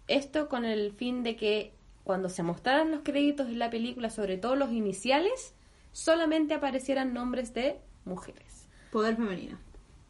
Esto 0.08 0.48
con 0.48 0.66
el 0.66 0.94
fin 0.94 1.24
de 1.24 1.36
que 1.36 1.74
cuando 2.04 2.30
se 2.30 2.44
mostraran 2.44 2.92
los 2.92 3.02
créditos 3.02 3.48
en 3.48 3.60
la 3.60 3.70
película, 3.70 4.10
sobre 4.10 4.38
todo 4.38 4.56
los 4.56 4.72
iniciales, 4.72 5.54
solamente 5.92 6.54
aparecieran 6.54 7.14
nombres 7.14 7.54
de 7.54 7.80
mujeres. 8.06 8.68
Poder 8.92 9.16
femenino. 9.16 9.58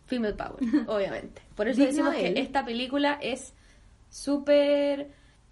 Female 0.06 0.34
Power, 0.34 0.60
obviamente. 0.88 1.42
Por 1.56 1.68
eso 1.68 1.84
decimos 1.84 2.14
de 2.14 2.34
que 2.34 2.40
esta 2.40 2.66
película 2.66 3.18
es 3.22 3.54
súper 4.10 5.12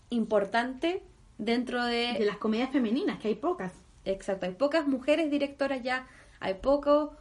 importante 0.09 1.03
dentro 1.39 1.83
de... 1.85 2.13
De 2.19 2.25
las 2.25 2.37
comedias 2.37 2.69
femeninas, 2.71 3.17
que 3.19 3.29
hay 3.29 3.35
pocas. 3.35 3.73
Exacto, 4.05 4.45
hay 4.45 4.53
pocas 4.53 4.87
mujeres 4.87 5.31
directoras 5.31 5.81
ya, 5.81 6.07
hay 6.39 6.53
poco, 6.55 7.15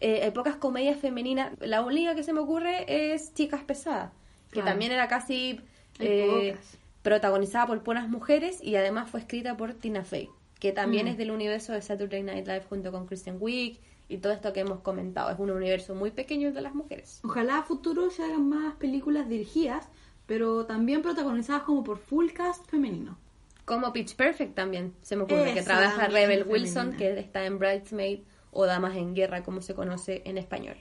eh, 0.00 0.20
hay 0.22 0.30
pocas 0.32 0.56
comedias 0.56 0.98
femeninas. 1.00 1.52
La 1.60 1.82
única 1.82 2.14
que 2.14 2.22
se 2.22 2.32
me 2.34 2.40
ocurre 2.40 2.84
es 3.14 3.32
Chicas 3.34 3.62
Pesadas, 3.64 4.12
que 4.50 4.60
Claro. 4.60 4.68
también 4.70 4.92
era 4.92 5.08
casi 5.08 5.60
eh, 5.98 6.56
protagonizada 7.02 7.66
por 7.66 7.82
buenas 7.84 8.08
mujeres 8.08 8.62
y 8.62 8.76
además 8.76 9.10
fue 9.10 9.20
escrita 9.20 9.56
por 9.56 9.74
Tina 9.74 10.04
Fey, 10.04 10.28
que 10.58 10.72
también 10.72 11.06
Mm. 11.06 11.10
es 11.10 11.18
del 11.18 11.30
universo 11.30 11.72
de 11.72 11.82
Saturday 11.82 12.22
Night 12.22 12.46
Live 12.46 12.64
junto 12.68 12.90
con 12.92 13.06
Kristen 13.06 13.36
Wiig 13.40 13.78
y 14.08 14.18
todo 14.18 14.32
esto 14.32 14.52
que 14.52 14.60
hemos 14.60 14.80
comentado. 14.80 15.30
Es 15.30 15.38
un 15.38 15.50
universo 15.50 15.94
muy 15.94 16.10
pequeño 16.10 16.48
el 16.48 16.54
de 16.54 16.60
las 16.62 16.74
mujeres. 16.74 17.20
Ojalá 17.24 17.58
a 17.58 17.62
futuro 17.62 18.10
se 18.10 18.22
hagan 18.24 18.48
más 18.48 18.74
películas 18.76 19.28
dirigidas, 19.28 19.88
pero 20.26 20.64
también 20.66 21.02
protagonizadas 21.02 21.62
como 21.62 21.82
por 21.84 21.98
full 21.98 22.30
cast 22.30 22.68
femenino. 22.70 23.18
Como 23.64 23.92
Pitch 23.92 24.16
Perfect 24.16 24.54
también 24.54 24.94
se 25.02 25.16
me 25.16 25.22
ocurre, 25.22 25.54
que 25.54 25.62
trabaja 25.62 26.08
Rebel 26.08 26.44
Wilson, 26.46 26.92
femenina. 26.92 26.98
que 26.98 27.20
está 27.20 27.44
en 27.44 27.58
Bridesmaid 27.58 28.20
o 28.50 28.66
Damas 28.66 28.96
en 28.96 29.14
Guerra, 29.14 29.42
como 29.42 29.60
se 29.60 29.74
conoce 29.74 30.22
en 30.24 30.38
español. 30.38 30.76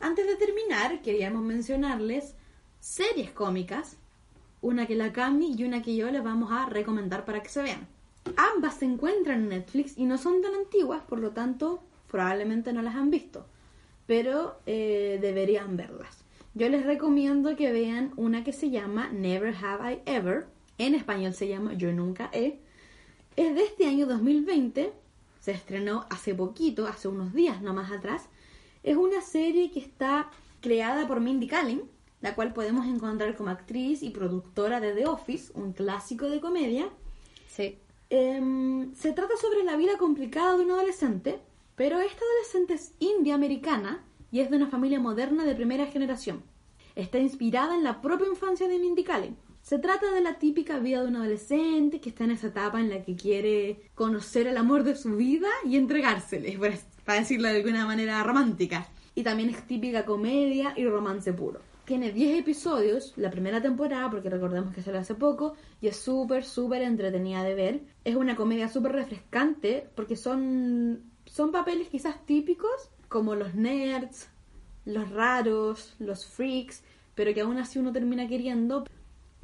Antes 0.00 0.26
de 0.26 0.36
terminar, 0.36 1.00
queríamos 1.00 1.42
mencionarles 1.42 2.34
series 2.80 3.30
cómicas, 3.30 3.96
una 4.60 4.86
que 4.86 4.94
la 4.94 5.12
Cami 5.12 5.54
y 5.56 5.64
una 5.64 5.82
que 5.82 5.96
yo 5.96 6.10
les 6.10 6.22
vamos 6.22 6.52
a 6.52 6.66
recomendar 6.66 7.24
para 7.24 7.42
que 7.42 7.48
se 7.48 7.62
vean. 7.62 7.86
Ambas 8.36 8.76
se 8.76 8.84
encuentran 8.84 9.42
en 9.42 9.48
Netflix 9.48 9.96
y 9.96 10.04
no 10.04 10.18
son 10.18 10.42
tan 10.42 10.54
antiguas, 10.54 11.02
por 11.02 11.18
lo 11.18 11.30
tanto, 11.30 11.82
probablemente 12.10 12.72
no 12.72 12.82
las 12.82 12.94
han 12.94 13.10
visto, 13.10 13.46
pero 14.06 14.58
eh, 14.66 15.18
deberían 15.20 15.76
verlas. 15.76 16.24
Yo 16.54 16.68
les 16.68 16.84
recomiendo 16.84 17.56
que 17.56 17.72
vean 17.72 18.12
una 18.16 18.44
que 18.44 18.52
se 18.52 18.70
llama 18.70 19.08
Never 19.08 19.54
Have 19.56 19.92
I 19.94 20.02
Ever, 20.06 20.46
en 20.78 20.94
español 20.94 21.34
se 21.34 21.48
llama 21.48 21.74
Yo 21.74 21.92
Nunca 21.92 22.30
He. 22.32 22.60
Es 23.36 23.54
de 23.54 23.64
este 23.64 23.86
año 23.86 24.06
2020, 24.06 24.92
se 25.40 25.52
estrenó 25.52 26.06
hace 26.10 26.34
poquito, 26.34 26.86
hace 26.86 27.08
unos 27.08 27.34
días 27.34 27.60
nomás 27.62 27.90
atrás. 27.92 28.28
Es 28.82 28.96
una 28.96 29.20
serie 29.20 29.70
que 29.70 29.80
está 29.80 30.30
creada 30.60 31.06
por 31.06 31.20
Mindy 31.20 31.46
Kaling, 31.46 31.82
la 32.20 32.34
cual 32.34 32.52
podemos 32.52 32.86
encontrar 32.86 33.36
como 33.36 33.50
actriz 33.50 34.02
y 34.02 34.10
productora 34.10 34.80
de 34.80 34.92
The 34.92 35.06
Office, 35.06 35.52
un 35.54 35.72
clásico 35.72 36.30
de 36.30 36.40
comedia. 36.40 36.88
Sí. 37.48 37.78
Em, 38.10 38.94
se 38.94 39.12
trata 39.12 39.36
sobre 39.36 39.64
la 39.64 39.76
vida 39.76 39.98
complicada 39.98 40.56
de 40.56 40.64
un 40.64 40.70
adolescente, 40.70 41.40
pero 41.76 42.00
esta 42.00 42.24
adolescente 42.24 42.74
es 42.74 42.92
india-americana 42.98 44.04
y 44.30 44.40
es 44.40 44.50
de 44.50 44.56
una 44.56 44.68
familia 44.68 45.00
moderna 45.00 45.44
de 45.44 45.54
primera 45.54 45.86
generación. 45.86 46.42
Está 46.94 47.18
inspirada 47.18 47.74
en 47.74 47.84
la 47.84 48.00
propia 48.00 48.28
infancia 48.28 48.68
de 48.68 48.78
Mindy 48.78 49.04
Kaling. 49.04 49.36
Se 49.64 49.78
trata 49.78 50.12
de 50.12 50.20
la 50.20 50.34
típica 50.38 50.78
vida 50.78 51.00
de 51.00 51.08
un 51.08 51.16
adolescente 51.16 51.98
que 51.98 52.10
está 52.10 52.24
en 52.24 52.32
esa 52.32 52.48
etapa 52.48 52.78
en 52.80 52.90
la 52.90 53.02
que 53.02 53.16
quiere 53.16 53.80
conocer 53.94 54.46
el 54.46 54.58
amor 54.58 54.84
de 54.84 54.94
su 54.94 55.16
vida 55.16 55.48
y 55.64 55.76
entregársele, 55.78 56.58
para- 57.06 57.18
decirlo 57.20 57.48
de 57.48 57.56
alguna 57.56 57.86
manera 57.86 58.22
romántica. 58.22 58.86
Y 59.14 59.22
también 59.22 59.48
es 59.48 59.66
típica 59.66 60.04
comedia 60.04 60.74
y 60.76 60.84
romance 60.86 61.32
puro. 61.32 61.60
Tiene 61.86 62.12
10 62.12 62.40
episodios, 62.40 63.14
la 63.16 63.30
primera 63.30 63.62
temporada, 63.62 64.10
porque 64.10 64.28
recordemos 64.28 64.74
que 64.74 64.82
salió 64.82 65.00
hace 65.00 65.14
poco, 65.14 65.54
y 65.80 65.86
es 65.88 65.96
súper, 65.96 66.44
súper 66.44 66.82
entretenida 66.82 67.42
de 67.42 67.54
ver. 67.54 67.80
Es 68.04 68.16
una 68.16 68.36
comedia 68.36 68.68
súper 68.68 68.92
refrescante, 68.92 69.88
porque 69.94 70.16
son, 70.16 71.04
son 71.24 71.52
papeles 71.52 71.88
quizás 71.88 72.26
típicos, 72.26 72.90
como 73.08 73.34
los 73.34 73.54
nerds, 73.54 74.28
los 74.84 75.08
raros, 75.08 75.94
los 76.00 76.26
freaks, 76.26 76.82
pero 77.14 77.32
que 77.32 77.40
aún 77.40 77.56
así 77.56 77.78
uno 77.78 77.92
termina 77.94 78.28
queriendo. 78.28 78.84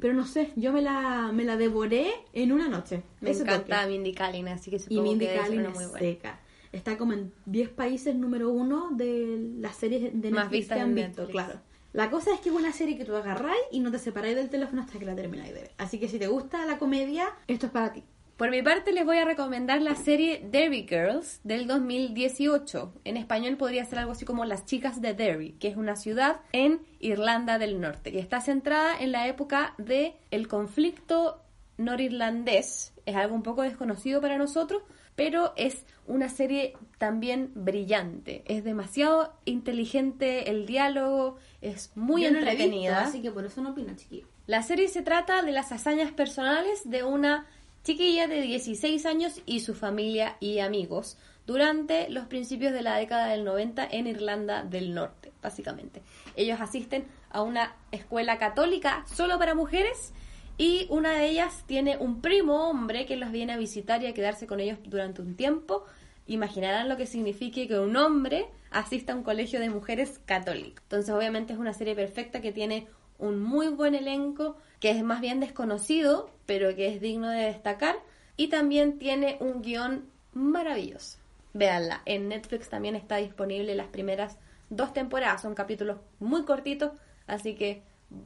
Pero 0.01 0.13
no 0.15 0.25
sé, 0.25 0.51
yo 0.55 0.73
me 0.73 0.81
la, 0.81 1.31
me 1.31 1.45
la 1.45 1.55
devoré 1.55 2.11
en 2.33 2.51
una 2.51 2.67
noche. 2.67 3.03
Me 3.21 3.29
Ese 3.29 3.43
encanta. 3.43 3.85
Mindy 3.87 4.13
Kaling, 4.13 4.47
así 4.49 4.69
que 4.71 4.77
Y 4.77 4.79
supongo 4.79 5.03
Mindy 5.03 5.27
que 5.27 5.35
Kaling 5.35 5.59
una 5.59 5.69
es 5.69 5.75
muy 5.75 5.85
buena. 5.85 5.99
seca. 5.99 6.39
Está 6.71 6.97
como 6.97 7.13
en 7.13 7.31
10 7.45 7.69
países 7.69 8.15
número 8.15 8.49
uno 8.49 8.89
de 8.91 9.37
las 9.59 9.75
series 9.75 10.01
de 10.01 10.09
Netflix 10.11 10.31
Más 10.33 10.49
vistas 10.49 10.77
que 10.77 10.81
han 10.81 10.95
visto, 10.95 11.27
claro. 11.27 11.59
La 11.93 12.09
cosa 12.09 12.33
es 12.33 12.39
que 12.39 12.49
es 12.49 12.55
una 12.55 12.71
serie 12.71 12.97
que 12.97 13.03
tú 13.05 13.13
agarráis 13.15 13.61
y 13.71 13.81
no 13.81 13.91
te 13.91 13.99
separáis 13.99 14.35
del 14.35 14.49
teléfono 14.49 14.81
hasta 14.81 14.97
que 14.97 15.05
la 15.05 15.13
termináis 15.15 15.53
de 15.53 15.61
ver. 15.61 15.71
Así 15.77 15.99
que 15.99 16.07
si 16.07 16.17
te 16.17 16.27
gusta 16.27 16.65
la 16.65 16.77
comedia, 16.79 17.27
esto 17.47 17.65
es 17.67 17.71
para 17.71 17.91
ti. 17.93 18.03
Por 18.41 18.49
mi 18.49 18.63
parte 18.63 18.91
les 18.91 19.05
voy 19.05 19.19
a 19.19 19.23
recomendar 19.23 19.83
la 19.83 19.93
serie 19.93 20.43
Derry 20.43 20.87
Girls 20.89 21.41
del 21.43 21.67
2018. 21.67 22.91
En 23.03 23.15
español 23.15 23.55
podría 23.55 23.85
ser 23.85 23.99
algo 23.99 24.13
así 24.13 24.25
como 24.25 24.45
Las 24.45 24.65
chicas 24.65 24.99
de 24.99 25.13
Derry, 25.13 25.51
que 25.59 25.67
es 25.67 25.77
una 25.77 25.95
ciudad 25.95 26.41
en 26.51 26.81
Irlanda 26.99 27.59
del 27.59 27.79
Norte 27.79 28.09
y 28.09 28.17
está 28.17 28.41
centrada 28.41 28.99
en 28.99 29.11
la 29.11 29.27
época 29.27 29.75
de 29.77 30.15
el 30.31 30.47
conflicto 30.47 31.43
norirlandés. 31.77 32.93
Es 33.05 33.15
algo 33.15 33.35
un 33.35 33.43
poco 33.43 33.61
desconocido 33.61 34.21
para 34.21 34.39
nosotros, 34.39 34.81
pero 35.15 35.53
es 35.55 35.85
una 36.07 36.27
serie 36.27 36.73
también 36.97 37.51
brillante. 37.53 38.43
Es 38.47 38.63
demasiado 38.63 39.35
inteligente 39.45 40.49
el 40.49 40.65
diálogo, 40.65 41.37
es 41.61 41.91
muy 41.93 42.23
Yo 42.23 42.31
no 42.31 42.39
la 42.39 42.53
he 42.53 42.55
visto, 42.55 42.63
entretenida. 42.63 43.01
así 43.03 43.21
que 43.21 43.29
por 43.29 43.45
eso 43.45 43.61
no 43.61 43.69
opino, 43.69 43.95
chiquillo. 43.95 44.25
La 44.47 44.63
serie 44.63 44.87
se 44.87 45.03
trata 45.03 45.43
de 45.43 45.51
las 45.51 45.71
hazañas 45.71 46.11
personales 46.11 46.89
de 46.89 47.03
una 47.03 47.45
chiquilla 47.83 48.27
de 48.27 48.41
16 48.41 49.05
años 49.05 49.41
y 49.45 49.61
su 49.61 49.73
familia 49.73 50.37
y 50.39 50.59
amigos 50.59 51.17
durante 51.47 52.09
los 52.09 52.27
principios 52.27 52.73
de 52.73 52.83
la 52.83 52.97
década 52.97 53.27
del 53.27 53.43
90 53.43 53.87
en 53.91 54.07
Irlanda 54.07 54.63
del 54.63 54.93
Norte, 54.93 55.31
básicamente. 55.41 56.01
Ellos 56.35 56.61
asisten 56.61 57.05
a 57.29 57.41
una 57.41 57.75
escuela 57.91 58.37
católica 58.37 59.03
solo 59.13 59.39
para 59.39 59.55
mujeres 59.55 60.13
y 60.57 60.85
una 60.89 61.13
de 61.13 61.27
ellas 61.27 61.63
tiene 61.65 61.97
un 61.97 62.21
primo 62.21 62.69
hombre 62.69 63.05
que 63.05 63.15
los 63.15 63.31
viene 63.31 63.53
a 63.53 63.57
visitar 63.57 64.03
y 64.03 64.07
a 64.07 64.13
quedarse 64.13 64.45
con 64.45 64.59
ellos 64.59 64.77
durante 64.83 65.21
un 65.21 65.35
tiempo. 65.35 65.85
Imaginarán 66.27 66.87
lo 66.87 66.97
que 66.97 67.07
signifique 67.07 67.67
que 67.67 67.79
un 67.79 67.97
hombre 67.97 68.45
asista 68.69 69.13
a 69.13 69.15
un 69.15 69.23
colegio 69.23 69.59
de 69.59 69.69
mujeres 69.69 70.21
católico. 70.25 70.81
Entonces, 70.83 71.13
obviamente, 71.13 71.53
es 71.53 71.59
una 71.59 71.73
serie 71.73 71.95
perfecta 71.95 72.41
que 72.41 72.51
tiene 72.51 72.87
un 73.17 73.41
muy 73.41 73.69
buen 73.69 73.95
elenco, 73.95 74.57
que 74.81 74.91
es 74.91 75.01
más 75.03 75.21
bien 75.21 75.39
desconocido, 75.39 76.29
pero 76.45 76.75
que 76.75 76.93
es 76.93 76.99
digno 76.99 77.29
de 77.29 77.43
destacar. 77.45 77.95
Y 78.35 78.49
también 78.49 78.99
tiene 78.99 79.37
un 79.39 79.61
guion 79.61 80.09
maravilloso. 80.33 81.19
Véanla, 81.53 82.01
en 82.05 82.27
Netflix 82.27 82.67
también 82.67 82.95
está 82.95 83.17
disponible 83.17 83.75
las 83.75 83.87
primeras 83.87 84.37
dos 84.69 84.93
temporadas, 84.93 85.41
son 85.41 85.53
capítulos 85.53 85.99
muy 86.19 86.43
cortitos, 86.43 86.91
así 87.27 87.55
que 87.55 87.83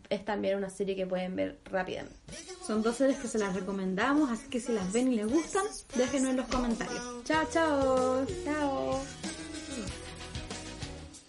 es 0.10 0.24
también 0.24 0.58
una 0.58 0.70
serie 0.70 0.96
que 0.96 1.06
pueden 1.06 1.36
ver 1.36 1.60
rápidamente. 1.66 2.18
Son 2.66 2.82
dos 2.82 2.96
series 2.96 3.20
que 3.20 3.28
se 3.28 3.38
las 3.38 3.54
recomendamos, 3.54 4.32
así 4.32 4.48
que 4.48 4.60
si 4.60 4.72
las 4.72 4.92
ven 4.94 5.12
y 5.12 5.18
les 5.18 5.28
gustan, 5.28 5.66
déjenos 5.96 6.32
en 6.32 6.38
los 6.38 6.48
comentarios. 6.48 7.24
Chao, 7.26 7.46
chao. 7.52 8.26
Chao. 8.46 9.02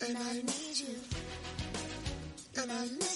and 0.08 0.18
I 0.18 0.34
need 0.34 0.76
you, 0.76 0.94
and 2.62 2.70
I 2.70 2.82
miss 2.98 3.15